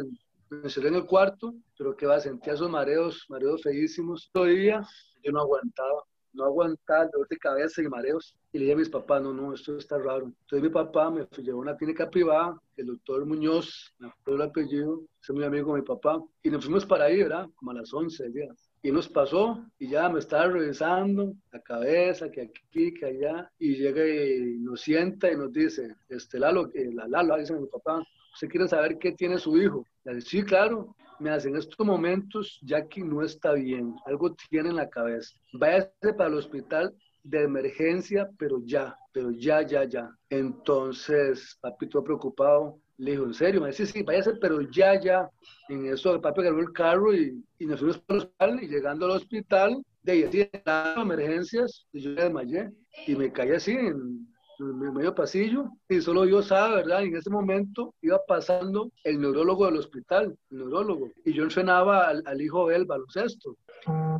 me 0.49 0.63
encerré 0.63 0.87
en 0.89 0.95
el 0.95 1.05
cuarto, 1.05 1.53
pero 1.77 1.95
que 1.95 2.05
va, 2.05 2.19
sentía 2.19 2.53
esos 2.53 2.69
mareos, 2.69 3.25
mareos 3.29 3.61
feísimos. 3.61 4.31
Día 4.33 4.81
yo 5.23 5.31
no 5.31 5.41
aguantaba, 5.41 6.03
no 6.33 6.45
aguantaba 6.45 7.03
el 7.03 7.09
dolor 7.11 7.27
de 7.27 7.37
cabeza 7.37 7.81
y 7.81 7.87
mareos. 7.87 8.35
Y 8.51 8.59
le 8.59 8.65
dije 8.65 8.73
a 8.73 8.77
mis 8.77 8.89
papás, 8.89 9.21
no, 9.21 9.33
no, 9.33 9.53
esto 9.53 9.77
está 9.77 9.97
raro. 9.97 10.25
Entonces 10.25 10.61
mi 10.61 10.69
papá 10.69 11.11
me 11.11 11.27
llevó 11.37 11.59
a 11.59 11.61
una 11.61 11.77
clínica 11.77 12.09
privada, 12.09 12.59
el 12.77 12.87
doctor 12.87 13.25
Muñoz, 13.25 13.93
me 13.99 14.07
acuerdo 14.07 14.43
el 14.43 14.49
apellido, 14.49 15.01
es 15.21 15.29
muy 15.31 15.43
amigo 15.43 15.73
de 15.73 15.81
mi 15.81 15.85
papá. 15.85 16.19
Y 16.41 16.49
nos 16.49 16.63
fuimos 16.63 16.85
para 16.85 17.05
ahí, 17.05 17.21
¿verdad? 17.21 17.47
Como 17.55 17.71
a 17.71 17.75
las 17.75 17.93
11 17.93 18.29
del. 18.29 18.55
Y 18.81 18.91
nos 18.91 19.09
pasó 19.09 19.65
y 19.79 19.89
ya 19.89 20.07
me 20.09 20.19
estaba 20.19 20.47
revisando 20.47 21.33
la 21.51 21.61
cabeza, 21.61 22.29
que 22.31 22.41
aquí, 22.41 22.93
que 22.93 23.05
allá. 23.05 23.51
Y 23.59 23.75
llega 23.75 24.05
y 24.07 24.59
nos 24.59 24.81
sienta 24.81 25.31
y 25.31 25.35
nos 25.35 25.51
dice, 25.51 25.95
este 26.09 26.39
Lalo, 26.39 26.69
que 26.69 26.85
la 26.93 27.07
Lalo, 27.07 27.37
dice 27.37 27.53
mi 27.53 27.67
papá, 27.67 28.03
¿usted 28.33 28.47
quiere 28.47 28.67
saber 28.67 28.97
qué 28.97 29.11
tiene 29.13 29.37
su 29.37 29.57
hijo? 29.57 29.85
Le 30.03 30.15
dice, 30.15 30.29
sí, 30.29 30.43
claro. 30.43 30.95
Me 31.19 31.31
hace, 31.31 31.49
en 31.49 31.55
estos 31.55 31.83
momentos 31.83 32.59
Jackie 32.61 33.01
no 33.01 33.23
está 33.23 33.53
bien, 33.53 33.95
algo 34.05 34.35
tiene 34.49 34.69
en 34.69 34.75
la 34.75 34.87
cabeza. 34.87 35.35
Váyase 35.53 36.13
para 36.15 36.29
el 36.29 36.35
hospital 36.35 36.93
de 37.23 37.43
emergencia, 37.43 38.29
pero 38.37 38.61
ya, 38.63 38.95
pero 39.11 39.31
ya, 39.31 39.61
ya, 39.63 39.83
ya. 39.83 40.15
Entonces, 40.29 41.57
papi, 41.59 41.89
todo 41.89 42.03
preocupado, 42.03 42.79
le 42.97 43.11
dijo, 43.11 43.23
¿en 43.25 43.33
serio? 43.33 43.61
Me 43.61 43.67
dice, 43.67 43.85
sí, 43.85 44.03
váyase, 44.03 44.33
pero 44.41 44.61
ya, 44.71 44.99
ya. 44.99 45.29
En 45.69 45.85
eso, 45.87 46.13
el 46.15 46.21
papi 46.21 46.41
agarró 46.41 46.59
el 46.61 46.73
carro 46.73 47.13
y, 47.13 47.43
y 47.59 47.65
nos 47.65 47.79
fuimos 47.79 48.01
el 48.07 48.17
hospital. 48.17 48.63
Y 48.63 48.67
llegando 48.67 49.05
al 49.05 49.11
hospital, 49.11 49.83
de 50.03 50.11
ahí 50.11 50.23
así, 50.23 50.41
en 50.41 51.01
emergencias, 51.01 51.85
y 51.93 52.01
yo 52.01 52.11
me 52.11 52.23
desmayé 52.23 52.71
y 53.05 53.15
me 53.15 53.31
caí 53.31 53.51
así 53.51 53.71
en, 53.71 54.27
en 54.59 54.93
medio 54.93 55.13
pasillo. 55.13 55.69
Y 55.89 56.01
solo 56.01 56.23
Dios 56.25 56.47
sabe, 56.47 56.77
¿verdad? 56.77 57.01
Y 57.01 57.09
en 57.09 57.17
ese 57.17 57.29
momento 57.29 57.93
iba 58.01 58.19
pasando 58.27 58.91
el 59.03 59.19
neurólogo 59.19 59.65
del 59.65 59.77
hospital, 59.77 60.35
el 60.49 60.57
neurólogo. 60.57 61.11
Y 61.25 61.33
yo 61.33 61.43
entrenaba 61.43 62.07
al, 62.07 62.23
al 62.25 62.41
hijo 62.41 62.67
de 62.67 62.77
él, 62.77 62.85
baloncesto. 62.85 63.57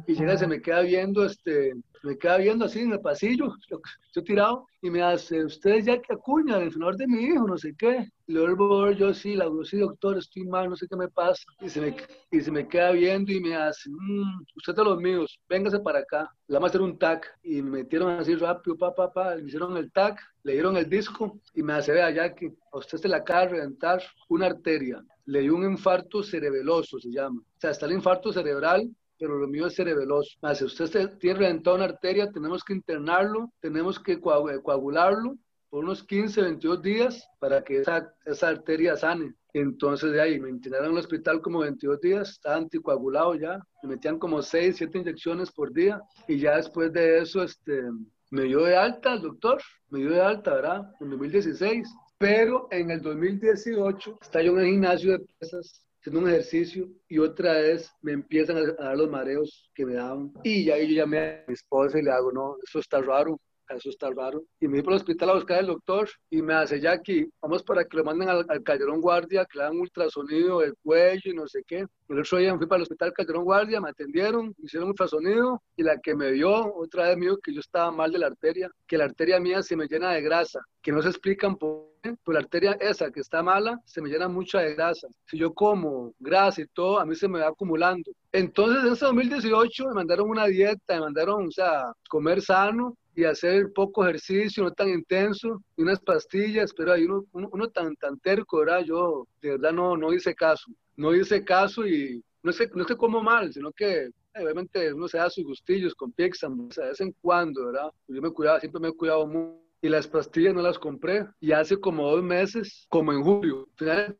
Y 0.05 0.13
llega 0.15 0.37
se 0.37 0.47
me 0.47 0.61
queda 0.61 0.81
viendo, 0.81 1.25
este, 1.25 1.73
me 2.03 2.17
queda 2.17 2.37
viendo 2.37 2.65
así 2.65 2.79
en 2.79 2.93
el 2.93 3.01
pasillo, 3.01 3.53
yo, 3.69 3.79
yo 4.13 4.23
tirado, 4.23 4.65
y 4.81 4.89
me 4.89 5.01
hace, 5.01 5.43
usted 5.43 5.71
es 5.71 5.85
Jackie 5.85 6.13
Acuña, 6.13 6.57
el 6.57 6.63
entrenador 6.63 6.95
de 6.95 7.07
mi 7.07 7.23
hijo, 7.23 7.47
no 7.47 7.57
sé 7.57 7.73
qué. 7.77 8.07
Le 8.27 8.39
vuelvo 8.41 8.91
yo 8.91 9.13
sí, 9.13 9.35
la 9.35 9.49
sí, 9.63 9.77
doctor, 9.77 10.17
estoy 10.17 10.43
mal, 10.45 10.69
no 10.69 10.75
sé 10.75 10.87
qué 10.87 10.95
me 10.95 11.07
pasa. 11.09 11.43
Y 11.61 11.69
se 11.69 11.81
me, 11.81 11.95
y 12.31 12.41
se 12.41 12.51
me 12.51 12.67
queda 12.67 12.91
viendo 12.91 13.31
y 13.31 13.39
me 13.39 13.55
hace, 13.55 13.89
"Mm, 13.89 14.43
usted 14.55 14.75
de 14.75 14.83
los 14.83 14.97
míos, 14.99 15.39
véngase 15.49 15.79
para 15.79 15.99
acá. 15.99 16.29
Le 16.47 16.53
vamos 16.55 16.67
a 16.67 16.71
hacer 16.71 16.81
un 16.81 16.97
tac. 16.97 17.25
Y 17.43 17.61
me 17.61 17.71
metieron 17.79 18.11
así 18.19 18.35
rápido, 18.35 18.77
pa, 18.77 18.93
pa, 18.93 19.11
pa, 19.11 19.35
me 19.35 19.43
hicieron 19.43 19.75
el 19.77 19.91
tac, 19.91 20.19
le 20.43 20.53
dieron 20.53 20.75
el 20.77 20.89
disco 20.89 21.39
y 21.53 21.63
me 21.63 21.73
hace, 21.73 21.91
vea, 21.93 22.11
Jackie, 22.11 22.53
a 22.71 22.77
usted 22.77 22.97
se 22.97 23.07
le 23.07 23.15
acaba 23.15 23.41
de 23.41 23.49
reventar 23.49 24.01
una 24.29 24.47
arteria. 24.47 25.01
Le 25.25 25.41
dio 25.41 25.55
un 25.55 25.63
infarto 25.63 26.21
cerebeloso, 26.21 26.99
se 26.99 27.09
llama. 27.09 27.41
O 27.41 27.59
sea, 27.59 27.71
está 27.71 27.85
el 27.85 27.93
infarto 27.93 28.31
cerebral, 28.31 28.89
pero 29.19 29.37
lo 29.37 29.47
mío 29.47 29.67
es 29.67 29.75
cerebeloso. 29.75 30.37
Más, 30.41 30.57
si 30.59 30.65
usted 30.65 31.17
tiene 31.19 31.39
reventada 31.39 31.75
una 31.75 31.85
arteria, 31.85 32.31
tenemos 32.31 32.63
que 32.63 32.73
internarlo, 32.73 33.51
tenemos 33.59 33.99
que 33.99 34.19
coag- 34.19 34.61
coagularlo 34.61 35.35
por 35.69 35.83
unos 35.83 36.03
15, 36.03 36.41
22 36.41 36.81
días 36.81 37.27
para 37.39 37.63
que 37.63 37.79
esa, 37.81 38.13
esa 38.25 38.47
arteria 38.49 38.95
sane. 38.95 39.33
Entonces 39.53 40.11
de 40.11 40.21
ahí 40.21 40.39
me 40.39 40.49
internaron 40.49 40.91
el 40.91 40.97
hospital 40.99 41.41
como 41.41 41.59
22 41.59 41.99
días, 41.99 42.29
estaba 42.29 42.57
anticoagulado 42.57 43.35
ya, 43.35 43.59
me 43.83 43.89
metían 43.89 44.19
como 44.19 44.41
6, 44.41 44.75
7 44.77 44.99
inyecciones 44.99 45.51
por 45.51 45.73
día 45.73 45.99
y 46.27 46.37
ya 46.39 46.57
después 46.57 46.93
de 46.93 47.19
eso 47.19 47.41
este, 47.43 47.83
me 48.29 48.43
dio 48.43 48.63
de 48.63 48.77
alta 48.77 49.13
el 49.15 49.21
doctor, 49.23 49.59
me 49.89 49.99
dio 49.99 50.11
de 50.11 50.21
alta, 50.21 50.53
¿verdad? 50.53 50.91
En 51.01 51.09
2016. 51.09 51.87
Pero 52.19 52.67
en 52.71 52.89
el 52.91 53.01
2018 53.01 54.19
estaba 54.21 54.43
yo 54.43 54.51
en 54.53 54.59
el 54.59 54.65
gimnasio 54.71 55.11
de 55.17 55.25
pesas 55.39 55.86
haciendo 56.07 56.25
un 56.25 56.29
ejercicio 56.29 56.87
y 57.09 57.19
otra 57.19 57.53
vez 57.53 57.91
me 58.01 58.13
empiezan 58.13 58.55
a 58.55 58.61
dar 58.61 58.97
los 58.97 59.09
mareos 59.09 59.69
que 59.75 59.85
me 59.85 59.95
daban. 59.95 60.31
Y 60.43 60.63
ya 60.63 60.77
yo 60.77 60.85
llamé 60.85 61.19
a 61.19 61.43
mi 61.45 61.53
esposa 61.53 61.99
y 61.99 62.01
le 62.01 62.11
hago, 62.11 62.31
no, 62.31 62.55
eso 62.65 62.79
está 62.79 63.01
raro, 63.01 63.37
eso 63.75 63.89
está 63.89 64.09
raro. 64.09 64.43
Y 64.59 64.67
me 64.67 64.77
fui 64.77 64.83
para 64.83 64.95
el 64.95 65.01
hospital 65.01 65.29
a 65.29 65.33
buscar 65.33 65.59
al 65.59 65.67
doctor 65.67 66.09
y 66.29 66.41
me 66.41 66.53
hace, 66.53 66.79
Jackie, 66.79 67.29
vamos 67.41 67.63
para 67.63 67.85
que 67.85 67.97
lo 67.97 68.03
manden 68.03 68.29
al, 68.29 68.45
al 68.47 68.63
Calderón 68.63 69.01
Guardia, 69.01 69.45
que 69.45 69.57
le 69.57 69.65
dan 69.65 69.77
ultrasonido 69.77 70.59
del 70.59 70.75
cuello 70.83 71.31
y 71.31 71.33
no 71.33 71.47
sé 71.47 71.63
qué. 71.65 71.85
El 72.09 72.19
otro 72.19 72.37
día 72.37 72.53
me 72.53 72.57
fui 72.57 72.67
para 72.67 72.77
el 72.77 72.83
hospital 72.83 73.13
Calderón 73.13 73.43
Guardia, 73.43 73.81
me 73.81 73.89
atendieron, 73.89 74.47
me 74.57 74.65
hicieron 74.65 74.89
ultrasonido 74.89 75.61
y 75.75 75.83
la 75.83 75.97
que 75.97 76.15
me 76.15 76.31
vio 76.31 76.73
otra 76.75 77.09
vez 77.09 77.17
me 77.17 77.25
dijo 77.25 77.37
que 77.37 77.53
yo 77.53 77.59
estaba 77.59 77.91
mal 77.91 78.11
de 78.11 78.19
la 78.19 78.27
arteria, 78.27 78.69
que 78.87 78.97
la 78.97 79.05
arteria 79.05 79.39
mía 79.39 79.61
se 79.61 79.75
me 79.75 79.87
llena 79.87 80.11
de 80.11 80.21
grasa, 80.21 80.61
que 80.81 80.91
no 80.91 81.01
se 81.01 81.09
explican 81.09 81.57
por 81.57 81.87
qué, 82.01 82.15
pero 82.23 82.33
la 82.33 82.39
arteria 82.39 82.77
esa 82.79 83.11
que 83.11 83.19
está 83.19 83.43
mala 83.43 83.79
se 83.85 84.01
me 84.01 84.09
llena 84.09 84.29
mucha 84.29 84.61
de 84.61 84.75
grasa. 84.75 85.07
Si 85.25 85.37
yo 85.37 85.53
como 85.53 86.13
grasa 86.19 86.61
y 86.61 86.67
todo, 86.67 86.99
a 86.99 87.05
mí 87.05 87.15
se 87.15 87.27
me 87.27 87.39
va 87.39 87.49
acumulando. 87.49 88.11
Entonces 88.31 88.85
en 88.85 88.93
ese 88.93 89.05
2018 89.05 89.87
me 89.87 89.93
mandaron 89.93 90.29
una 90.29 90.45
dieta, 90.45 90.95
me 90.95 91.01
mandaron, 91.01 91.47
o 91.47 91.51
sea, 91.51 91.91
comer 92.09 92.41
sano 92.41 92.95
y 93.17 93.25
hacer 93.25 93.73
poco 93.73 94.03
ejercicio, 94.03 94.63
no 94.63 94.71
tan 94.71 94.89
intenso, 94.89 95.63
y 95.75 95.81
unas 95.81 95.99
pastillas, 95.99 96.71
pero 96.71 96.93
hay 96.93 97.05
uno, 97.05 97.25
uno, 97.31 97.49
uno 97.51 97.67
tan, 97.67 97.95
tan 97.95 98.19
terco, 98.19 98.59
¿verdad? 98.59 98.81
Yo 98.85 99.27
de 99.41 99.49
verdad 99.57 99.73
no, 99.73 99.97
no 99.97 100.13
hice 100.13 100.35
caso, 100.35 100.71
no 100.95 101.15
hice 101.15 101.43
caso 101.43 101.87
y 101.87 102.23
no 102.43 102.51
es 102.51 102.59
que, 102.59 102.69
no 102.75 102.83
es 102.83 102.95
como 102.95 103.23
mal, 103.23 103.51
sino 103.51 103.71
que 103.71 104.03
eh, 104.03 104.11
obviamente 104.35 104.93
uno 104.93 105.07
se 105.07 105.17
da 105.17 105.31
sus 105.31 105.43
gustillos 105.45 105.95
con 105.95 106.11
pizza, 106.11 106.47
o 106.47 106.51
de 106.51 106.89
vez 106.89 107.01
en 107.01 107.11
cuando, 107.19 107.65
¿verdad? 107.65 107.89
Yo 108.07 108.21
me 108.21 108.29
cuidaba, 108.29 108.59
siempre 108.59 108.79
me 108.79 108.89
he 108.89 108.93
cuidado 108.93 109.25
mucho. 109.25 109.66
Y 109.81 109.89
las 109.89 110.07
pastillas 110.07 110.53
no 110.55 110.61
las 110.61 110.79
compré. 110.79 111.27
Y 111.39 111.51
hace 111.51 111.77
como 111.79 112.09
dos 112.11 112.23
meses, 112.23 112.85
como 112.89 113.13
en 113.13 113.21
julio, 113.23 113.67
finales 113.75 114.15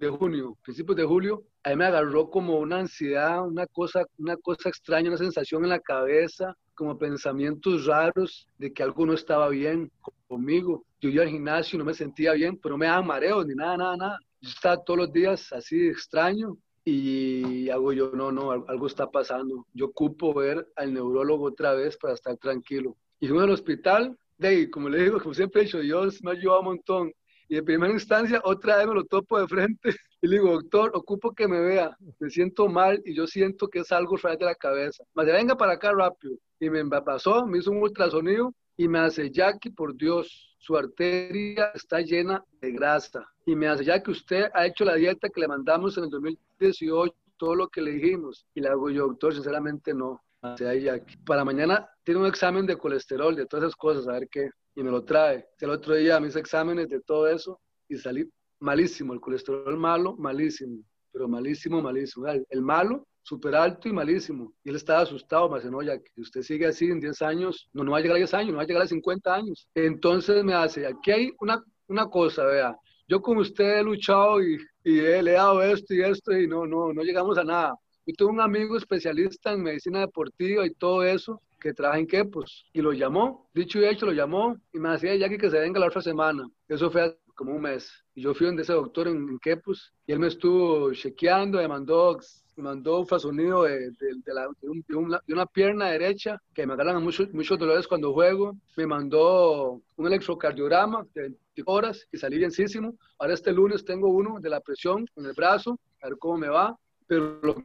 de 0.00 0.08
junio, 0.08 0.56
principios 0.62 0.96
de 0.96 1.04
julio, 1.04 1.42
ahí 1.64 1.76
me 1.76 1.84
agarró 1.86 2.30
como 2.30 2.58
una 2.58 2.78
ansiedad, 2.78 3.46
una 3.46 3.66
cosa, 3.66 4.04
una 4.18 4.36
cosa 4.36 4.68
extraña, 4.68 5.08
una 5.08 5.18
sensación 5.18 5.64
en 5.64 5.70
la 5.70 5.80
cabeza, 5.80 6.54
como 6.74 6.96
pensamientos 6.96 7.86
raros 7.86 8.46
de 8.58 8.72
que 8.72 8.82
algo 8.82 9.04
no 9.04 9.12
estaba 9.14 9.48
bien 9.48 9.90
conmigo. 10.28 10.84
Yo 11.00 11.10
iba 11.10 11.24
al 11.24 11.28
gimnasio 11.28 11.78
no 11.78 11.84
me 11.84 11.94
sentía 11.94 12.32
bien, 12.32 12.56
pero 12.56 12.74
no 12.74 12.78
me 12.78 12.86
daban 12.86 13.06
mareos 13.06 13.44
ni 13.46 13.54
nada, 13.54 13.76
nada, 13.76 13.96
nada. 13.96 14.18
Yo 14.40 14.48
estaba 14.48 14.82
todos 14.82 14.98
los 15.00 15.12
días 15.12 15.52
así 15.52 15.88
extraño 15.88 16.56
y 16.84 17.68
hago 17.68 17.92
yo, 17.92 18.12
no, 18.12 18.32
no, 18.32 18.50
al- 18.52 18.64
algo 18.68 18.86
está 18.86 19.10
pasando. 19.10 19.66
Yo 19.74 19.86
ocupo 19.86 20.32
ver 20.34 20.66
al 20.76 20.92
neurólogo 20.94 21.46
otra 21.46 21.74
vez 21.74 21.96
para 21.98 22.14
estar 22.14 22.36
tranquilo. 22.38 22.96
Y 23.20 23.26
fuimos 23.28 23.44
al 23.44 23.50
hospital, 23.50 24.16
de 24.40 24.70
como 24.70 24.88
le 24.88 25.02
digo, 25.02 25.20
como 25.20 25.34
siempre 25.34 25.60
he 25.60 25.64
dicho, 25.64 25.80
Dios 25.80 26.22
me 26.22 26.30
ha 26.30 26.34
ayudado 26.34 26.60
un 26.60 26.66
montón. 26.66 27.12
Y 27.48 27.56
en 27.56 27.64
primera 27.64 27.92
instancia, 27.92 28.40
otra 28.44 28.76
vez 28.76 28.86
me 28.86 28.94
lo 28.94 29.04
topo 29.04 29.38
de 29.38 29.46
frente 29.46 29.90
y 30.22 30.28
le 30.28 30.36
digo, 30.36 30.52
doctor, 30.52 30.92
ocupo 30.94 31.34
que 31.34 31.46
me 31.46 31.60
vea. 31.60 31.96
Me 32.18 32.30
siento 32.30 32.68
mal 32.68 33.02
y 33.04 33.14
yo 33.14 33.26
siento 33.26 33.68
que 33.68 33.80
es 33.80 33.92
algo 33.92 34.16
fuera 34.16 34.36
de 34.36 34.46
la 34.46 34.54
cabeza. 34.54 35.04
Más 35.14 35.26
de 35.26 35.32
venga 35.32 35.56
para 35.56 35.72
acá 35.72 35.92
rápido. 35.92 36.36
Y 36.58 36.70
me 36.70 36.84
pasó, 37.02 37.46
me 37.46 37.58
hizo 37.58 37.70
un 37.70 37.82
ultrasonido 37.82 38.54
y 38.76 38.88
me 38.88 39.00
hace, 39.00 39.30
Jackie, 39.30 39.70
por 39.70 39.94
Dios, 39.94 40.56
su 40.58 40.76
arteria 40.76 41.70
está 41.74 42.00
llena 42.00 42.42
de 42.60 42.72
grasa. 42.72 43.26
Y 43.44 43.54
me 43.54 43.66
hace, 43.68 43.84
ya 43.84 44.02
que 44.02 44.10
usted 44.10 44.48
ha 44.54 44.66
hecho 44.66 44.84
la 44.84 44.94
dieta 44.94 45.28
que 45.28 45.40
le 45.40 45.48
mandamos 45.48 45.98
en 45.98 46.04
el 46.04 46.10
2018, 46.10 47.14
todo 47.36 47.54
lo 47.54 47.68
que 47.68 47.82
le 47.82 47.92
dijimos. 47.92 48.46
Y 48.54 48.60
le 48.60 48.68
hago 48.68 48.90
yo, 48.90 49.08
doctor, 49.08 49.34
sinceramente 49.34 49.92
no. 49.92 50.22
Me 50.42 50.50
hace, 50.50 50.68
"Ay, 50.68 50.82
Jackie, 50.82 51.16
Para 51.18 51.44
mañana 51.44 51.88
tiene 52.04 52.20
un 52.20 52.26
examen 52.26 52.66
de 52.66 52.76
colesterol, 52.76 53.34
de 53.36 53.46
todas 53.46 53.64
esas 53.64 53.76
cosas, 53.76 54.08
a 54.08 54.12
ver 54.12 54.28
qué. 54.30 54.50
Y 54.74 54.82
me 54.82 54.90
lo 54.90 55.04
trae. 55.04 55.46
El 55.58 55.70
otro 55.70 55.94
día 55.94 56.20
mis 56.20 56.36
exámenes 56.36 56.88
de 56.88 57.00
todo 57.00 57.28
eso 57.28 57.60
y 57.88 57.96
salí 57.96 58.28
malísimo. 58.60 59.12
El 59.12 59.20
colesterol 59.20 59.76
malo, 59.76 60.16
malísimo. 60.16 60.82
Pero 61.12 61.28
malísimo, 61.28 61.82
malísimo. 61.82 62.26
El, 62.28 62.62
malo 62.62 63.06
súper 63.22 63.54
alto 63.54 63.88
y 63.88 63.92
malísimo. 63.92 64.54
Y 64.64 64.70
él 64.70 64.76
estaba 64.76 65.00
asustado, 65.00 65.50
me 65.50 65.58
dice, 65.58 65.70
no, 65.70 65.82
ya 65.82 65.98
que 65.98 66.20
usted 66.20 66.42
sigue 66.42 66.66
así 66.66 66.86
en 66.86 67.00
10 67.00 67.20
años, 67.22 67.68
no, 67.72 67.84
no 67.84 67.92
va 67.92 67.98
a 67.98 68.00
llegar 68.00 68.16
a 68.16 68.18
10 68.18 68.32
años, 68.34 68.52
no 68.52 68.56
va 68.56 68.62
a 68.62 68.66
llegar 68.66 68.82
a 68.82 68.86
50 68.86 69.34
años. 69.34 69.68
Entonces 69.74 70.42
me 70.44 70.54
hace, 70.54 70.86
aquí 70.86 71.10
hay 71.10 71.32
una, 71.40 71.62
una 71.88 72.06
cosa, 72.06 72.44
vea, 72.44 72.76
yo 73.08 73.20
con 73.20 73.38
usted 73.38 73.78
he 73.78 73.82
luchado 73.82 74.42
y, 74.42 74.56
y 74.84 75.00
he, 75.00 75.22
le 75.22 75.34
esto 75.72 75.94
y 75.94 76.02
esto 76.02 76.32
y 76.32 76.46
no, 76.46 76.64
no, 76.64 76.92
no 76.92 77.02
llegamos 77.02 77.36
a 77.38 77.44
nada. 77.44 77.74
Yo 78.06 78.14
tengo 78.16 78.30
un 78.30 78.40
amigo 78.40 78.76
especialista 78.76 79.52
en 79.52 79.62
medicina 79.62 80.00
deportiva 80.00 80.66
y 80.66 80.74
todo 80.74 81.02
eso, 81.04 81.40
que 81.60 81.74
trabaja 81.74 81.98
en 81.98 82.06
Quepos, 82.06 82.64
y 82.72 82.80
lo 82.80 82.92
llamó, 82.92 83.48
dicho 83.54 83.78
y 83.78 83.84
hecho, 83.84 84.06
lo 84.06 84.12
llamó 84.12 84.56
y 84.72 84.78
me 84.78 84.90
decía 84.90 85.14
ya 85.16 85.28
que 85.28 85.50
se 85.50 85.60
venga 85.60 85.78
la 85.78 85.86
otra 85.86 86.00
semana. 86.00 86.48
Eso 86.66 86.90
fue 86.90 87.18
como 87.34 87.54
un 87.54 87.62
mes. 87.62 87.90
Y 88.14 88.22
yo 88.22 88.34
fui 88.34 88.46
donde 88.46 88.62
ese 88.62 88.72
doctor 88.72 89.08
en, 89.08 89.28
en 89.28 89.38
Quepos 89.38 89.92
y 90.06 90.12
él 90.12 90.18
me 90.18 90.26
estuvo 90.26 90.92
chequeando, 90.92 91.58
me 91.58 91.68
mandó, 91.68 92.18
me 92.56 92.62
mandó 92.64 93.00
un 93.00 93.06
fasonido 93.06 93.62
de, 93.64 93.90
de, 93.92 94.14
de, 94.24 94.34
la, 94.34 94.48
de, 94.60 94.68
un, 94.68 94.84
una, 94.94 95.20
de, 95.26 95.32
una, 95.32 95.46
pierna 95.46 95.90
derecha 95.90 96.38
que 96.54 96.66
me 96.66 96.74
agarran 96.74 97.02
muchos, 97.02 97.32
muchos 97.32 97.58
dolores 97.58 97.86
cuando 97.86 98.12
juego. 98.12 98.56
Me 98.76 98.86
mandó 98.86 99.80
un 99.96 100.06
electrocardiograma 100.06 101.06
de 101.14 101.22
20 101.22 101.62
horas 101.66 102.06
y 102.12 102.18
salí 102.18 102.38
bienísimo. 102.38 102.94
Ahora 103.18 103.34
este 103.34 103.52
lunes 103.52 103.84
tengo 103.84 104.08
uno 104.08 104.38
de 104.40 104.50
la 104.50 104.60
presión 104.60 105.06
en 105.16 105.26
el 105.26 105.32
brazo, 105.32 105.78
a 106.02 106.08
ver 106.08 106.18
cómo 106.18 106.36
me 106.36 106.48
va. 106.48 106.76
Pero 107.06 107.40
lo 107.42 107.64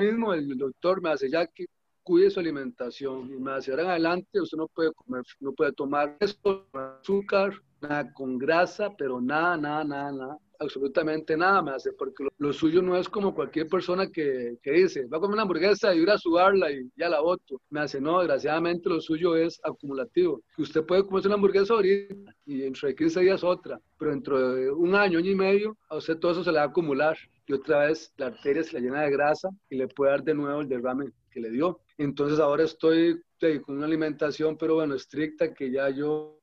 mismo, 0.00 0.34
el 0.34 0.56
doctor 0.56 1.02
me 1.02 1.10
hace 1.10 1.30
ya 1.30 1.46
que 1.46 1.66
cuide 2.02 2.30
su 2.30 2.38
alimentación 2.38 3.32
y 3.32 3.36
me 3.36 3.50
hace 3.50 3.72
ahora 3.72 3.82
en 3.82 3.90
adelante 3.90 4.40
usted 4.40 4.56
no 4.56 4.68
puede 4.68 4.92
comer, 4.92 5.24
no 5.40 5.52
puede 5.52 5.72
tomar 5.72 6.16
esto, 6.20 6.64
azúcar, 6.72 7.52
nada 7.80 8.12
con 8.12 8.38
grasa, 8.38 8.94
pero 8.96 9.20
nada, 9.20 9.56
nada, 9.56 9.82
nada, 9.82 10.12
nada, 10.12 10.38
absolutamente 10.60 11.36
nada 11.36 11.62
me 11.62 11.72
hace, 11.72 11.92
porque 11.92 12.22
lo, 12.22 12.30
lo 12.38 12.52
suyo 12.52 12.80
no 12.80 12.96
es 12.96 13.08
como 13.08 13.34
cualquier 13.34 13.66
persona 13.66 14.08
que, 14.08 14.56
que, 14.62 14.70
dice, 14.70 15.06
va 15.06 15.18
a 15.18 15.20
comer 15.20 15.34
una 15.34 15.42
hamburguesa 15.42 15.94
y 15.94 15.98
ir 15.98 16.10
a 16.10 16.16
sudarla 16.16 16.70
y 16.70 16.88
ya 16.96 17.08
la 17.08 17.20
voto. 17.20 17.60
Me 17.70 17.80
hace, 17.80 18.00
no, 18.00 18.20
desgraciadamente 18.20 18.88
lo 18.88 19.00
suyo 19.00 19.34
es 19.34 19.60
acumulativo. 19.64 20.42
Usted 20.58 20.84
puede 20.84 21.04
comerse 21.04 21.26
una 21.26 21.34
hamburguesa 21.34 21.74
ahorita 21.74 22.32
y 22.44 22.58
dentro 22.58 22.88
de 22.88 22.94
15 22.94 23.20
días 23.20 23.42
otra, 23.42 23.80
pero 23.98 24.12
dentro 24.12 24.54
de 24.54 24.70
un 24.70 24.94
año, 24.94 25.18
año 25.18 25.30
y 25.30 25.34
medio, 25.34 25.76
a 25.88 25.96
usted 25.96 26.18
todo 26.18 26.32
eso 26.32 26.44
se 26.44 26.52
le 26.52 26.58
va 26.58 26.64
a 26.64 26.68
acumular 26.68 27.18
y 27.46 27.52
otra 27.52 27.86
vez 27.86 28.12
la 28.16 28.26
arteria 28.26 28.62
se 28.62 28.74
la 28.74 28.80
llena 28.80 29.02
de 29.02 29.10
grasa 29.10 29.48
y 29.70 29.76
le 29.76 29.88
puede 29.88 30.12
dar 30.12 30.22
de 30.24 30.34
nuevo 30.34 30.60
el 30.60 30.68
derrame 30.68 31.12
que 31.30 31.40
le 31.40 31.50
dio. 31.50 31.80
Entonces 31.98 32.38
ahora 32.40 32.64
estoy 32.64 33.22
con 33.64 33.76
una 33.76 33.86
alimentación, 33.86 34.56
pero 34.56 34.74
bueno, 34.76 34.94
estricta, 34.94 35.52
que 35.52 35.70
ya 35.70 35.90
yo 35.90 36.40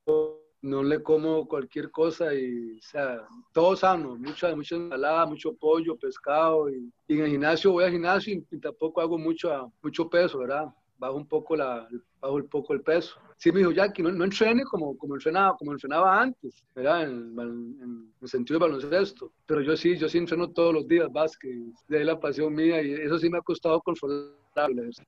no 0.62 0.82
le 0.82 1.02
como 1.02 1.46
cualquier 1.46 1.90
cosa 1.90 2.32
y, 2.32 2.78
o 2.78 2.82
sea, 2.82 3.28
todo 3.52 3.76
sano, 3.76 4.16
mucha, 4.16 4.54
mucha 4.56 4.76
ensalada, 4.76 5.26
mucho 5.26 5.54
pollo, 5.54 5.96
pescado 5.96 6.70
y, 6.70 6.90
y, 7.06 7.14
en 7.14 7.24
el 7.24 7.30
gimnasio 7.32 7.72
voy 7.72 7.84
al 7.84 7.90
gimnasio 7.90 8.34
y, 8.34 8.46
y 8.50 8.58
tampoco 8.58 9.02
hago 9.02 9.18
mucho, 9.18 9.70
mucho 9.82 10.08
peso, 10.08 10.38
¿verdad? 10.38 10.72
Bajo 10.98 11.16
un 11.16 11.26
poco 11.26 11.56
la, 11.56 11.88
bajo 12.20 12.34
un 12.34 12.48
poco 12.48 12.72
el 12.72 12.80
peso. 12.80 13.16
Sí 13.36 13.50
me 13.52 13.58
dijo, 13.58 13.72
Jackie, 13.72 14.02
no, 14.02 14.12
no 14.12 14.24
entrene 14.24 14.64
como, 14.64 14.96
como, 14.96 15.14
entrenaba, 15.14 15.56
como 15.56 15.72
entrenaba 15.72 16.20
antes, 16.20 16.62
¿verdad? 16.74 17.02
En, 17.02 17.38
en, 17.38 18.12
en, 18.20 18.28
sentido 18.28 18.58
de 18.58 18.66
baloncesto. 18.66 19.32
Pero 19.46 19.60
yo 19.60 19.76
sí, 19.76 19.96
yo 19.96 20.08
sí 20.08 20.18
entreno 20.18 20.50
todos 20.50 20.72
los 20.72 20.86
días 20.86 21.12
básquet, 21.12 21.52
de 21.88 21.98
ahí 21.98 22.04
la 22.04 22.18
pasión 22.18 22.54
mía 22.54 22.82
y 22.82 22.92
eso 22.92 23.18
sí 23.18 23.28
me 23.28 23.38
ha 23.38 23.42
costado 23.42 23.80
conformarme. 23.80 24.34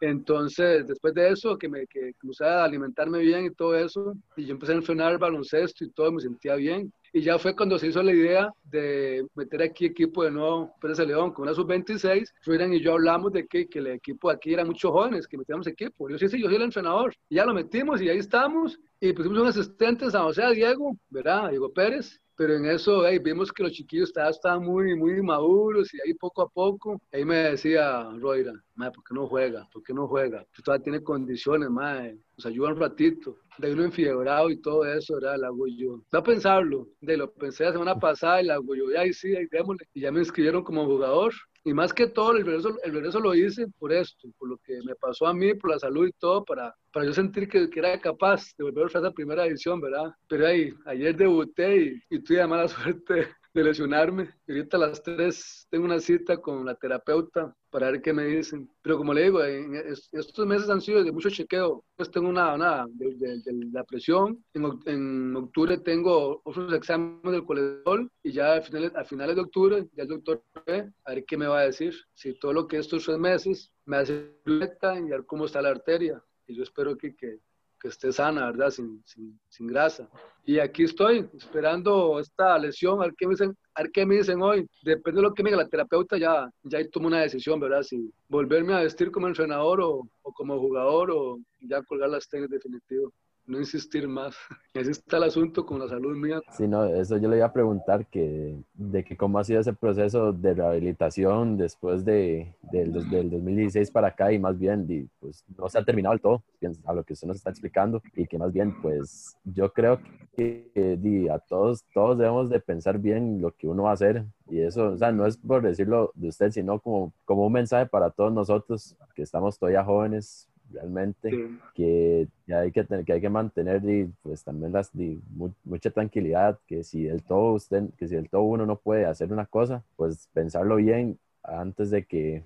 Entonces, 0.00 0.86
después 0.86 1.14
de 1.14 1.30
eso, 1.30 1.56
que 1.56 1.68
me 1.68 1.86
que 1.86 2.12
a 2.40 2.64
alimentarme 2.64 3.20
bien 3.20 3.46
y 3.46 3.50
todo 3.50 3.76
eso, 3.76 4.14
y 4.36 4.44
yo 4.44 4.52
empecé 4.52 4.72
a 4.72 4.76
entrenar 4.76 5.18
baloncesto 5.18 5.84
y 5.84 5.90
todo, 5.90 6.12
me 6.12 6.20
sentía 6.20 6.56
bien. 6.56 6.92
Y 7.16 7.22
ya 7.22 7.38
fue 7.38 7.56
cuando 7.56 7.78
se 7.78 7.86
hizo 7.86 8.02
la 8.02 8.12
idea 8.12 8.52
de 8.62 9.26
meter 9.34 9.62
aquí 9.62 9.86
equipo 9.86 10.22
de 10.22 10.30
nuevo 10.30 10.74
Pérez 10.78 10.98
León 10.98 11.32
con 11.32 11.44
una 11.44 11.54
sub-26. 11.54 12.30
Ruiran 12.44 12.74
y 12.74 12.80
yo 12.82 12.92
hablamos 12.92 13.32
de 13.32 13.46
que, 13.46 13.66
que 13.68 13.78
el 13.78 13.86
equipo 13.86 14.28
aquí 14.28 14.52
eran 14.52 14.66
muchos 14.66 14.92
jóvenes, 14.92 15.26
que 15.26 15.38
metíamos 15.38 15.66
equipo. 15.66 16.10
Yo 16.10 16.18
sí, 16.18 16.28
sí, 16.28 16.38
yo 16.38 16.48
soy 16.48 16.56
el 16.56 16.64
entrenador. 16.64 17.14
Y 17.30 17.36
ya 17.36 17.46
lo 17.46 17.54
metimos 17.54 18.02
y 18.02 18.10
ahí 18.10 18.18
estamos. 18.18 18.78
Y 19.00 19.14
pusimos 19.14 19.38
un 19.38 19.46
asistente 19.46 20.04
en 20.04 20.10
San 20.10 20.24
José 20.24 20.42
a 20.42 20.50
Diego, 20.50 20.94
¿verdad? 21.08 21.48
Diego 21.48 21.72
Pérez 21.72 22.20
pero 22.36 22.54
en 22.54 22.66
eso 22.66 23.06
hey, 23.06 23.18
vimos 23.18 23.52
que 23.52 23.62
los 23.62 23.72
chiquillos 23.72 24.12
estaban, 24.16 24.62
muy, 24.62 24.94
muy 24.94 25.22
maduros 25.22 25.92
y 25.94 25.98
ahí 26.00 26.14
poco 26.14 26.42
a 26.42 26.48
poco, 26.48 27.00
ahí 27.12 27.24
me 27.24 27.36
decía 27.36 28.08
Roira, 28.18 28.52
madre, 28.74 28.92
¿por 28.92 29.04
qué 29.04 29.14
no 29.14 29.26
juega? 29.26 29.68
¿Por 29.72 29.82
qué 29.82 29.94
no 29.94 30.06
juega? 30.06 30.46
Tú 30.52 30.62
todavía 30.62 30.84
tienes 30.84 31.02
condiciones, 31.02 31.70
madre, 31.70 32.18
nos 32.36 32.46
ayuda 32.46 32.68
un 32.68 32.80
ratito. 32.80 33.36
De 33.58 33.72
uno 33.72 33.84
enfiebrado 33.84 34.50
y 34.50 34.60
todo 34.60 34.84
eso, 34.84 35.14
¿verdad? 35.14 35.36
La 35.38 35.46
hago 35.46 35.66
yo. 35.66 36.02
A 36.12 36.22
pensarlo, 36.22 36.88
de 37.00 37.16
lo 37.16 37.32
pensé 37.32 37.64
la 37.64 37.72
semana 37.72 37.98
pasada 37.98 38.42
y 38.42 38.46
la 38.46 38.54
hago 38.54 38.74
yo, 38.74 38.90
y 38.90 38.96
ahí 38.96 39.12
sí, 39.14 39.34
ahí 39.34 39.46
démosle. 39.50 39.86
Y 39.94 40.02
ya 40.02 40.12
me 40.12 40.20
inscribieron 40.20 40.62
como 40.62 40.84
jugador. 40.84 41.32
Y 41.66 41.74
más 41.74 41.92
que 41.92 42.06
todo, 42.06 42.30
el 42.30 42.46
regreso, 42.46 42.78
el 42.84 42.92
regreso 42.92 43.18
lo 43.18 43.34
hice 43.34 43.66
por 43.80 43.92
esto, 43.92 44.28
por 44.38 44.48
lo 44.48 44.56
que 44.58 44.78
me 44.84 44.94
pasó 44.94 45.26
a 45.26 45.34
mí, 45.34 45.52
por 45.52 45.72
la 45.72 45.80
salud 45.80 46.06
y 46.06 46.12
todo, 46.12 46.44
para, 46.44 46.72
para 46.92 47.06
yo 47.06 47.12
sentir 47.12 47.48
que, 47.48 47.68
que 47.68 47.80
era 47.80 48.00
capaz 48.00 48.54
de 48.56 48.62
volver 48.62 48.84
a 48.84 49.00
esa 49.00 49.10
primera 49.10 49.44
edición, 49.44 49.80
¿verdad? 49.80 50.14
Pero 50.28 50.46
ahí, 50.46 50.72
ayer 50.84 51.16
debuté 51.16 51.76
y, 51.76 52.02
y 52.08 52.20
tuve 52.20 52.46
mala 52.46 52.68
suerte 52.68 53.26
de 53.56 53.64
lesionarme. 53.64 54.34
Ahorita 54.48 54.76
a 54.76 54.80
las 54.80 55.02
3 55.02 55.68
tengo 55.70 55.86
una 55.86 55.98
cita 55.98 56.36
con 56.36 56.64
la 56.66 56.74
terapeuta 56.74 57.54
para 57.70 57.90
ver 57.90 58.02
qué 58.02 58.12
me 58.12 58.24
dicen. 58.24 58.70
Pero 58.82 58.98
como 58.98 59.14
le 59.14 59.24
digo, 59.24 59.42
en 59.42 59.74
estos 59.74 60.46
meses 60.46 60.68
han 60.68 60.80
sido 60.82 61.02
de 61.02 61.10
mucho 61.10 61.30
chequeo. 61.30 61.82
Pues 61.96 62.10
tengo 62.10 62.28
una, 62.28 62.54
una 62.54 62.86
de, 62.88 63.14
de, 63.14 63.40
de 63.40 63.52
la 63.72 63.82
presión. 63.84 64.44
En, 64.52 64.64
en, 64.84 65.36
octubre 65.36 65.78
tengo 65.78 66.42
otros 66.44 66.72
exámenes 66.74 67.32
del 67.32 67.44
colesterol 67.44 68.10
y 68.22 68.32
ya 68.32 68.56
a 68.56 68.60
finales, 68.60 68.94
a 68.94 69.04
finales 69.04 69.36
de 69.36 69.42
octubre 69.42 69.88
ya 69.94 70.02
el 70.02 70.08
doctor 70.08 70.42
ve 70.66 70.92
a 71.04 71.14
ver 71.14 71.24
qué 71.24 71.36
me 71.36 71.46
va 71.46 71.60
a 71.60 71.66
decir. 71.66 71.94
Si 72.14 72.38
todo 72.38 72.52
lo 72.52 72.68
que 72.68 72.78
estos 72.78 73.04
tres 73.04 73.18
meses 73.18 73.72
me 73.86 73.96
hace 73.96 74.32
y 74.44 75.08
ver 75.08 75.24
cómo 75.26 75.46
está 75.46 75.62
la 75.62 75.70
arteria. 75.70 76.22
Y 76.46 76.54
yo 76.54 76.62
espero 76.62 76.96
que, 76.96 77.16
que, 77.16 77.40
que 77.86 77.90
esté 77.90 78.12
sana, 78.12 78.46
¿verdad? 78.46 78.70
Sin, 78.70 79.00
sin, 79.04 79.38
sin, 79.48 79.66
grasa. 79.68 80.08
Y 80.44 80.58
aquí 80.58 80.82
estoy 80.82 81.28
esperando 81.34 82.18
esta 82.18 82.58
lesión, 82.58 83.00
a 83.00 83.04
ver 83.04 83.14
qué 83.16 83.26
me 83.26 83.34
dicen, 83.34 83.56
a 83.74 83.82
ver 83.82 83.92
qué 83.92 84.04
me 84.04 84.16
dicen 84.16 84.42
hoy. 84.42 84.66
Depende 84.82 85.20
de 85.20 85.22
lo 85.22 85.32
que 85.32 85.42
me 85.42 85.50
diga 85.50 85.62
la 85.62 85.68
terapeuta, 85.68 86.18
ya, 86.18 86.50
ya 86.64 86.88
tomo 86.90 87.06
una 87.06 87.20
decisión, 87.20 87.60
¿verdad? 87.60 87.82
Si 87.82 88.10
volverme 88.28 88.74
a 88.74 88.80
vestir 88.80 89.10
como 89.12 89.28
entrenador 89.28 89.80
o, 89.80 90.02
o 90.22 90.32
como 90.32 90.58
jugador 90.58 91.12
o 91.12 91.38
ya 91.60 91.80
colgar 91.82 92.10
las 92.10 92.28
tenis 92.28 92.50
definitivo 92.50 93.12
no 93.46 93.58
insistir 93.58 94.08
más. 94.08 94.34
Ese 94.74 94.90
está 94.90 95.16
el 95.16 95.24
asunto 95.24 95.64
con 95.64 95.78
la 95.78 95.88
salud 95.88 96.16
mía. 96.16 96.40
Sí, 96.56 96.66
no, 96.66 96.84
eso 96.84 97.16
yo 97.16 97.28
le 97.28 97.38
iba 97.38 97.46
a 97.46 97.52
preguntar 97.52 98.06
que, 98.06 98.56
de 98.74 99.04
que 99.04 99.16
cómo 99.16 99.38
ha 99.38 99.44
sido 99.44 99.60
ese 99.60 99.72
proceso 99.72 100.32
de 100.32 100.54
rehabilitación 100.54 101.56
después 101.56 102.04
de, 102.04 102.54
del, 102.72 102.92
del 103.08 103.30
2016 103.30 103.90
para 103.90 104.08
acá 104.08 104.32
y 104.32 104.38
más 104.38 104.58
bien, 104.58 104.86
y, 104.88 105.08
pues 105.18 105.44
no 105.56 105.68
se 105.68 105.78
ha 105.78 105.84
terminado 105.84 106.12
del 106.12 106.20
todo, 106.20 106.42
a 106.84 106.92
lo 106.92 107.04
que 107.04 107.14
usted 107.14 107.26
nos 107.26 107.38
está 107.38 107.50
explicando 107.50 108.02
y 108.14 108.26
que 108.26 108.38
más 108.38 108.52
bien, 108.52 108.80
pues 108.82 109.36
yo 109.44 109.72
creo 109.72 109.98
que, 110.36 110.70
que 110.74 111.28
a 111.30 111.38
todos, 111.38 111.84
todos 111.94 112.18
debemos 112.18 112.50
de 112.50 112.60
pensar 112.60 112.98
bien 112.98 113.40
lo 113.40 113.52
que 113.52 113.66
uno 113.66 113.84
va 113.84 113.90
a 113.90 113.94
hacer 113.94 114.24
y 114.48 114.60
eso, 114.60 114.92
o 114.92 114.96
sea, 114.96 115.10
no 115.10 115.26
es 115.26 115.36
por 115.36 115.62
decirlo 115.62 116.12
de 116.14 116.28
usted, 116.28 116.50
sino 116.50 116.78
como, 116.80 117.12
como 117.24 117.46
un 117.46 117.52
mensaje 117.52 117.86
para 117.86 118.10
todos 118.10 118.32
nosotros 118.32 118.96
que 119.14 119.22
estamos 119.22 119.58
todavía 119.58 119.84
jóvenes, 119.84 120.48
realmente 120.72 121.30
sí. 121.30 121.58
que 121.74 122.28
hay 122.52 122.72
que 122.72 122.84
tener, 122.84 123.04
que 123.04 123.12
hay 123.12 123.20
que 123.20 123.28
mantener 123.28 123.84
y 123.88 124.10
pues 124.22 124.42
también 124.44 124.72
las 124.72 124.94
y 124.94 125.20
mu 125.34 125.50
mucha 125.64 125.90
tranquilidad 125.90 126.58
que 126.66 126.82
si 126.84 127.04
del 127.04 127.22
todo 127.22 127.52
usted 127.54 127.84
que 127.96 128.08
si 128.08 128.16
del 128.16 128.28
todo 128.28 128.42
uno 128.42 128.66
no 128.66 128.76
puede 128.76 129.06
hacer 129.06 129.32
una 129.32 129.46
cosa 129.46 129.84
pues 129.96 130.28
pensarlo 130.32 130.76
bien 130.76 131.18
antes 131.42 131.90
de 131.90 132.04
que 132.04 132.42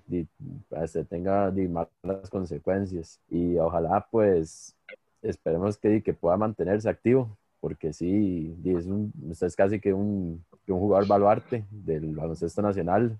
se 0.87 1.03
tenga 1.05 1.49
di, 1.51 1.67
malas 1.67 2.29
consecuencias 2.29 3.19
y 3.29 3.57
ojalá 3.57 4.07
pues 4.11 4.75
esperemos 5.21 5.77
que, 5.77 6.01
que 6.03 6.13
pueda 6.13 6.37
mantenerse 6.37 6.89
activo 6.89 7.37
porque 7.61 7.93
sí, 7.93 8.55
es, 8.65 8.87
un, 8.87 9.13
usted 9.29 9.47
es 9.47 9.55
casi 9.55 9.79
que 9.79 9.93
un, 9.93 10.43
que 10.65 10.73
un 10.73 10.79
jugador 10.79 11.07
baluarte 11.07 11.63
del 11.69 12.15
baloncesto 12.15 12.59
nacional. 12.61 13.17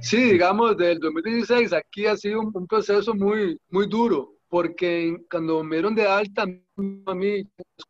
Sí, 0.00 0.32
digamos, 0.32 0.78
del 0.78 0.98
2016 0.98 1.74
aquí 1.74 2.06
ha 2.06 2.16
sido 2.16 2.40
un, 2.40 2.50
un 2.54 2.66
proceso 2.66 3.14
muy, 3.14 3.60
muy 3.70 3.86
duro, 3.86 4.34
porque 4.52 5.16
cuando 5.30 5.64
me 5.64 5.76
dieron 5.76 5.94
de 5.94 6.06
alta, 6.06 6.42
a 6.42 7.14
mí, 7.14 7.42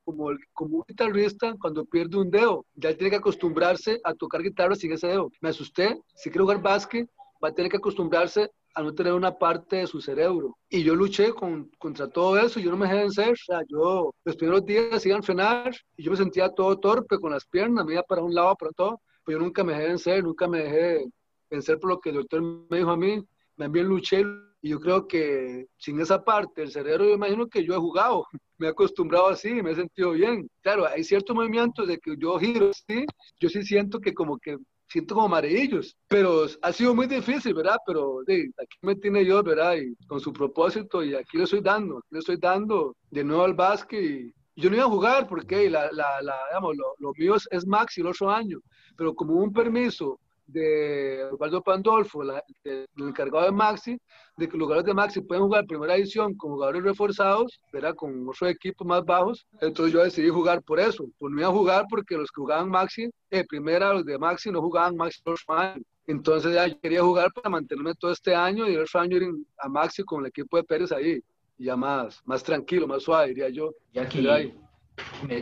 como, 0.05 0.31
como 0.53 0.77
un 0.77 0.85
guitarrista, 0.87 1.57
cuando 1.61 1.85
pierde 1.85 2.17
un 2.19 2.31
dedo, 2.31 2.65
ya 2.77 2.97
tiene 2.97 3.11
que 3.11 3.17
acostumbrarse 3.17 4.01
a 4.05 4.15
tocar 4.15 4.45
guitarra 4.45 4.77
sin 4.77 4.93
ese 4.93 5.09
dedo. 5.09 5.29
Me 5.41 5.49
asusté, 5.49 6.01
si 6.15 6.31
quiero 6.31 6.45
jugar 6.45 6.63
básquet, 6.63 7.11
va 7.43 7.49
a 7.49 7.53
tener 7.53 7.69
que 7.69 7.79
acostumbrarse 7.79 8.49
a 8.77 8.83
no 8.85 8.95
tener 8.95 9.13
una 9.13 9.37
parte 9.37 9.79
de 9.79 9.89
su 9.89 10.01
cerebro. 10.01 10.57
Y 10.69 10.85
yo 10.85 10.95
luché 10.95 11.33
con, 11.33 11.69
contra 11.79 12.09
todo 12.09 12.39
eso, 12.39 12.61
yo 12.61 12.71
no 12.71 12.77
me 12.77 12.87
dejé 12.87 13.01
vencer, 13.01 13.33
o 13.33 13.45
sea, 13.45 13.63
yo 13.69 14.15
los 14.25 14.37
primeros 14.37 14.65
días 14.65 15.05
iba 15.05 15.17
a 15.17 15.19
entrenar 15.19 15.75
y 15.97 16.05
yo 16.05 16.13
me 16.13 16.17
sentía 16.17 16.49
todo 16.49 16.79
torpe 16.79 17.19
con 17.19 17.33
las 17.33 17.45
piernas, 17.45 17.85
me 17.85 17.95
iba 17.95 18.05
para 18.05 18.23
un 18.23 18.33
lado, 18.33 18.55
para 18.55 18.71
todo, 18.71 19.01
pero 19.25 19.41
yo 19.41 19.45
nunca 19.45 19.65
me 19.65 19.73
dejé 19.73 19.89
vencer, 19.89 20.23
nunca 20.23 20.47
me 20.47 20.59
dejé 20.59 21.07
vencer 21.51 21.81
por 21.81 21.91
lo 21.91 21.99
que 21.99 22.11
el 22.11 22.15
doctor 22.15 22.41
me 22.41 22.77
dijo 22.77 22.91
a 22.93 22.97
mí, 22.97 23.21
también 23.57 23.87
luché 23.87 24.25
y 24.63 24.71
yo 24.71 24.81
creo 24.81 25.09
que 25.09 25.67
sin 25.77 26.01
esa 26.01 26.25
parte 26.25 26.63
del 26.63 26.71
cerebro, 26.71 27.05
yo 27.05 27.15
imagino 27.15 27.49
que 27.49 27.65
yo 27.65 27.75
he 27.75 27.79
jugado, 27.79 28.27
me 28.59 28.69
he 28.69 28.71
acostumbrado 28.71 29.29
así, 29.29 29.61
me 29.61 29.73
he 29.73 29.75
sentido 29.75 30.13
bien. 30.13 30.49
Claro, 30.63 30.87
hay 30.87 31.03
ciertos 31.03 31.35
movimientos 31.35 31.87
de 31.89 31.99
que 31.99 32.15
yo 32.17 32.39
giro 32.39 32.71
así, 32.71 33.05
yo 33.41 33.49
sí 33.49 33.65
siento 33.65 33.99
que 33.99 34.15
como 34.15 34.39
que 34.39 34.57
siento 34.87 35.15
como 35.15 35.27
amarillos, 35.27 35.97
pero 36.07 36.47
ha 36.61 36.73
sido 36.73 36.95
muy 36.95 37.07
difícil, 37.07 37.55
¿verdad? 37.55 37.79
Pero 37.87 38.21
aquí 38.21 38.77
me 38.83 38.95
tiene 38.95 39.25
Dios, 39.25 39.43
¿verdad? 39.43 39.77
Y 39.77 39.97
con 40.07 40.21
su 40.21 40.33
propósito 40.33 41.03
y 41.03 41.15
aquí 41.15 41.39
le 41.39 41.45
estoy 41.45 41.61
dando, 41.61 41.99
aquí 41.99 42.09
le 42.11 42.19
estoy 42.19 42.37
dando 42.37 42.95
de 43.11 43.25
nuevo 43.25 43.45
al 43.45 43.55
básquet 43.55 44.05
y 44.05 44.35
yo 44.55 44.69
no 44.69 44.77
iba 44.77 44.85
a 44.85 44.91
jugar 44.91 45.27
porque 45.27 45.71
la, 45.71 45.91
la, 45.93 46.21
la 46.21 46.37
digamos, 46.51 46.77
lo, 46.77 46.95
lo, 46.99 47.13
mío 47.17 47.35
es, 47.35 47.49
es 47.51 47.67
Maxi 47.67 48.03
el 48.03 48.09
otro 48.09 48.31
año, 48.31 48.61
pero 48.97 49.15
como 49.15 49.35
un 49.35 49.53
permiso 49.53 50.21
de 50.47 51.25
Osvaldo 51.33 51.63
Pandolfo, 51.63 52.23
la, 52.23 52.43
el 52.65 52.87
encargado 52.99 53.47
de 53.47 53.53
Maxi, 53.53 53.99
de 54.37 54.49
que 54.49 54.57
los 54.57 54.67
jugadores 54.67 54.87
de 54.87 54.95
Maxi 54.95 55.21
pueden 55.21 55.45
jugar 55.45 55.67
primera 55.67 55.97
edición 55.97 56.35
con 56.35 56.53
jugadores 56.53 56.83
reforzados, 56.83 57.61
¿verdad? 57.73 57.95
con 57.95 58.29
otros 58.29 58.51
equipos 58.51 58.87
más 58.87 59.05
bajos. 59.05 59.47
Entonces 59.61 59.93
yo 59.93 60.03
decidí 60.03 60.29
jugar 60.29 60.63
por 60.63 60.81
eso. 60.81 61.05
Pues 61.19 61.33
no 61.33 61.41
iba 61.41 61.49
a 61.49 61.53
jugar 61.53 61.85
porque 61.89 62.17
los 62.17 62.31
que 62.31 62.41
jugaban 62.41 62.69
Maxi, 62.69 63.11
eh, 63.31 63.45
primera, 63.47 63.93
los 63.93 64.05
de 64.05 64.19
Maxi 64.19 64.51
no 64.51 64.61
jugaban 64.61 64.97
Maxi 64.97 65.21
años. 65.49 65.85
Entonces 66.07 66.55
ya 66.55 66.69
quería 66.81 67.03
jugar 67.03 67.31
para 67.33 67.51
mantenerme 67.51 67.95
todo 67.95 68.11
este 68.11 68.35
año 68.35 68.69
y 68.69 68.75
el 68.75 68.83
otro 68.83 69.01
año 69.01 69.17
ir 69.19 69.31
a 69.59 69.69
Maxi 69.69 70.03
con 70.03 70.21
el 70.21 70.29
equipo 70.29 70.57
de 70.57 70.65
Pérez 70.65 70.93
ahí. 70.93 71.23
Ya 71.59 71.77
más, 71.77 72.21
más 72.25 72.43
tranquilo, 72.43 72.89
más 72.89 73.05
suave, 73.05 73.29
diría 73.29 73.49
yo. 73.51 73.73
Y 73.93 73.99
aquí, 73.99 74.27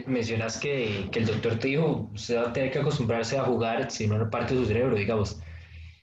mencionas 0.07 0.59
que, 0.59 1.09
que, 1.11 1.21
el 1.21 1.27
doctor 1.27 1.59
te 1.59 1.69
dijo, 1.69 2.11
usted 2.15 2.37
va 2.37 2.49
a 2.49 2.53
tener 2.53 2.71
que 2.71 2.79
acostumbrarse 2.79 3.39
a 3.39 3.45
jugar 3.45 3.91
si 3.91 4.07
no 4.07 4.19
no 4.19 4.29
parte 4.29 4.55
de 4.55 4.61
su 4.61 4.67
cerebro, 4.67 4.97
digamos. 4.97 5.41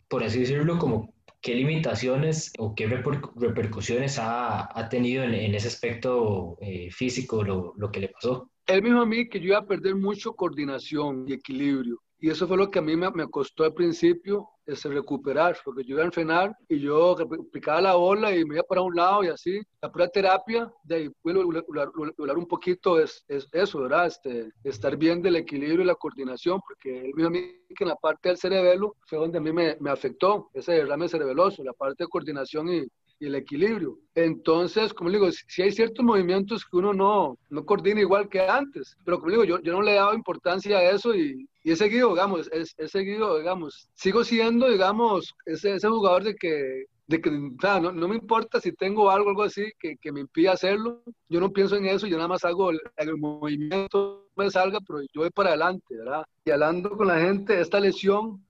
Por 0.08 0.24
así 0.24 0.40
decirlo, 0.40 0.80
como 0.80 1.14
qué 1.48 1.56
limitaciones 1.56 2.52
o 2.60 2.76
qué 2.76 2.88
repercusiones 2.88 4.20
ha, 4.20 4.68
ha 4.78 4.90
tenido 4.90 5.24
en, 5.24 5.34
en, 5.34 5.56
ese 5.56 5.70
aspecto 5.70 6.58
eh, 6.60 6.92
físico 6.92 7.42
lo, 7.42 7.74
lo 7.78 7.90
que 7.90 8.02
le 8.02 8.10
pasó. 8.10 8.52
Él 8.66 8.84
mismo 8.84 9.00
a 9.00 9.06
mí 9.06 9.30
que 9.30 9.40
yo 9.40 9.46
iba 9.48 9.60
a 9.60 9.66
perder 9.66 9.96
mucho 9.96 10.34
coordinación 10.34 11.24
y 11.26 11.32
equilibrio. 11.32 12.02
Y 12.20 12.30
eso 12.30 12.48
fue 12.48 12.58
lo 12.58 12.72
que 12.72 12.80
a 12.80 12.82
mí 12.82 12.96
me, 12.96 13.10
me 13.12 13.28
costó 13.28 13.64
al 13.64 13.74
principio 13.74 14.50
es 14.68 14.84
recuperar, 14.84 15.58
porque 15.64 15.84
yo 15.84 15.96
iba 15.96 16.04
a 16.04 16.08
enfrenar 16.08 16.56
y 16.68 16.80
yo 16.80 17.16
picaba 17.54 17.82
la 17.82 17.96
bola 17.96 18.36
y 18.36 18.44
me 18.44 18.56
iba 18.56 18.64
para 18.64 18.82
un 18.82 18.96
lado 18.96 19.24
y 19.24 19.28
así. 19.30 19.62
La 19.82 19.90
pura 19.90 20.10
terapia, 20.10 20.72
de 20.84 20.96
ahí 20.96 21.12
hablar 21.24 22.38
un 22.38 22.48
poquito 22.48 23.00
es, 23.00 23.24
es, 23.30 23.48
eso, 23.54 23.82
¿verdad? 23.82 24.08
Este, 24.08 24.52
estar 24.66 24.98
bien 24.98 25.22
del 25.22 25.38
equilibrio 25.38 25.82
y 25.82 25.86
la 25.86 25.96
coordinación, 25.96 26.60
porque 26.68 27.00
él 27.00 27.14
mismo 27.16 27.28
a 27.28 27.32
mí 27.32 27.40
que 27.76 27.84
en 27.84 27.90
la 27.90 27.96
parte 27.96 28.30
del 28.30 28.38
cerebelo 28.38 28.96
fue 29.06 29.18
donde 29.18 29.38
a 29.38 29.42
mí 29.42 29.54
me, 29.54 29.78
me 29.80 29.90
afectó, 29.90 30.50
ese 30.54 30.74
derrame 30.74 31.08
cerebeloso, 31.08 31.64
la 31.64 31.74
parte 31.74 32.04
de 32.04 32.10
coordinación 32.10 32.68
y, 32.70 32.86
y 33.20 33.28
el 33.28 33.36
equilibrio. 33.36 33.98
Entonces, 34.16 34.94
como 34.94 35.10
digo, 35.10 35.30
si 35.32 35.62
hay 35.62 35.72
ciertos 35.72 36.04
movimientos 36.04 36.66
que 36.66 36.78
uno 36.78 36.94
no, 36.94 37.38
no 37.50 37.66
coordina 37.66 38.02
igual 38.02 38.30
que 38.30 38.42
antes, 38.42 38.96
pero 39.06 39.20
como 39.20 39.32
digo, 39.32 39.44
yo, 39.44 39.60
yo 39.62 39.74
no 39.74 39.82
le 39.82 39.92
he 39.92 39.96
dado 39.96 40.14
importancia 40.14 40.78
a 40.78 40.92
eso 40.92 41.16
y, 41.16 41.48
y 41.64 41.72
he 41.72 41.76
seguido, 41.76 42.10
digamos, 42.10 42.50
he, 42.52 42.88
seguido, 42.88 43.38
digamos, 43.38 43.90
sigo 43.94 44.24
siendo, 44.24 44.70
digamos, 44.70 45.36
ese, 45.46 45.76
ese 45.76 45.88
jugador 45.88 46.24
de 46.24 46.36
que, 46.36 46.86
de 47.08 47.22
que 47.22 47.30
o 47.30 47.80
no, 47.80 47.92
no, 47.92 48.08
me 48.08 48.16
importa 48.16 48.60
si 48.60 48.72
tengo 48.72 49.10
algo, 49.10 49.30
algo 49.30 49.44
así 49.44 49.72
que, 49.80 49.96
que, 49.98 50.12
me 50.12 50.22
impida 50.22 50.54
hacerlo, 50.54 51.02
yo 51.30 51.40
no 51.40 51.52
pienso 51.52 51.76
en 51.76 51.86
eso, 51.86 52.08
yo 52.08 52.18
nada 52.18 52.30
más 52.30 52.44
hago 52.44 52.72
el, 52.72 52.80
el 52.98 53.18
movimiento, 53.18 54.28
me 54.36 54.52
salga, 54.52 54.80
pero 54.86 55.02
yo 55.02 55.22
voy 55.22 55.30
para 55.30 55.50
adelante, 55.50 55.96
¿verdad? 55.98 56.24
Y 56.46 56.52
hablando 56.52 56.92
con 56.92 57.08
la 57.08 57.20
gente, 57.20 57.60
esta 57.60 57.80
lesión, 57.80 58.44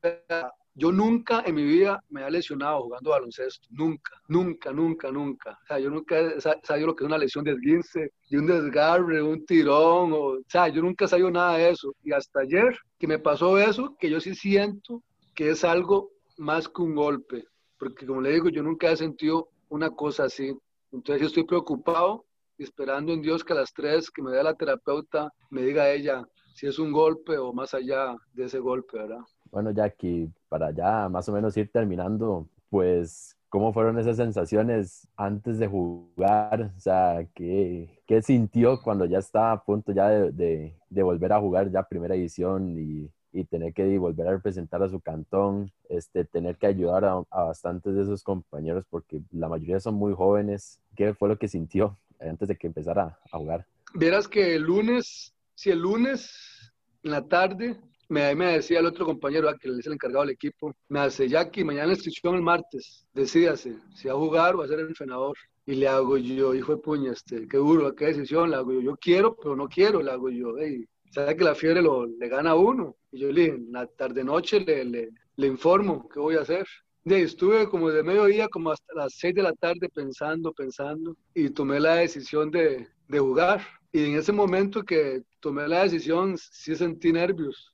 yo 0.77 0.91
nunca 0.91 1.41
en 1.43 1.55
mi 1.55 1.63
vida 1.63 2.03
me 2.09 2.25
he 2.25 2.29
lesionado 2.29 2.83
jugando 2.83 3.09
baloncesto. 3.09 3.67
Nunca, 3.71 4.11
nunca, 4.27 4.71
nunca, 4.71 5.11
nunca. 5.11 5.57
O 5.63 5.65
sea, 5.65 5.79
yo 5.79 5.89
nunca 5.89 6.19
he 6.19 6.39
sabido 6.39 6.87
lo 6.87 6.95
que 6.95 7.03
es 7.03 7.07
una 7.07 7.17
lesión 7.17 7.43
de 7.43 7.53
esguince, 7.53 8.11
de 8.29 8.37
un 8.37 8.45
desgarre, 8.45 9.23
un 9.23 9.43
tirón. 9.43 10.13
O, 10.13 10.17
o 10.17 10.39
sea, 10.47 10.67
yo 10.67 10.83
nunca 10.83 11.05
he 11.05 11.07
sabido 11.07 11.31
nada 11.31 11.57
de 11.57 11.71
eso. 11.71 11.95
Y 12.03 12.11
hasta 12.11 12.41
ayer 12.41 12.77
que 12.99 13.07
me 13.07 13.17
pasó 13.17 13.57
eso, 13.57 13.95
que 13.99 14.07
yo 14.07 14.19
sí 14.19 14.35
siento 14.35 15.01
que 15.33 15.49
es 15.49 15.63
algo 15.63 16.11
más 16.37 16.69
que 16.69 16.83
un 16.83 16.93
golpe. 16.93 17.45
Porque 17.79 18.05
como 18.05 18.21
le 18.21 18.33
digo, 18.33 18.49
yo 18.49 18.61
nunca 18.61 18.91
he 18.91 18.97
sentido 18.97 19.49
una 19.69 19.89
cosa 19.89 20.25
así. 20.25 20.55
Entonces 20.91 21.21
yo 21.21 21.27
estoy 21.27 21.45
preocupado 21.45 22.23
esperando 22.59 23.13
en 23.13 23.21
Dios 23.23 23.43
que 23.43 23.53
a 23.53 23.57
las 23.57 23.73
tres 23.73 24.11
que 24.11 24.21
me 24.21 24.31
dé 24.31 24.43
la 24.43 24.53
terapeuta 24.53 25.31
me 25.49 25.63
diga 25.63 25.91
ella 25.91 26.23
si 26.53 26.67
es 26.67 26.79
un 26.79 26.91
golpe 26.91 27.37
o 27.37 27.53
más 27.53 27.73
allá 27.73 28.15
de 28.33 28.45
ese 28.45 28.59
golpe, 28.59 28.97
¿verdad? 28.97 29.21
Bueno, 29.51 29.71
Jackie, 29.71 30.31
para 30.49 30.71
ya 30.71 31.09
más 31.09 31.27
o 31.29 31.31
menos 31.31 31.55
ir 31.57 31.71
terminando, 31.71 32.47
pues, 32.69 33.35
¿cómo 33.49 33.73
fueron 33.73 33.99
esas 33.99 34.17
sensaciones 34.17 35.07
antes 35.15 35.59
de 35.59 35.67
jugar? 35.67 36.73
O 36.75 36.79
sea, 36.79 37.25
¿qué, 37.33 38.01
qué 38.05 38.21
sintió 38.21 38.81
cuando 38.81 39.05
ya 39.05 39.19
estaba 39.19 39.51
a 39.51 39.63
punto 39.63 39.91
ya 39.91 40.09
de, 40.09 40.75
de, 40.89 41.03
volver 41.03 41.33
a 41.33 41.39
jugar 41.39 41.71
ya 41.71 41.83
primera 41.83 42.15
edición 42.15 42.77
y, 42.77 43.09
y, 43.31 43.45
tener 43.45 43.73
que 43.73 43.97
volver 43.97 44.27
a 44.27 44.31
representar 44.31 44.83
a 44.83 44.89
su 44.89 44.99
cantón, 44.99 45.71
este, 45.89 46.25
tener 46.25 46.57
que 46.57 46.67
ayudar 46.67 47.05
a, 47.05 47.21
a 47.29 47.43
bastantes 47.43 47.95
de 47.95 48.03
esos 48.03 48.23
compañeros 48.23 48.85
porque 48.89 49.21
la 49.31 49.47
mayoría 49.47 49.79
son 49.79 49.95
muy 49.95 50.13
jóvenes? 50.13 50.79
¿Qué 50.95 51.13
fue 51.13 51.29
lo 51.29 51.37
que 51.37 51.47
sintió 51.47 51.97
antes 52.19 52.47
de 52.47 52.57
que 52.57 52.67
empezara 52.67 53.17
a 53.31 53.37
jugar? 53.37 53.65
Vieras 53.93 54.27
que 54.27 54.55
el 54.55 54.63
lunes, 54.63 55.33
si 55.55 55.69
el 55.69 55.79
lunes 55.79 56.73
en 57.03 57.11
la 57.11 57.27
tarde 57.27 57.79
me, 58.09 58.33
me 58.35 58.53
decía 58.53 58.79
el 58.79 58.85
otro 58.85 59.05
compañero, 59.05 59.53
que 59.59 59.69
es 59.69 59.85
el 59.85 59.93
encargado 59.93 60.21
del 60.21 60.33
equipo, 60.33 60.73
me 60.89 60.99
hace, 60.99 61.27
Jackie, 61.27 61.63
mañana 61.63 61.87
la 61.87 61.93
inscripción 61.93 62.35
el 62.35 62.41
martes, 62.41 63.05
decídase 63.13 63.77
si 63.95 64.07
va 64.07 64.13
a 64.13 64.17
jugar 64.17 64.55
o 64.55 64.59
va 64.59 64.65
a 64.65 64.67
ser 64.67 64.79
el 64.79 64.87
entrenador. 64.87 65.37
Y 65.65 65.75
le 65.75 65.87
hago 65.89 66.17
yo, 66.17 66.55
hijo 66.55 66.75
de 66.75 66.81
puña, 66.81 67.11
este, 67.11 67.45
qué 67.47 67.57
duro, 67.57 67.93
qué 67.93 68.05
decisión, 68.05 68.49
le 68.49 68.55
hago 68.55 68.71
yo, 68.71 68.81
yo 68.81 68.95
quiero, 68.95 69.35
pero 69.35 69.55
no 69.55 69.67
quiero, 69.67 70.01
le 70.01 70.11
hago 70.11 70.29
yo, 70.29 70.55
hey, 70.57 70.85
sabe 71.11 71.35
que 71.35 71.43
la 71.43 71.55
fiebre 71.55 71.81
lo, 71.81 72.05
le 72.05 72.29
gana 72.29 72.51
a 72.51 72.55
uno. 72.55 72.95
Y 73.11 73.19
yo 73.19 73.31
le 73.31 73.41
dije, 73.41 73.55
en 73.55 73.71
la 73.73 73.85
tarde-noche 73.85 74.61
le, 74.61 74.85
le, 74.85 75.09
le, 75.35 75.47
informo 75.47 76.07
qué 76.07 76.21
voy 76.21 76.35
a 76.35 76.41
hacer. 76.41 76.65
Y 77.03 77.13
estuve 77.15 77.67
como 77.67 77.89
de 77.89 78.03
mediodía, 78.03 78.47
como 78.47 78.71
hasta 78.71 78.93
las 78.95 79.13
seis 79.15 79.35
de 79.35 79.43
la 79.43 79.53
tarde 79.53 79.89
pensando, 79.89 80.53
pensando, 80.53 81.17
y 81.33 81.49
tomé 81.49 81.81
la 81.81 81.95
decisión 81.95 82.49
de, 82.49 82.87
de 83.09 83.19
jugar. 83.19 83.61
Y 83.91 84.05
en 84.05 84.15
ese 84.17 84.31
momento 84.31 84.83
que 84.83 85.23
tomé 85.41 85.67
la 85.67 85.83
decisión, 85.83 86.37
sí 86.37 86.75
sentí 86.75 87.11
nervios 87.11 87.73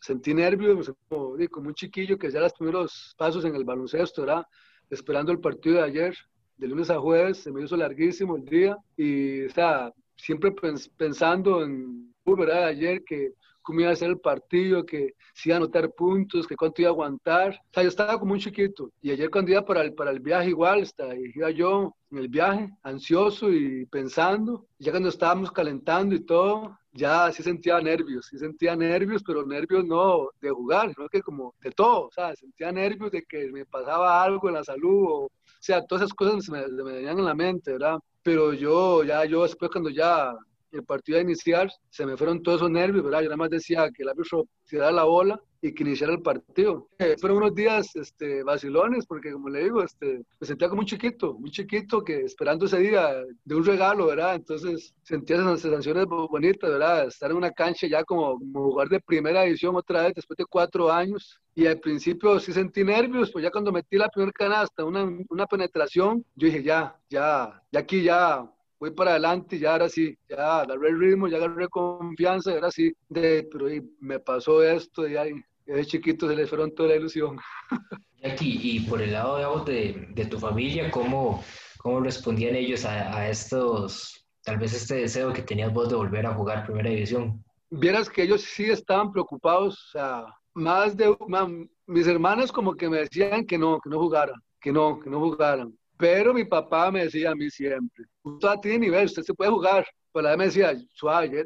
sentí 0.00 0.34
nervios, 0.34 0.92
como, 1.08 1.36
un 1.68 1.74
chiquillo 1.74 2.18
que 2.18 2.28
hacía 2.28 2.40
los 2.40 2.52
primeros 2.52 3.14
pasos 3.16 3.44
en 3.44 3.54
el 3.54 3.64
baloncesto, 3.64 4.22
era 4.22 4.46
esperando 4.90 5.32
el 5.32 5.40
partido 5.40 5.76
de 5.76 5.82
ayer, 5.82 6.16
de 6.56 6.68
lunes 6.68 6.90
a 6.90 7.00
jueves, 7.00 7.38
se 7.38 7.50
me 7.50 7.62
hizo 7.62 7.76
larguísimo 7.76 8.36
el 8.36 8.44
día 8.44 8.76
y 8.96 9.46
o 9.46 9.92
siempre 10.16 10.54
pensando 10.96 11.64
en, 11.64 12.14
¿verdad? 12.24 12.66
Ayer 12.66 13.02
que 13.04 13.32
cómo 13.64 13.80
iba 13.80 13.90
a 13.90 13.96
ser 13.96 14.10
el 14.10 14.20
partido, 14.20 14.86
que 14.86 15.14
si 15.32 15.48
iba 15.48 15.56
a 15.56 15.58
anotar 15.58 15.90
puntos, 15.92 16.46
que 16.46 16.54
cuánto 16.54 16.82
iba 16.82 16.90
a 16.90 16.92
aguantar. 16.92 17.60
O 17.70 17.72
sea, 17.72 17.82
yo 17.82 17.88
estaba 17.88 18.20
como 18.20 18.34
un 18.34 18.38
chiquito. 18.38 18.92
Y 19.02 19.10
ayer 19.10 19.30
cuando 19.30 19.50
iba 19.50 19.64
para 19.64 19.82
el, 19.82 19.94
para 19.94 20.12
el 20.12 20.20
viaje 20.20 20.50
igual, 20.50 20.82
estaba, 20.82 21.14
iba 21.16 21.50
yo 21.50 21.96
en 22.12 22.18
el 22.18 22.28
viaje, 22.28 22.70
ansioso 22.82 23.50
y 23.50 23.86
pensando. 23.86 24.66
ya 24.78 24.92
cuando 24.92 25.08
estábamos 25.08 25.50
calentando 25.50 26.14
y 26.14 26.20
todo, 26.20 26.78
ya 26.92 27.32
sí 27.32 27.42
sentía 27.42 27.80
nervios, 27.80 28.26
sí 28.26 28.38
sentía 28.38 28.76
nervios, 28.76 29.22
pero 29.26 29.44
nervios 29.44 29.84
no 29.84 30.28
de 30.40 30.50
jugar, 30.50 30.94
sino 30.94 31.08
que 31.08 31.22
como 31.22 31.54
de 31.60 31.72
todo, 31.72 32.06
o 32.06 32.12
sea, 32.12 32.36
sentía 32.36 32.70
nervios 32.70 33.10
de 33.10 33.22
que 33.24 33.50
me 33.50 33.66
pasaba 33.66 34.22
algo 34.22 34.48
en 34.48 34.54
la 34.54 34.64
salud, 34.64 35.04
o, 35.08 35.24
o 35.24 35.30
sea, 35.58 35.84
todas 35.84 36.02
esas 36.04 36.14
cosas 36.14 36.48
me, 36.50 36.66
me 36.68 36.92
venían 36.92 37.18
en 37.18 37.24
la 37.24 37.34
mente, 37.34 37.72
¿verdad? 37.72 37.98
Pero 38.22 38.52
yo, 38.52 39.02
ya, 39.02 39.24
yo 39.24 39.42
después 39.42 39.70
cuando 39.70 39.90
ya 39.90 40.34
el 40.74 40.84
partido 40.84 41.18
a 41.18 41.22
iniciar, 41.22 41.70
se 41.90 42.04
me 42.04 42.16
fueron 42.16 42.42
todos 42.42 42.60
esos 42.60 42.70
nervios, 42.70 43.04
¿verdad? 43.04 43.20
Yo 43.20 43.28
nada 43.28 43.36
más 43.36 43.50
decía 43.50 43.90
que 43.90 44.02
el 44.02 44.08
árbitro 44.08 44.46
tirara 44.66 44.92
la 44.92 45.04
bola 45.04 45.40
y 45.62 45.72
que 45.72 45.82
iniciara 45.82 46.12
el 46.12 46.20
partido. 46.20 46.88
Eh, 46.98 47.16
fueron 47.18 47.38
unos 47.38 47.54
días 47.54 47.96
este, 47.96 48.42
vacilones, 48.42 49.06
porque 49.06 49.32
como 49.32 49.48
le 49.48 49.64
digo, 49.64 49.82
este, 49.82 50.22
me 50.38 50.46
sentía 50.46 50.68
como 50.68 50.80
un 50.80 50.86
chiquito, 50.86 51.34
muy 51.34 51.50
chiquito, 51.50 52.04
que 52.04 52.20
esperando 52.20 52.66
ese 52.66 52.78
día 52.78 53.14
de 53.44 53.54
un 53.54 53.64
regalo, 53.64 54.06
¿verdad? 54.06 54.34
Entonces 54.34 54.94
sentía 55.02 55.36
esas 55.36 55.60
sensaciones 55.60 56.04
bonitas, 56.06 56.70
¿verdad? 56.70 57.06
Estar 57.06 57.30
en 57.30 57.38
una 57.38 57.50
cancha 57.50 57.86
ya 57.86 58.04
como, 58.04 58.38
como 58.38 58.64
jugar 58.64 58.88
de 58.88 59.00
primera 59.00 59.44
edición 59.44 59.74
otra 59.74 60.02
vez 60.02 60.14
después 60.14 60.36
de 60.36 60.44
cuatro 60.44 60.92
años. 60.92 61.40
Y 61.54 61.66
al 61.66 61.78
principio 61.78 62.38
sí 62.40 62.52
sentí 62.52 62.84
nervios, 62.84 63.30
pues 63.30 63.42
ya 63.42 63.50
cuando 63.50 63.72
metí 63.72 63.96
la 63.96 64.08
primera 64.08 64.32
canasta, 64.32 64.84
una, 64.84 65.08
una 65.30 65.46
penetración, 65.46 66.24
yo 66.34 66.46
dije, 66.46 66.62
ya, 66.62 66.98
ya, 67.08 67.62
ya 67.70 67.80
aquí 67.80 68.02
ya 68.02 68.50
voy 68.78 68.90
para 68.90 69.12
adelante, 69.12 69.58
ya 69.58 69.72
ahora 69.72 69.88
sí, 69.88 70.16
ya 70.28 70.60
agarré 70.60 70.88
el 70.90 70.98
ritmo, 70.98 71.28
ya 71.28 71.38
agarré 71.38 71.68
confianza, 71.68 72.52
ahora 72.52 72.70
sí, 72.70 72.92
de, 73.08 73.48
pero 73.50 73.72
y, 73.72 73.82
me 74.00 74.18
pasó 74.20 74.62
esto, 74.62 75.08
y 75.08 75.16
ahí, 75.16 75.32
de 75.66 75.86
chiquito 75.86 76.28
se 76.28 76.36
les 76.36 76.48
fueron 76.48 76.74
toda 76.74 76.90
la 76.90 76.96
ilusión. 76.96 77.38
Jackie, 78.22 78.58
y 78.62 78.80
por 78.80 79.02
el 79.02 79.12
lado 79.12 79.64
de, 79.64 80.08
de 80.10 80.26
tu 80.26 80.38
familia, 80.38 80.90
¿cómo, 80.90 81.42
cómo 81.78 82.00
respondían 82.00 82.56
ellos 82.56 82.84
a, 82.84 83.16
a, 83.16 83.28
estos, 83.28 84.26
tal 84.42 84.58
vez 84.58 84.72
este 84.72 84.96
deseo 84.96 85.32
que 85.32 85.42
tenías 85.42 85.72
vos 85.72 85.88
de 85.88 85.96
volver 85.96 86.26
a 86.26 86.34
jugar 86.34 86.64
Primera 86.64 86.90
División? 86.90 87.44
Vieras 87.70 88.08
que 88.08 88.22
ellos 88.22 88.42
sí 88.42 88.64
estaban 88.64 89.12
preocupados, 89.12 89.74
o 89.74 89.90
sea, 89.92 90.26
más 90.54 90.96
de, 90.96 91.14
más, 91.28 91.48
mis 91.86 92.06
hermanas 92.06 92.50
como 92.50 92.74
que 92.74 92.88
me 92.88 92.98
decían 92.98 93.44
que 93.44 93.58
no, 93.58 93.78
que 93.80 93.90
no 93.90 93.98
jugaran, 93.98 94.40
que 94.60 94.72
no, 94.72 95.00
que 95.00 95.10
no 95.10 95.20
jugaran 95.20 95.76
pero 95.96 96.34
mi 96.34 96.44
papá 96.44 96.90
me 96.90 97.04
decía 97.04 97.30
a 97.30 97.34
mí 97.34 97.50
siempre, 97.50 98.04
usted 98.22 98.48
tiene 98.62 98.78
nivel, 98.80 99.06
usted 99.06 99.22
se 99.22 99.34
puede 99.34 99.50
jugar. 99.50 99.86
Pero 100.12 100.28
él 100.28 100.38
me 100.38 100.44
decía, 100.44 100.72
suave, 100.92 101.44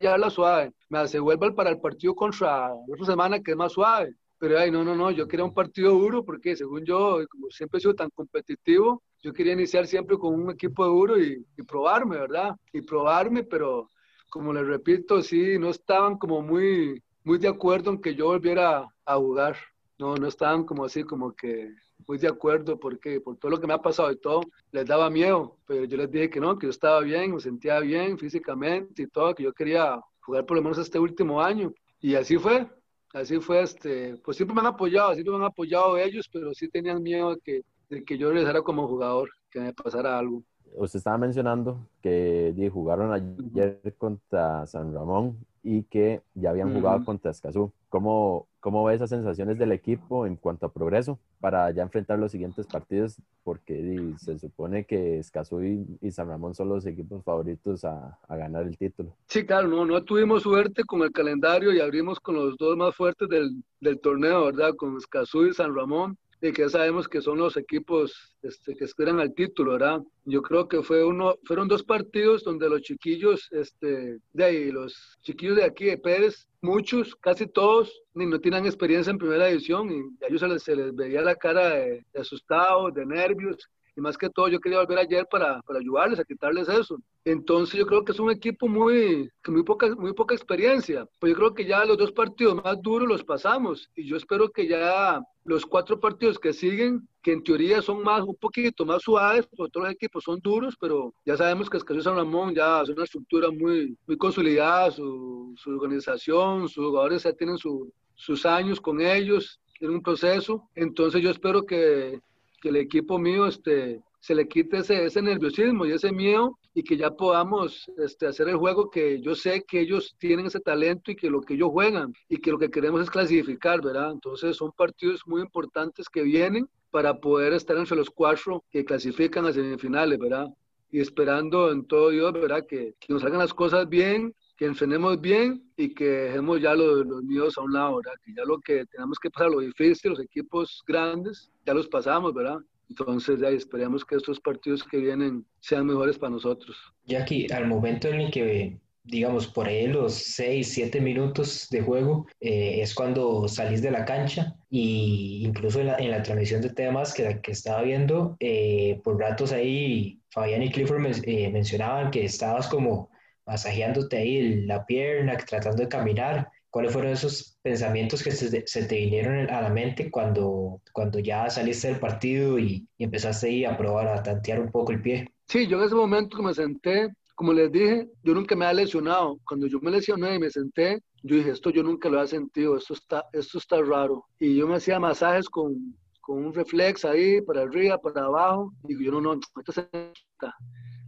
llevarla 0.00 0.30
suave. 0.30 0.72
Me 0.88 1.06
se 1.06 1.18
vuelve 1.18 1.52
para 1.52 1.70
el 1.70 1.80
partido 1.80 2.14
contra 2.14 2.68
la 2.68 2.74
otra 2.74 3.06
semana 3.06 3.40
que 3.40 3.50
es 3.52 3.56
más 3.56 3.72
suave. 3.72 4.14
Pero 4.38 4.58
ay, 4.58 4.70
no, 4.70 4.84
no, 4.84 4.94
no, 4.94 5.10
yo 5.10 5.26
quería 5.26 5.44
un 5.44 5.54
partido 5.54 5.92
duro 5.92 6.24
porque 6.24 6.56
según 6.56 6.84
yo, 6.84 7.20
como 7.30 7.48
siempre 7.50 7.78
he 7.78 7.80
sido 7.80 7.94
tan 7.94 8.10
competitivo, 8.10 9.02
yo 9.22 9.32
quería 9.32 9.54
iniciar 9.54 9.86
siempre 9.86 10.18
con 10.18 10.34
un 10.34 10.50
equipo 10.50 10.84
duro 10.84 11.18
y, 11.18 11.44
y 11.56 11.62
probarme, 11.62 12.18
¿verdad? 12.18 12.54
Y 12.72 12.82
probarme, 12.82 13.44
pero 13.44 13.88
como 14.28 14.52
les 14.52 14.66
repito, 14.66 15.22
sí, 15.22 15.58
no 15.58 15.70
estaban 15.70 16.18
como 16.18 16.42
muy, 16.42 17.02
muy 17.24 17.38
de 17.38 17.48
acuerdo 17.48 17.90
en 17.90 18.00
que 18.00 18.14
yo 18.14 18.26
volviera 18.26 18.86
a 19.04 19.16
jugar. 19.16 19.56
No, 19.98 20.14
no 20.16 20.26
estaban 20.26 20.64
como 20.64 20.84
así, 20.84 21.04
como 21.04 21.34
que 21.34 21.70
muy 22.06 22.18
de 22.18 22.28
acuerdo 22.28 22.78
porque 22.78 23.20
por 23.20 23.36
todo 23.36 23.50
lo 23.50 23.60
que 23.60 23.66
me 23.66 23.74
ha 23.74 23.82
pasado 23.82 24.10
y 24.12 24.16
todo, 24.16 24.40
les 24.72 24.86
daba 24.86 25.10
miedo, 25.10 25.56
pero 25.66 25.84
yo 25.84 25.96
les 25.96 26.10
dije 26.10 26.30
que 26.30 26.40
no, 26.40 26.58
que 26.58 26.66
yo 26.66 26.70
estaba 26.70 27.00
bien, 27.00 27.34
me 27.34 27.40
sentía 27.40 27.80
bien 27.80 28.18
físicamente 28.18 29.02
y 29.02 29.06
todo, 29.06 29.34
que 29.34 29.42
yo 29.42 29.52
quería 29.52 30.00
jugar 30.20 30.46
por 30.46 30.56
lo 30.56 30.62
menos 30.62 30.78
este 30.78 30.98
último 30.98 31.40
año. 31.40 31.72
Y 32.00 32.14
así 32.14 32.36
fue, 32.38 32.68
así 33.12 33.38
fue, 33.40 33.62
este, 33.62 34.16
pues 34.24 34.36
siempre 34.36 34.54
me 34.54 34.60
han 34.60 34.66
apoyado, 34.66 35.14
siempre 35.14 35.32
me 35.32 35.38
han 35.38 35.50
apoyado 35.50 35.96
ellos, 35.96 36.28
pero 36.32 36.54
sí 36.54 36.68
tenían 36.68 37.02
miedo 37.02 37.34
de 37.34 37.40
que, 37.40 37.62
de 37.88 38.04
que 38.04 38.18
yo 38.18 38.30
regresara 38.30 38.62
como 38.62 38.86
jugador, 38.86 39.30
que 39.50 39.60
me 39.60 39.72
pasara 39.72 40.18
algo. 40.18 40.42
Usted 40.74 40.98
estaba 40.98 41.16
mencionando 41.16 41.88
que 42.02 42.70
jugaron 42.72 43.12
ayer 43.12 43.80
contra 43.96 44.66
San 44.66 44.92
Ramón 44.92 45.38
y 45.62 45.84
que 45.84 46.22
ya 46.34 46.50
habían 46.50 46.74
jugado 46.74 47.04
contra 47.04 47.30
Escazú. 47.30 47.72
¿Cómo, 47.88 48.46
¿Cómo 48.66 48.82
ve 48.82 48.96
esas 48.96 49.10
sensaciones 49.10 49.58
del 49.58 49.70
equipo 49.70 50.26
en 50.26 50.34
cuanto 50.34 50.66
a 50.66 50.72
progreso 50.72 51.20
para 51.38 51.70
ya 51.70 51.84
enfrentar 51.84 52.18
los 52.18 52.32
siguientes 52.32 52.66
partidos? 52.66 53.14
Porque 53.44 54.12
se 54.18 54.40
supone 54.40 54.84
que 54.84 55.20
Escazú 55.20 55.62
y, 55.62 56.10
San 56.10 56.26
Ramón 56.26 56.52
son 56.52 56.70
los 56.70 56.84
equipos 56.84 57.22
favoritos 57.22 57.84
a, 57.84 58.18
ganar 58.28 58.64
el 58.64 58.76
título. 58.76 59.14
Sí, 59.28 59.46
claro, 59.46 59.68
no, 59.68 59.86
no 59.86 60.02
tuvimos 60.02 60.42
suerte 60.42 60.82
con 60.82 61.02
el 61.02 61.12
calendario 61.12 61.72
y 61.72 61.78
abrimos 61.78 62.18
con 62.18 62.34
los 62.34 62.56
dos 62.56 62.76
más 62.76 62.92
fuertes 62.96 63.28
del, 63.28 63.62
del 63.80 64.00
torneo, 64.00 64.46
¿verdad? 64.46 64.74
Con 64.74 64.96
Escazú 64.96 65.46
y 65.46 65.54
San 65.54 65.72
Ramón 65.72 66.18
y 66.40 66.52
que 66.52 66.62
ya 66.62 66.68
sabemos 66.68 67.08
que 67.08 67.22
son 67.22 67.38
los 67.38 67.56
equipos 67.56 68.36
este, 68.42 68.74
que 68.74 68.84
esperan 68.84 69.20
al 69.20 69.34
título, 69.34 69.72
¿verdad? 69.72 70.00
Yo 70.24 70.42
creo 70.42 70.68
que 70.68 70.82
fue 70.82 71.04
uno, 71.04 71.36
fueron 71.44 71.68
dos 71.68 71.82
partidos 71.82 72.44
donde 72.44 72.68
los 72.68 72.82
chiquillos, 72.82 73.48
este, 73.52 74.18
de 74.32 74.44
ahí, 74.44 74.70
los 74.70 75.18
chiquillos 75.22 75.56
de 75.56 75.64
aquí 75.64 75.86
de 75.86 75.98
Pérez, 75.98 76.46
muchos, 76.60 77.14
casi 77.16 77.46
todos, 77.46 78.02
ni 78.14 78.26
no 78.26 78.40
tienen 78.40 78.66
experiencia 78.66 79.10
en 79.10 79.18
primera 79.18 79.46
división 79.46 79.90
y 79.90 80.24
a 80.24 80.28
ellos 80.28 80.40
se 80.40 80.48
les, 80.48 80.62
se 80.62 80.76
les 80.76 80.94
veía 80.94 81.22
la 81.22 81.36
cara 81.36 81.70
de, 81.70 82.04
de 82.12 82.20
asustados, 82.20 82.92
de 82.94 83.06
nervios, 83.06 83.68
y 83.96 84.00
más 84.00 84.18
que 84.18 84.28
todo 84.28 84.48
yo 84.48 84.60
quería 84.60 84.80
volver 84.80 84.98
ayer 84.98 85.26
para, 85.30 85.60
para 85.62 85.78
ayudarles 85.80 86.20
a 86.20 86.24
quitarles 86.24 86.68
eso. 86.68 86.98
Entonces 87.24 87.78
yo 87.80 87.86
creo 87.86 88.04
que 88.04 88.12
es 88.12 88.20
un 88.20 88.30
equipo 88.30 88.68
muy, 88.68 89.30
que 89.42 89.50
muy, 89.50 89.64
poca, 89.64 89.94
muy 89.96 90.12
poca 90.12 90.34
experiencia, 90.34 91.06
pues 91.18 91.32
yo 91.32 91.38
creo 91.38 91.54
que 91.54 91.64
ya 91.64 91.84
los 91.84 91.96
dos 91.96 92.12
partidos 92.12 92.62
más 92.62 92.80
duros 92.82 93.08
los 93.08 93.24
pasamos 93.24 93.90
y 93.96 94.06
yo 94.06 94.16
espero 94.16 94.50
que 94.50 94.68
ya 94.68 95.20
los 95.44 95.64
cuatro 95.64 95.98
partidos 95.98 96.38
que 96.38 96.52
siguen, 96.52 97.08
que 97.22 97.32
en 97.32 97.42
teoría 97.42 97.80
son 97.80 98.02
más, 98.02 98.22
un 98.22 98.36
poquito 98.36 98.84
más 98.84 99.02
suaves, 99.02 99.46
porque 99.46 99.70
todos 99.72 99.86
los 99.86 99.94
equipos 99.94 100.24
son 100.24 100.40
duros, 100.40 100.76
pero 100.78 101.14
ya 101.24 101.36
sabemos 101.36 101.70
que 101.70 101.78
Escazú 101.78 102.02
San 102.02 102.16
Ramón 102.16 102.54
ya 102.54 102.82
es 102.82 102.88
una 102.90 103.04
estructura 103.04 103.50
muy, 103.50 103.96
muy 104.06 104.16
consolidada, 104.16 104.90
su, 104.90 105.54
su 105.56 105.70
organización, 105.70 106.68
sus 106.68 106.84
jugadores 106.84 107.22
ya 107.22 107.32
tienen 107.32 107.58
su, 107.58 107.92
sus 108.14 108.44
años 108.44 108.80
con 108.80 109.00
ellos, 109.00 109.60
en 109.80 109.90
un 109.90 110.02
proceso, 110.02 110.68
entonces 110.74 111.22
yo 111.22 111.30
espero 111.30 111.64
que 111.64 112.20
que 112.60 112.68
el 112.70 112.76
equipo 112.76 113.18
mío 113.18 113.46
este, 113.46 114.02
se 114.20 114.34
le 114.34 114.48
quite 114.48 114.78
ese, 114.78 115.04
ese 115.04 115.22
nerviosismo 115.22 115.86
y 115.86 115.92
ese 115.92 116.10
miedo 116.10 116.58
y 116.74 116.82
que 116.82 116.96
ya 116.96 117.10
podamos 117.10 117.90
este, 117.96 118.26
hacer 118.26 118.48
el 118.48 118.56
juego 118.56 118.90
que 118.90 119.20
yo 119.20 119.34
sé 119.34 119.64
que 119.66 119.80
ellos 119.80 120.14
tienen 120.18 120.46
ese 120.46 120.60
talento 120.60 121.10
y 121.10 121.16
que 121.16 121.30
lo 121.30 121.40
que 121.40 121.54
ellos 121.54 121.70
juegan 121.70 122.12
y 122.28 122.38
que 122.38 122.50
lo 122.50 122.58
que 122.58 122.70
queremos 122.70 123.02
es 123.02 123.10
clasificar, 123.10 123.80
¿verdad? 123.80 124.10
Entonces 124.10 124.56
son 124.56 124.72
partidos 124.72 125.22
muy 125.26 125.40
importantes 125.40 126.08
que 126.08 126.22
vienen 126.22 126.68
para 126.90 127.20
poder 127.20 127.52
estar 127.52 127.76
entre 127.76 127.96
los 127.96 128.10
cuatro 128.10 128.64
que 128.70 128.84
clasifican 128.84 129.46
a 129.46 129.52
semifinales, 129.52 130.18
¿verdad? 130.18 130.48
Y 130.90 131.00
esperando 131.00 131.70
en 131.70 131.86
todo 131.86 132.10
Dios, 132.10 132.32
¿verdad? 132.32 132.64
Que, 132.68 132.94
que 132.98 133.12
nos 133.12 133.24
hagan 133.24 133.38
las 133.38 133.54
cosas 133.54 133.88
bien, 133.88 134.34
que 134.56 134.66
entrenemos 134.66 135.20
bien 135.20 135.62
y 135.76 135.94
que 135.94 136.04
dejemos 136.04 136.60
ya 136.60 136.74
los, 136.74 137.06
los 137.06 137.22
miedos 137.22 137.58
a 137.58 137.62
un 137.62 137.72
lado, 137.72 137.96
¿verdad? 137.96 138.18
Que 138.24 138.32
ya 138.34 138.44
lo 138.44 138.58
que 138.60 138.86
tenemos 138.86 139.18
que 139.18 139.30
pasar, 139.30 139.50
lo 139.50 139.60
difícil, 139.60 140.10
los 140.10 140.20
equipos 140.20 140.82
grandes, 140.86 141.50
ya 141.66 141.74
los 141.74 141.88
pasamos, 141.88 142.32
¿verdad? 142.32 142.58
Entonces, 142.88 143.40
ya 143.40 143.48
esperemos 143.48 144.04
que 144.04 144.16
estos 144.16 144.40
partidos 144.40 144.84
que 144.84 144.98
vienen 144.98 145.44
sean 145.60 145.86
mejores 145.86 146.18
para 146.18 146.30
nosotros. 146.30 146.76
Jackie, 147.04 147.46
al 147.52 147.66
momento 147.66 148.08
en 148.08 148.20
el 148.20 148.30
que, 148.30 148.78
digamos, 149.02 149.48
por 149.48 149.66
ahí 149.66 149.88
los 149.88 150.14
6, 150.14 150.72
7 150.72 151.00
minutos 151.00 151.68
de 151.70 151.82
juego, 151.82 152.26
eh, 152.40 152.80
es 152.80 152.94
cuando 152.94 153.48
salís 153.48 153.82
de 153.82 153.90
la 153.90 154.04
cancha 154.04 154.54
y 154.70 155.42
incluso 155.44 155.80
en 155.80 155.88
la, 155.88 155.96
en 155.96 156.10
la 156.12 156.22
transmisión 156.22 156.60
de 156.60 156.70
temas 156.70 157.12
que, 157.12 157.40
que 157.42 157.52
estaba 157.52 157.82
viendo, 157.82 158.36
eh, 158.38 159.00
por 159.02 159.18
ratos 159.18 159.52
ahí 159.52 160.20
Fabián 160.30 160.62
y 160.62 160.70
Clifford 160.70 161.04
eh, 161.24 161.50
mencionaban 161.50 162.10
que 162.10 162.24
estabas 162.24 162.68
como 162.68 163.10
masajeándote 163.46 164.16
ahí 164.16 164.66
la 164.66 164.84
pierna, 164.84 165.36
tratando 165.36 165.82
de 165.82 165.88
caminar. 165.88 166.50
¿Cuáles 166.68 166.92
fueron 166.92 167.12
esos 167.12 167.56
pensamientos 167.62 168.22
que 168.22 168.32
se, 168.32 168.66
se, 168.66 168.84
te 168.84 168.96
vinieron 168.96 169.48
a 169.48 169.62
la 169.62 169.70
mente 169.70 170.10
cuando, 170.10 170.82
cuando 170.92 171.18
ya 171.20 171.48
saliste 171.48 171.88
del 171.88 172.00
partido 172.00 172.58
y, 172.58 172.86
y, 172.98 173.04
empezaste 173.04 173.46
ahí 173.46 173.64
a 173.64 173.78
probar 173.78 174.08
a 174.08 174.22
tantear 174.22 174.60
un 174.60 174.70
poco 174.70 174.92
el 174.92 175.00
pie? 175.00 175.32
Sí, 175.48 175.66
yo 175.66 175.78
en 175.78 175.84
ese 175.84 175.94
momento 175.94 176.36
que 176.36 176.42
me 176.42 176.52
senté, 176.52 177.08
como 177.34 177.52
les 177.52 177.72
dije, 177.72 178.08
yo 178.22 178.34
nunca 178.34 178.54
me 178.56 178.66
había 178.66 178.82
lesionado. 178.82 179.38
Cuando 179.46 179.66
yo 179.68 179.78
me 179.80 179.90
lesioné 179.90 180.34
y 180.34 180.38
me 180.38 180.50
senté, 180.50 181.00
yo 181.22 181.36
dije, 181.36 181.50
esto 181.50 181.70
yo 181.70 181.82
nunca 181.82 182.10
lo 182.10 182.18
había 182.18 182.28
sentido, 182.28 182.76
esto 182.76 182.92
está, 182.92 183.24
esto 183.32 183.56
está 183.56 183.80
raro. 183.80 184.26
Y 184.38 184.56
yo 184.56 184.66
me 184.66 184.76
hacía 184.76 185.00
masajes 185.00 185.48
con, 185.48 185.96
con 186.20 186.44
un 186.44 186.52
reflex 186.52 187.04
ahí, 187.06 187.40
para 187.40 187.62
arriba, 187.62 187.96
para 187.98 188.24
abajo, 188.24 188.72
y 188.86 189.02
yo 189.02 189.12
no, 189.12 189.20
no, 189.20 189.34
esto 189.34 189.72
se 189.72 189.80
está 189.92 190.54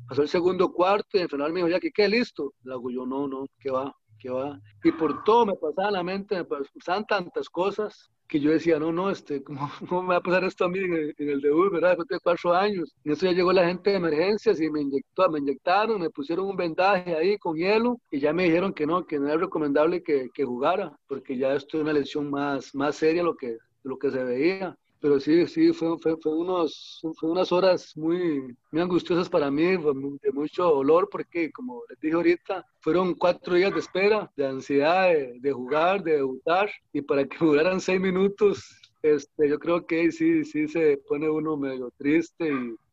Pasó 0.09 0.23
el 0.23 0.29
segundo 0.29 0.73
cuarto 0.73 1.19
y 1.19 1.21
el 1.21 1.29
final 1.29 1.53
me 1.53 1.61
dijo, 1.61 1.69
ya 1.69 1.81
que 1.81 1.91
qué 1.91 2.09
listo. 2.09 2.55
Le 2.65 2.73
hago 2.73 2.91
yo, 2.91 3.05
no, 3.05 3.29
no, 3.29 3.47
¿qué 3.61 3.71
va? 3.71 3.95
¿Qué 4.19 4.31
va? 4.31 4.59
Y 4.83 4.91
por 4.93 5.23
todo 5.23 5.45
me 5.45 5.55
pasaba 5.55 5.89
en 5.89 5.95
la 5.95 6.03
mente, 6.03 6.37
me 6.37 6.45
pasaban 6.45 7.05
tantas 7.07 7.49
cosas 7.51 8.11
que 8.27 8.41
yo 8.41 8.51
decía, 8.51 8.79
no, 8.79 8.91
no, 8.91 9.11
este, 9.11 9.43
¿cómo, 9.45 9.71
cómo 9.87 10.03
me 10.03 10.09
va 10.09 10.17
a 10.17 10.23
pasar 10.23 10.45
esto 10.45 10.65
a 10.65 10.69
mí 10.69 10.79
en 10.79 10.93
el, 10.95 11.15
en 11.19 11.29
el 11.29 11.41
debut, 11.43 11.71
verdad? 11.71 11.91
Después 11.91 12.09
de 12.09 12.21
cuatro 12.21 12.55
años. 12.55 12.95
Y 13.05 13.13
eso 13.13 13.27
ya 13.27 13.33
llegó 13.33 13.53
la 13.53 13.67
gente 13.67 13.91
de 13.91 13.97
emergencias 13.97 14.61
y 14.61 14.71
me 14.71 14.81
inyectó, 14.81 15.29
me 15.31 15.41
inyectaron, 15.41 16.01
me 16.01 16.11
pusieron 16.11 16.47
un 16.47 16.57
vendaje 16.57 17.15
ahí 17.15 17.37
con 17.37 17.57
hielo 17.57 18.01
y 18.11 18.19
ya 18.19 18.33
me 18.33 18.45
dijeron 18.45 18.73
que 18.73 18.87
no, 18.87 19.07
que 19.07 19.19
no 19.19 19.29
era 19.29 19.37
recomendable 19.37 20.03
que, 20.03 20.31
que 20.33 20.45
jugara, 20.45 20.97
porque 21.07 21.37
ya 21.37 21.55
esto 21.55 21.77
es 21.77 21.83
una 21.83 21.93
lesión 21.93 22.31
más, 22.31 22.75
más 22.75 22.97
seria 22.97 23.23
lo 23.23 23.37
que, 23.37 23.59
lo 23.83 23.99
que 23.99 24.11
se 24.11 24.25
veía 24.25 24.75
pero 25.01 25.21
sí, 25.21 25.47
sí, 25.47 25.73
fue, 25.73 25.97
fue, 25.99 26.35
unos, 26.35 27.01
fue 27.17 27.31
unas 27.31 27.53
horas 27.53 27.97
muy, 27.97 28.57
muy 28.71 28.83
angustiosas 28.83 29.29
para 29.29 29.51
mí, 29.51 29.65
de 29.65 30.33
mucho 30.33 30.65
dolor, 30.65 31.09
porque 31.11 31.53
como 31.53 31.83
les 31.89 32.01
dije 32.01 32.15
ahorita, 32.15 32.67
fueron 32.81 33.15
cuatro 33.15 33.55
días 33.55 33.73
de 33.73 33.81
espera, 33.81 34.31
de 34.37 34.47
ansiedad 34.47 35.11
de, 35.41 35.53
jugar, 35.53 36.03
de 36.03 36.17
debutar, 36.17 36.71
y 36.93 37.03
para 37.03 37.25
que 37.25 37.37
duraran 37.45 37.81
seis 37.81 38.01
minutos, 38.01 38.81
este, 39.03 39.49
yo 39.49 39.59
creo 39.59 39.87
que 39.87 40.11
sí, 40.11 40.45
sí 40.45 40.67
se 40.67 40.99
pone 41.09 41.29
uno 41.31 41.57
medio 41.57 41.93
triste 41.97 42.51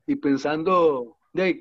y, 0.07 0.15
pensando 0.17 1.17
que, 1.33 1.59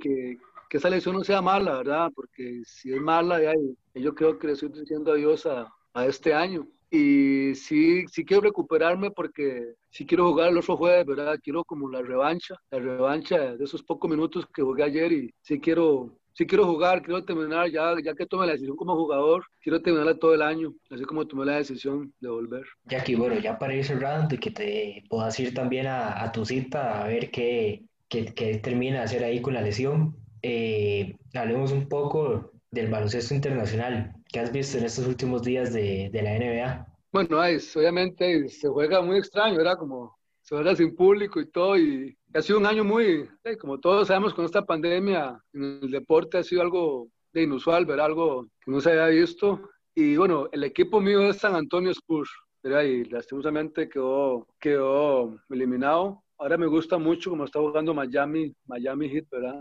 que 0.68 0.76
esa 0.76 0.90
lesión 0.90 1.16
no 1.16 1.24
sea 1.24 1.40
mala, 1.40 1.78
¿verdad? 1.78 2.12
Porque 2.14 2.62
si 2.66 2.92
es 2.92 3.00
mala, 3.00 3.42
ya, 3.42 3.54
yo 3.94 4.14
creo 4.14 4.38
que 4.38 4.48
le 4.48 4.52
estoy 4.52 4.68
diciendo 4.68 5.12
adiós 5.12 5.46
a, 5.46 5.72
a 5.94 6.06
este 6.06 6.34
año 6.34 6.68
y 6.94 7.54
sí, 7.56 8.04
sí 8.06 8.24
quiero 8.24 8.42
recuperarme 8.42 9.10
porque 9.10 9.74
sí 9.90 10.06
quiero 10.06 10.28
jugar 10.28 10.50
el 10.50 10.58
otro 10.58 10.76
jueves, 10.76 11.04
¿verdad? 11.04 11.38
Quiero 11.42 11.64
como 11.64 11.88
la 11.88 12.02
revancha, 12.02 12.54
la 12.70 12.78
revancha 12.78 13.56
de 13.56 13.64
esos 13.64 13.82
pocos 13.82 14.08
minutos 14.08 14.46
que 14.54 14.62
jugué 14.62 14.84
ayer 14.84 15.12
y 15.12 15.34
sí 15.42 15.58
quiero, 15.58 16.16
sí 16.34 16.46
quiero 16.46 16.66
jugar, 16.66 17.02
quiero 17.02 17.24
terminar, 17.24 17.68
ya, 17.68 17.94
ya 18.02 18.14
que 18.14 18.26
tomé 18.26 18.46
la 18.46 18.52
decisión 18.52 18.76
como 18.76 18.94
jugador, 18.94 19.44
quiero 19.60 19.82
terminarla 19.82 20.16
todo 20.16 20.34
el 20.34 20.42
año, 20.42 20.72
así 20.88 21.02
como 21.04 21.26
tomé 21.26 21.46
la 21.46 21.56
decisión 21.56 22.14
de 22.20 22.28
volver. 22.28 22.64
Jackie, 22.84 23.16
bueno, 23.16 23.40
ya 23.40 23.58
para 23.58 23.74
ir 23.74 23.84
cerrando 23.84 24.32
y 24.34 24.38
que 24.38 24.52
te 24.52 25.04
puedas 25.08 25.38
ir 25.40 25.52
también 25.52 25.88
a, 25.88 26.30
tu 26.30 26.46
cita 26.46 27.02
a 27.02 27.08
ver 27.08 27.32
qué, 27.32 27.82
qué, 28.08 28.26
qué, 28.26 28.58
termina 28.58 28.98
de 28.98 29.04
hacer 29.04 29.24
ahí 29.24 29.42
con 29.42 29.54
la 29.54 29.62
lesión, 29.62 30.16
eh, 30.42 31.16
hablemos 31.34 31.72
un 31.72 31.88
poco 31.88 32.52
del 32.70 32.88
baloncesto 32.88 33.34
internacional. 33.34 34.13
¿Qué 34.34 34.40
has 34.40 34.50
visto 34.50 34.78
en 34.78 34.84
estos 34.84 35.06
últimos 35.06 35.42
días 35.44 35.72
de, 35.72 36.10
de 36.10 36.20
la 36.20 36.36
NBA? 36.36 36.86
Bueno, 37.12 37.44
es, 37.44 37.76
obviamente 37.76 38.48
se 38.48 38.66
juega 38.68 39.00
muy 39.00 39.18
extraño, 39.18 39.60
era 39.60 39.76
como 39.76 40.18
se 40.42 40.56
juega 40.56 40.74
sin 40.74 40.96
público 40.96 41.40
y 41.40 41.48
todo, 41.52 41.78
y 41.78 42.18
ha 42.34 42.42
sido 42.42 42.58
un 42.58 42.66
año 42.66 42.82
muy, 42.82 43.28
como 43.60 43.78
todos 43.78 44.08
sabemos, 44.08 44.34
con 44.34 44.44
esta 44.44 44.66
pandemia 44.66 45.40
en 45.52 45.78
el 45.82 45.88
deporte 45.88 46.38
ha 46.38 46.42
sido 46.42 46.62
algo 46.62 47.06
de 47.32 47.44
inusual, 47.44 47.86
ver 47.86 48.00
algo 48.00 48.48
que 48.60 48.72
no 48.72 48.80
se 48.80 48.90
había 48.90 49.20
visto. 49.20 49.70
Y 49.94 50.16
bueno, 50.16 50.48
el 50.50 50.64
equipo 50.64 51.00
mío 51.00 51.22
es 51.30 51.36
San 51.36 51.54
Antonio 51.54 51.92
Spurs, 51.92 52.30
¿verdad? 52.60 52.82
y 52.82 53.04
lastimosamente 53.04 53.88
quedó, 53.88 54.48
quedó 54.58 55.38
eliminado 55.48 56.23
ahora 56.44 56.58
me 56.58 56.66
gusta 56.66 56.98
mucho 56.98 57.30
como 57.30 57.44
está 57.46 57.58
jugando 57.58 57.94
Miami, 57.94 58.54
Miami 58.66 59.08
Heat, 59.08 59.24
¿verdad? 59.30 59.60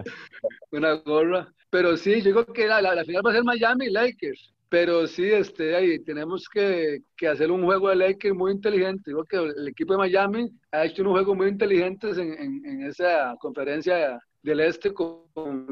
Una 0.71 0.93
gorra. 0.95 1.47
Pero 1.69 1.95
sí, 1.97 2.21
yo 2.21 2.31
creo 2.33 2.45
que 2.53 2.67
la, 2.67 2.81
la- 2.81 2.95
la 2.95 3.05
final 3.05 3.21
va 3.25 3.31
a 3.31 3.33
ser 3.33 3.43
Miami 3.45 3.89
Lakers. 3.89 4.51
Pero 4.67 5.07
sí, 5.07 5.23
este, 5.25 5.75
ahí 5.75 5.99
tenemos 6.03 6.49
que, 6.49 6.99
que 7.15 7.27
hacer 7.29 7.49
un 7.51 7.63
juego 7.63 7.87
de 7.89 7.95
Lakers 7.95 8.35
muy 8.35 8.51
inteligente. 8.51 9.03
Digo 9.05 9.23
que 9.23 9.37
el 9.37 9.67
equipo 9.69 9.93
de 9.93 9.99
Miami 9.99 10.49
ha 10.71 10.83
hecho 10.85 11.01
unos 11.03 11.13
juegos 11.13 11.37
muy 11.37 11.47
inteligentes 11.47 12.17
en, 12.17 12.33
en- 12.33 12.65
en 12.65 12.81
esa 12.83 13.33
conferencia 13.39 14.19
del 14.43 14.59
este 14.59 14.91
con, 14.93 15.19
con 15.33 15.67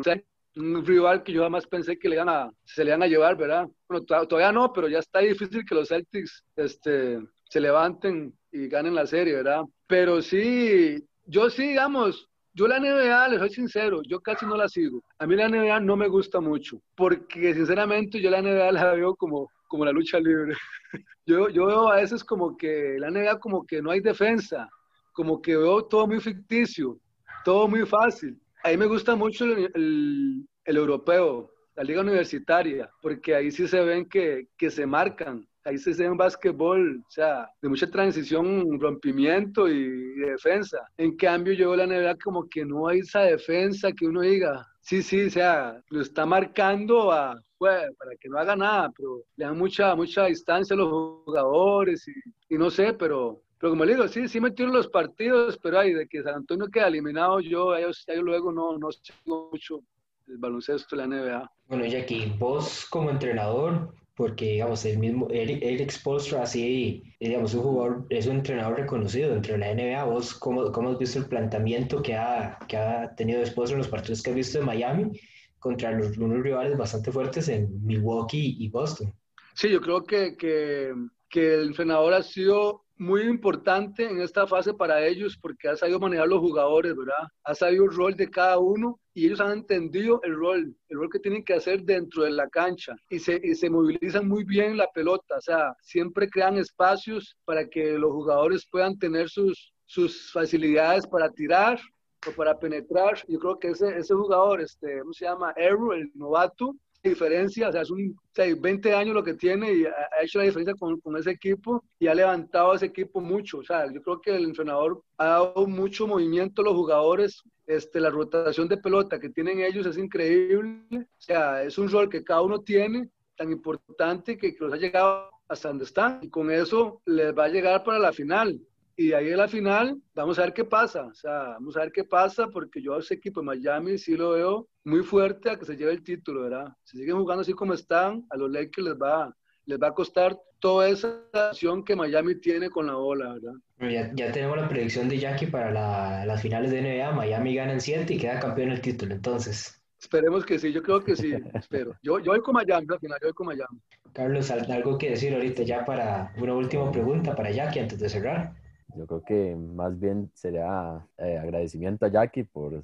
un 0.55 0.85
rival 0.85 1.23
que 1.23 1.33
yo 1.33 1.43
jamás 1.43 1.65
pensé 1.67 1.97
que 1.97 2.09
le 2.09 2.15
iban 2.15 2.29
a, 2.29 2.51
se 2.63 2.83
le 2.83 2.91
iban 2.91 3.03
a 3.03 3.07
llevar, 3.07 3.35
¿verdad? 3.37 3.67
Bueno, 3.87 4.05
to- 4.05 4.27
todavía 4.27 4.51
no, 4.51 4.71
pero 4.73 4.87
ya 4.87 4.99
está 4.99 5.19
difícil 5.19 5.65
que 5.65 5.75
los 5.75 5.87
Celtics 5.89 6.43
este, 6.55 7.19
se 7.45 7.59
levanten 7.59 8.33
y 8.51 8.67
ganen 8.67 8.95
la 8.95 9.07
serie, 9.07 9.33
¿verdad? 9.35 9.63
Pero 9.87 10.21
sí, 10.21 11.03
yo 11.25 11.49
sí, 11.49 11.69
digamos, 11.69 12.29
yo 12.53 12.67
la 12.67 12.77
NBA, 12.77 13.27
les 13.29 13.39
soy 13.39 13.49
sincero, 13.49 14.01
yo 14.03 14.19
casi 14.21 14.45
no 14.45 14.55
la 14.55 14.67
sigo. 14.67 15.03
A 15.17 15.25
mí 15.25 15.35
la 15.35 15.45
NBA 15.45 15.79
no 15.79 15.95
me 15.95 16.07
gusta 16.07 16.39
mucho, 16.39 16.79
porque 16.95 17.53
sinceramente 17.53 18.21
yo 18.21 18.29
la 18.29 18.39
NBA 18.39 18.71
la 18.71 18.93
veo 18.93 19.15
como, 19.15 19.49
como 19.67 19.85
la 19.85 19.91
lucha 19.91 20.19
libre. 20.19 20.53
Yo, 21.25 21.47
yo 21.49 21.67
veo 21.67 21.89
a 21.89 21.95
veces 21.97 22.21
como 22.23 22.57
que 22.57 22.97
la 22.99 23.07
NBA 23.07 23.39
como 23.39 23.65
que 23.65 23.81
no 23.81 23.91
hay 23.91 24.01
defensa, 24.01 24.69
como 25.13 25.41
que 25.41 25.55
veo 25.55 25.85
todo 25.85 26.05
muy 26.05 26.19
ficticio, 26.19 26.99
todo 27.45 27.67
muy 27.67 27.85
fácil. 27.85 28.37
A 28.63 28.69
mí 28.69 28.77
me 28.77 28.85
gusta 28.85 29.15
mucho 29.15 29.43
el, 29.43 30.47
europeo, 30.63 31.51
la 31.75 31.83
liga 31.83 31.99
universitaria, 31.99 32.89
porque 33.01 33.35
ahí 33.35 33.51
sí 33.51 33.67
se 33.67 33.81
ven 33.81 34.07
que, 34.07 34.47
que 34.57 34.71
se 34.71 34.85
marcan, 34.85 35.45
ahí 35.65 35.77
se 35.77 35.93
ve 35.93 36.09
un 36.09 36.15
básquetbol, 36.15 37.03
o 37.05 37.11
sea, 37.11 37.49
de 37.61 37.67
mucha 37.67 37.89
transición, 37.89 38.79
rompimiento 38.79 39.67
y, 39.67 40.13
defensa. 40.15 40.77
En 40.95 41.17
cambio, 41.17 41.53
yo 41.53 41.75
la 41.75 41.85
NBA 41.85 42.15
como 42.23 42.47
que 42.47 42.63
no 42.63 42.87
hay 42.87 42.99
esa 42.99 43.23
defensa 43.23 43.91
que 43.91 44.07
uno 44.07 44.21
diga, 44.21 44.65
sí, 44.79 45.03
sí, 45.03 45.25
o 45.25 45.29
sea, 45.29 45.81
lo 45.89 46.01
está 46.01 46.25
marcando 46.25 47.11
a, 47.11 47.37
para 47.59 48.15
que 48.17 48.29
no 48.29 48.37
haga 48.37 48.55
nada, 48.55 48.89
pero 48.95 49.23
le 49.35 49.45
dan 49.45 49.57
mucha, 49.57 49.93
mucha 49.93 50.25
distancia 50.27 50.73
a 50.73 50.77
los 50.77 50.89
jugadores 51.25 52.05
y 52.47 52.57
no 52.57 52.69
sé, 52.69 52.93
pero 52.93 53.41
pero 53.63 53.71
como 53.71 53.85
le 53.85 53.93
digo, 53.93 54.09
sí, 54.09 54.27
sí 54.27 54.41
metieron 54.41 54.73
los 54.73 54.89
partidos, 54.89 55.57
pero 55.63 55.79
ay, 55.79 55.93
de 55.93 56.05
que 56.05 56.21
San 56.21 56.35
Antonio 56.35 56.67
queda 56.67 56.89
eliminado, 56.89 57.39
yo, 57.39 57.73
ellos, 57.73 58.03
ellos 58.07 58.25
luego 58.25 58.51
no, 58.51 58.77
no 58.77 58.91
sigo 58.91 59.51
mucho 59.53 59.79
el 60.27 60.37
baloncesto 60.37 60.97
de 60.97 61.01
la 61.01 61.07
NBA. 61.07 61.51
Bueno, 61.67 61.85
Jackie, 61.85 62.33
vos 62.37 62.85
como 62.89 63.09
entrenador, 63.09 63.95
porque 64.17 64.51
digamos, 64.51 64.83
el 64.83 64.97
mismo 64.99 65.29
Eric, 65.29 65.63
Eric 65.63 65.93
así, 66.41 67.03
digamos, 67.21 67.53
un 67.53 67.61
jugador, 67.61 68.05
es 68.09 68.27
un 68.27 68.35
entrenador 68.35 68.79
reconocido 68.79 69.31
dentro 69.31 69.53
de 69.53 69.59
la 69.59 69.73
NBA. 69.73 70.03
¿Vos 70.03 70.33
cómo, 70.33 70.69
cómo 70.73 70.89
has 70.89 70.97
visto 70.97 71.19
el 71.19 71.27
planteamiento 71.27 72.01
que 72.01 72.17
ha, 72.17 72.59
que 72.67 72.75
ha 72.75 73.15
tenido 73.15 73.39
después 73.39 73.71
en 73.71 73.77
los 73.77 73.87
partidos 73.87 74.21
que 74.21 74.31
has 74.31 74.35
visto 74.35 74.59
de 74.59 74.65
Miami 74.65 75.17
contra 75.59 75.93
los, 75.93 76.17
unos 76.17 76.43
rivales 76.43 76.77
bastante 76.77 77.13
fuertes 77.13 77.47
en 77.47 77.81
Milwaukee 77.81 78.57
y 78.59 78.67
Boston? 78.67 79.13
Sí, 79.53 79.69
yo 79.69 79.79
creo 79.79 80.03
que, 80.03 80.35
que, 80.35 80.93
que 81.29 81.53
el 81.53 81.67
entrenador 81.67 82.13
ha 82.13 82.23
sido 82.23 82.82
muy 82.97 83.21
importante 83.23 84.05
en 84.05 84.21
esta 84.21 84.45
fase 84.47 84.73
para 84.73 85.05
ellos 85.05 85.37
porque 85.41 85.67
ha 85.67 85.75
sabido 85.75 85.99
manejar 85.99 86.27
los 86.27 86.39
jugadores, 86.39 86.95
¿verdad? 86.95 87.27
Ha 87.43 87.55
sabido 87.55 87.85
el 87.85 87.91
rol 87.91 88.15
de 88.15 88.29
cada 88.29 88.59
uno 88.59 88.99
y 89.13 89.25
ellos 89.25 89.41
han 89.41 89.51
entendido 89.51 90.19
el 90.23 90.35
rol, 90.35 90.75
el 90.89 90.97
rol 90.97 91.09
que 91.11 91.19
tienen 91.19 91.43
que 91.43 91.53
hacer 91.53 91.83
dentro 91.83 92.23
de 92.23 92.31
la 92.31 92.47
cancha 92.49 92.95
y 93.09 93.19
se, 93.19 93.39
y 93.43 93.55
se 93.55 93.69
movilizan 93.69 94.27
muy 94.27 94.43
bien 94.43 94.77
la 94.77 94.87
pelota, 94.93 95.37
o 95.37 95.41
sea, 95.41 95.73
siempre 95.81 96.29
crean 96.29 96.57
espacios 96.57 97.35
para 97.45 97.67
que 97.67 97.97
los 97.97 98.11
jugadores 98.11 98.67
puedan 98.69 98.97
tener 98.97 99.29
sus, 99.29 99.73
sus 99.85 100.31
facilidades 100.31 101.07
para 101.07 101.29
tirar 101.29 101.79
o 102.27 102.31
para 102.31 102.57
penetrar. 102.57 103.23
Yo 103.27 103.39
creo 103.39 103.59
que 103.59 103.69
ese, 103.69 103.97
ese 103.97 104.13
jugador, 104.13 104.61
este, 104.61 104.99
¿cómo 104.99 105.13
se 105.13 105.25
llama? 105.25 105.53
Eru, 105.57 105.93
el 105.93 106.09
novato, 106.13 106.75
diferencia, 107.09 107.69
o 107.69 107.71
sea, 107.71 107.81
es 107.81 107.91
un, 107.91 108.15
o 108.17 108.33
sea, 108.33 108.45
20 108.55 108.93
años 108.93 109.13
lo 109.13 109.23
que 109.23 109.33
tiene 109.33 109.73
y 109.73 109.85
ha 109.85 110.23
hecho 110.23 110.39
la 110.39 110.45
diferencia 110.45 110.75
con, 110.75 110.99
con, 110.99 111.17
ese 111.17 111.31
equipo 111.31 111.83
y 111.99 112.07
ha 112.07 112.15
levantado 112.15 112.71
a 112.71 112.75
ese 112.75 112.87
equipo 112.87 113.21
mucho. 113.21 113.59
O 113.59 113.63
sea, 113.63 113.91
yo 113.91 114.01
creo 114.01 114.21
que 114.21 114.35
el 114.35 114.45
entrenador 114.45 115.01
ha 115.17 115.25
dado 115.25 115.67
mucho 115.67 116.07
movimiento 116.07 116.61
a 116.61 116.65
los 116.65 116.75
jugadores. 116.75 117.43
Este, 117.65 117.99
la 117.99 118.09
rotación 118.09 118.67
de 118.67 118.77
pelota 118.77 119.19
que 119.19 119.29
tienen 119.29 119.59
ellos 119.59 119.85
es 119.85 119.97
increíble. 119.97 120.81
O 120.91 121.21
sea, 121.21 121.63
es 121.63 121.77
un 121.77 121.89
rol 121.89 122.09
que 122.09 122.23
cada 122.23 122.41
uno 122.41 122.59
tiene 122.59 123.09
tan 123.35 123.51
importante 123.51 124.37
que, 124.37 124.53
que 124.55 124.63
los 124.63 124.73
ha 124.73 124.77
llegado 124.77 125.29
hasta 125.47 125.69
donde 125.69 125.85
están 125.85 126.19
y 126.21 126.29
con 126.29 126.51
eso 126.51 127.01
les 127.05 127.33
va 127.37 127.45
a 127.45 127.49
llegar 127.49 127.83
para 127.83 127.99
la 127.99 128.13
final. 128.13 128.59
Y 128.95 129.13
ahí 129.13 129.29
en 129.29 129.37
la 129.37 129.47
final, 129.47 129.99
vamos 130.13 130.37
a 130.37 130.43
ver 130.43 130.53
qué 130.53 130.65
pasa. 130.65 131.05
O 131.07 131.13
sea, 131.13 131.49
vamos 131.53 131.75
a 131.75 131.81
ver 131.81 131.91
qué 131.91 132.03
pasa, 132.03 132.47
porque 132.47 132.81
yo 132.81 132.93
a 132.93 132.99
ese 132.99 133.15
equipo 133.15 133.39
de 133.39 133.47
Miami 133.47 133.97
sí 133.97 134.15
lo 134.15 134.31
veo 134.31 134.67
muy 134.85 135.03
fuerte 135.03 135.49
a 135.49 135.57
que 135.57 135.65
se 135.65 135.75
lleve 135.75 135.91
el 135.91 136.03
título, 136.03 136.43
¿verdad? 136.43 136.73
Si 136.83 136.97
siguen 136.97 137.17
jugando 137.17 137.41
así 137.41 137.53
como 137.53 137.73
están, 137.73 138.25
a 138.29 138.37
los 138.37 138.51
Lakers 138.51 138.87
les 138.87 138.95
va, 138.95 139.35
les 139.65 139.79
va 139.79 139.87
a 139.87 139.93
costar 139.93 140.37
toda 140.59 140.89
esa 140.89 141.21
acción 141.33 141.83
que 141.83 141.95
Miami 141.95 142.35
tiene 142.35 142.69
con 142.69 142.87
la 142.87 142.95
bola, 142.95 143.33
¿verdad? 143.33 143.53
Ya, 143.79 144.11
ya 144.15 144.31
tenemos 144.31 144.57
la 144.57 144.69
predicción 144.69 145.09
de 145.09 145.19
Jackie 145.19 145.47
para 145.47 145.71
la, 145.71 146.25
las 146.25 146.41
finales 146.41 146.71
de 146.71 146.81
NBA. 146.81 147.11
Miami 147.11 147.55
gana 147.55 147.73
en 147.73 147.81
7 147.81 148.13
y 148.13 148.17
queda 148.17 148.39
campeón 148.39 148.71
el 148.71 148.81
título, 148.81 149.13
entonces. 149.13 149.81
Esperemos 149.99 150.45
que 150.45 150.59
sí, 150.59 150.71
yo 150.71 150.81
creo 150.81 151.01
que 151.03 151.15
sí, 151.15 151.33
espero. 151.53 151.95
Yo, 152.01 152.19
yo 152.19 152.31
voy 152.31 152.41
con 152.41 152.53
Miami 152.55 152.85
al 152.89 152.99
final, 152.99 153.17
yo 153.21 153.27
voy 153.27 153.33
con 153.33 153.47
Miami. 153.47 153.79
Carlos, 154.13 154.51
¿algo 154.51 154.97
que 154.97 155.11
decir 155.11 155.33
ahorita 155.33 155.63
ya 155.63 155.85
para 155.85 156.33
una 156.37 156.53
última 156.53 156.91
pregunta 156.91 157.35
para 157.35 157.51
Jackie 157.51 157.79
antes 157.79 157.99
de 157.99 158.09
cerrar? 158.09 158.53
Yo 158.95 159.07
creo 159.07 159.23
que 159.23 159.55
más 159.55 159.99
bien 159.99 160.29
sería 160.33 161.07
eh, 161.17 161.37
agradecimiento 161.37 162.05
a 162.05 162.09
Jackie 162.09 162.43
por, 162.43 162.83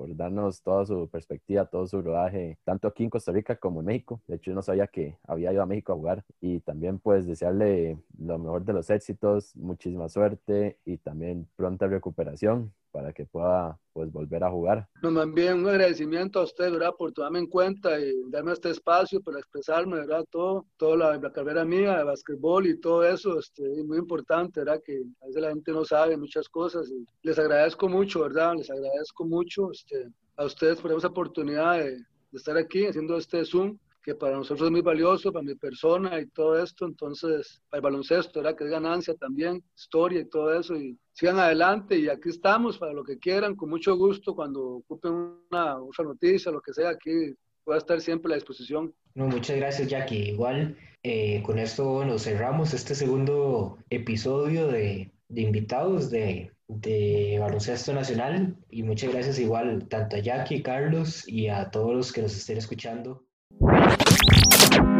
por 0.00 0.16
darnos 0.16 0.62
toda 0.62 0.86
su 0.86 1.10
perspectiva, 1.10 1.66
todo 1.66 1.86
su 1.86 2.00
rodaje, 2.00 2.58
tanto 2.64 2.88
aquí 2.88 3.04
en 3.04 3.10
Costa 3.10 3.32
Rica 3.32 3.56
como 3.56 3.80
en 3.80 3.86
México. 3.86 4.22
De 4.26 4.36
hecho, 4.36 4.50
yo 4.50 4.54
no 4.54 4.62
sabía 4.62 4.86
que 4.86 5.18
había 5.28 5.52
ido 5.52 5.62
a 5.62 5.66
México 5.66 5.92
a 5.92 5.96
jugar. 5.96 6.24
Y 6.40 6.60
también 6.60 6.98
pues 6.98 7.26
desearle 7.26 7.98
lo 8.18 8.38
mejor 8.38 8.64
de 8.64 8.72
los 8.72 8.88
éxitos, 8.88 9.54
muchísima 9.56 10.08
suerte 10.08 10.78
y 10.86 10.96
también 10.96 11.46
pronta 11.54 11.86
recuperación 11.86 12.72
para 12.90 13.12
que 13.12 13.26
pueda 13.26 13.78
pues 13.92 14.10
volver 14.12 14.44
a 14.44 14.50
jugar. 14.50 14.88
No, 15.02 15.10
más 15.10 15.32
bien 15.32 15.60
un 15.60 15.68
agradecimiento 15.68 16.40
a 16.40 16.44
usted, 16.44 16.70
¿verdad? 16.70 16.92
Por 16.96 17.12
tomarme 17.12 17.40
en 17.40 17.46
cuenta 17.46 17.98
y 18.00 18.12
darme 18.30 18.52
este 18.52 18.70
espacio 18.70 19.20
para 19.20 19.38
expresarme, 19.38 19.96
¿verdad? 19.96 20.24
Todo, 20.30 20.66
toda 20.76 20.96
la, 20.96 21.16
la, 21.16 21.32
carrera 21.32 21.64
mía 21.64 21.98
de 21.98 22.04
básquetbol 22.04 22.66
y 22.66 22.80
todo 22.80 23.04
eso, 23.04 23.38
este, 23.38 23.62
es 23.72 23.84
muy 23.84 23.98
importante, 23.98 24.60
¿verdad? 24.60 24.80
Que 24.84 25.02
a 25.22 25.26
veces 25.26 25.42
la 25.42 25.50
gente 25.50 25.72
no 25.72 25.84
sabe 25.84 26.16
muchas 26.16 26.48
cosas 26.48 26.90
y 26.90 27.04
les 27.22 27.38
agradezco 27.38 27.88
mucho, 27.88 28.20
¿verdad? 28.20 28.54
Les 28.56 28.70
agradezco 28.70 29.24
mucho 29.24 29.70
este, 29.72 30.08
a 30.36 30.44
ustedes 30.44 30.80
por 30.80 30.92
esa 30.92 31.08
oportunidad 31.08 31.78
de, 31.78 31.96
de 31.96 32.04
estar 32.32 32.56
aquí 32.56 32.86
haciendo 32.86 33.16
este 33.16 33.44
Zoom 33.44 33.76
que 34.02 34.14
para 34.14 34.36
nosotros 34.36 34.66
es 34.66 34.72
muy 34.72 34.80
valioso, 34.80 35.32
para 35.32 35.44
mi 35.44 35.54
persona 35.54 36.20
y 36.20 36.26
todo 36.26 36.62
esto, 36.62 36.86
entonces, 36.86 37.60
para 37.68 37.78
el 37.78 37.82
baloncesto, 37.82 38.40
¿verdad? 38.40 38.56
Que 38.56 38.64
es 38.64 38.70
ganancia 38.70 39.14
también, 39.14 39.62
historia 39.76 40.20
y 40.20 40.28
todo 40.28 40.58
eso, 40.58 40.74
y 40.74 40.98
sigan 41.12 41.38
adelante 41.38 41.98
y 41.98 42.08
aquí 42.08 42.30
estamos 42.30 42.78
para 42.78 42.92
lo 42.92 43.04
que 43.04 43.18
quieran, 43.18 43.56
con 43.56 43.68
mucho 43.68 43.96
gusto, 43.96 44.34
cuando 44.34 44.62
ocupen 44.76 45.12
una, 45.50 45.80
otra 45.82 46.04
noticia, 46.04 46.50
lo 46.50 46.60
que 46.60 46.72
sea, 46.72 46.90
aquí 46.90 47.34
voy 47.64 47.74
a 47.74 47.78
estar 47.78 48.00
siempre 48.00 48.28
a 48.28 48.30
la 48.30 48.36
disposición. 48.36 48.94
No, 49.14 49.26
muchas 49.26 49.56
gracias, 49.56 49.88
Jackie. 49.88 50.30
Igual, 50.30 50.76
eh, 51.02 51.42
con 51.42 51.58
esto 51.58 52.04
nos 52.04 52.24
cerramos 52.24 52.72
este 52.72 52.94
segundo 52.94 53.78
episodio 53.90 54.68
de, 54.68 55.12
de 55.28 55.42
invitados 55.42 56.10
de, 56.10 56.52
de 56.68 57.36
Baloncesto 57.40 57.92
Nacional 57.92 58.56
y 58.70 58.82
muchas 58.82 59.12
gracias 59.12 59.38
igual 59.38 59.88
tanto 59.88 60.16
a 60.16 60.20
Jackie, 60.20 60.62
Carlos 60.62 61.26
y 61.26 61.48
a 61.48 61.70
todos 61.70 61.94
los 61.94 62.12
que 62.12 62.22
nos 62.22 62.36
estén 62.36 62.58
escuchando. 62.58 63.24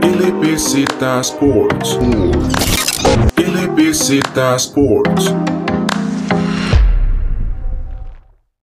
LBZ 0.03 0.85
Sports. 1.25 1.97
LBZ 3.37 4.59
Sports. 4.59 5.60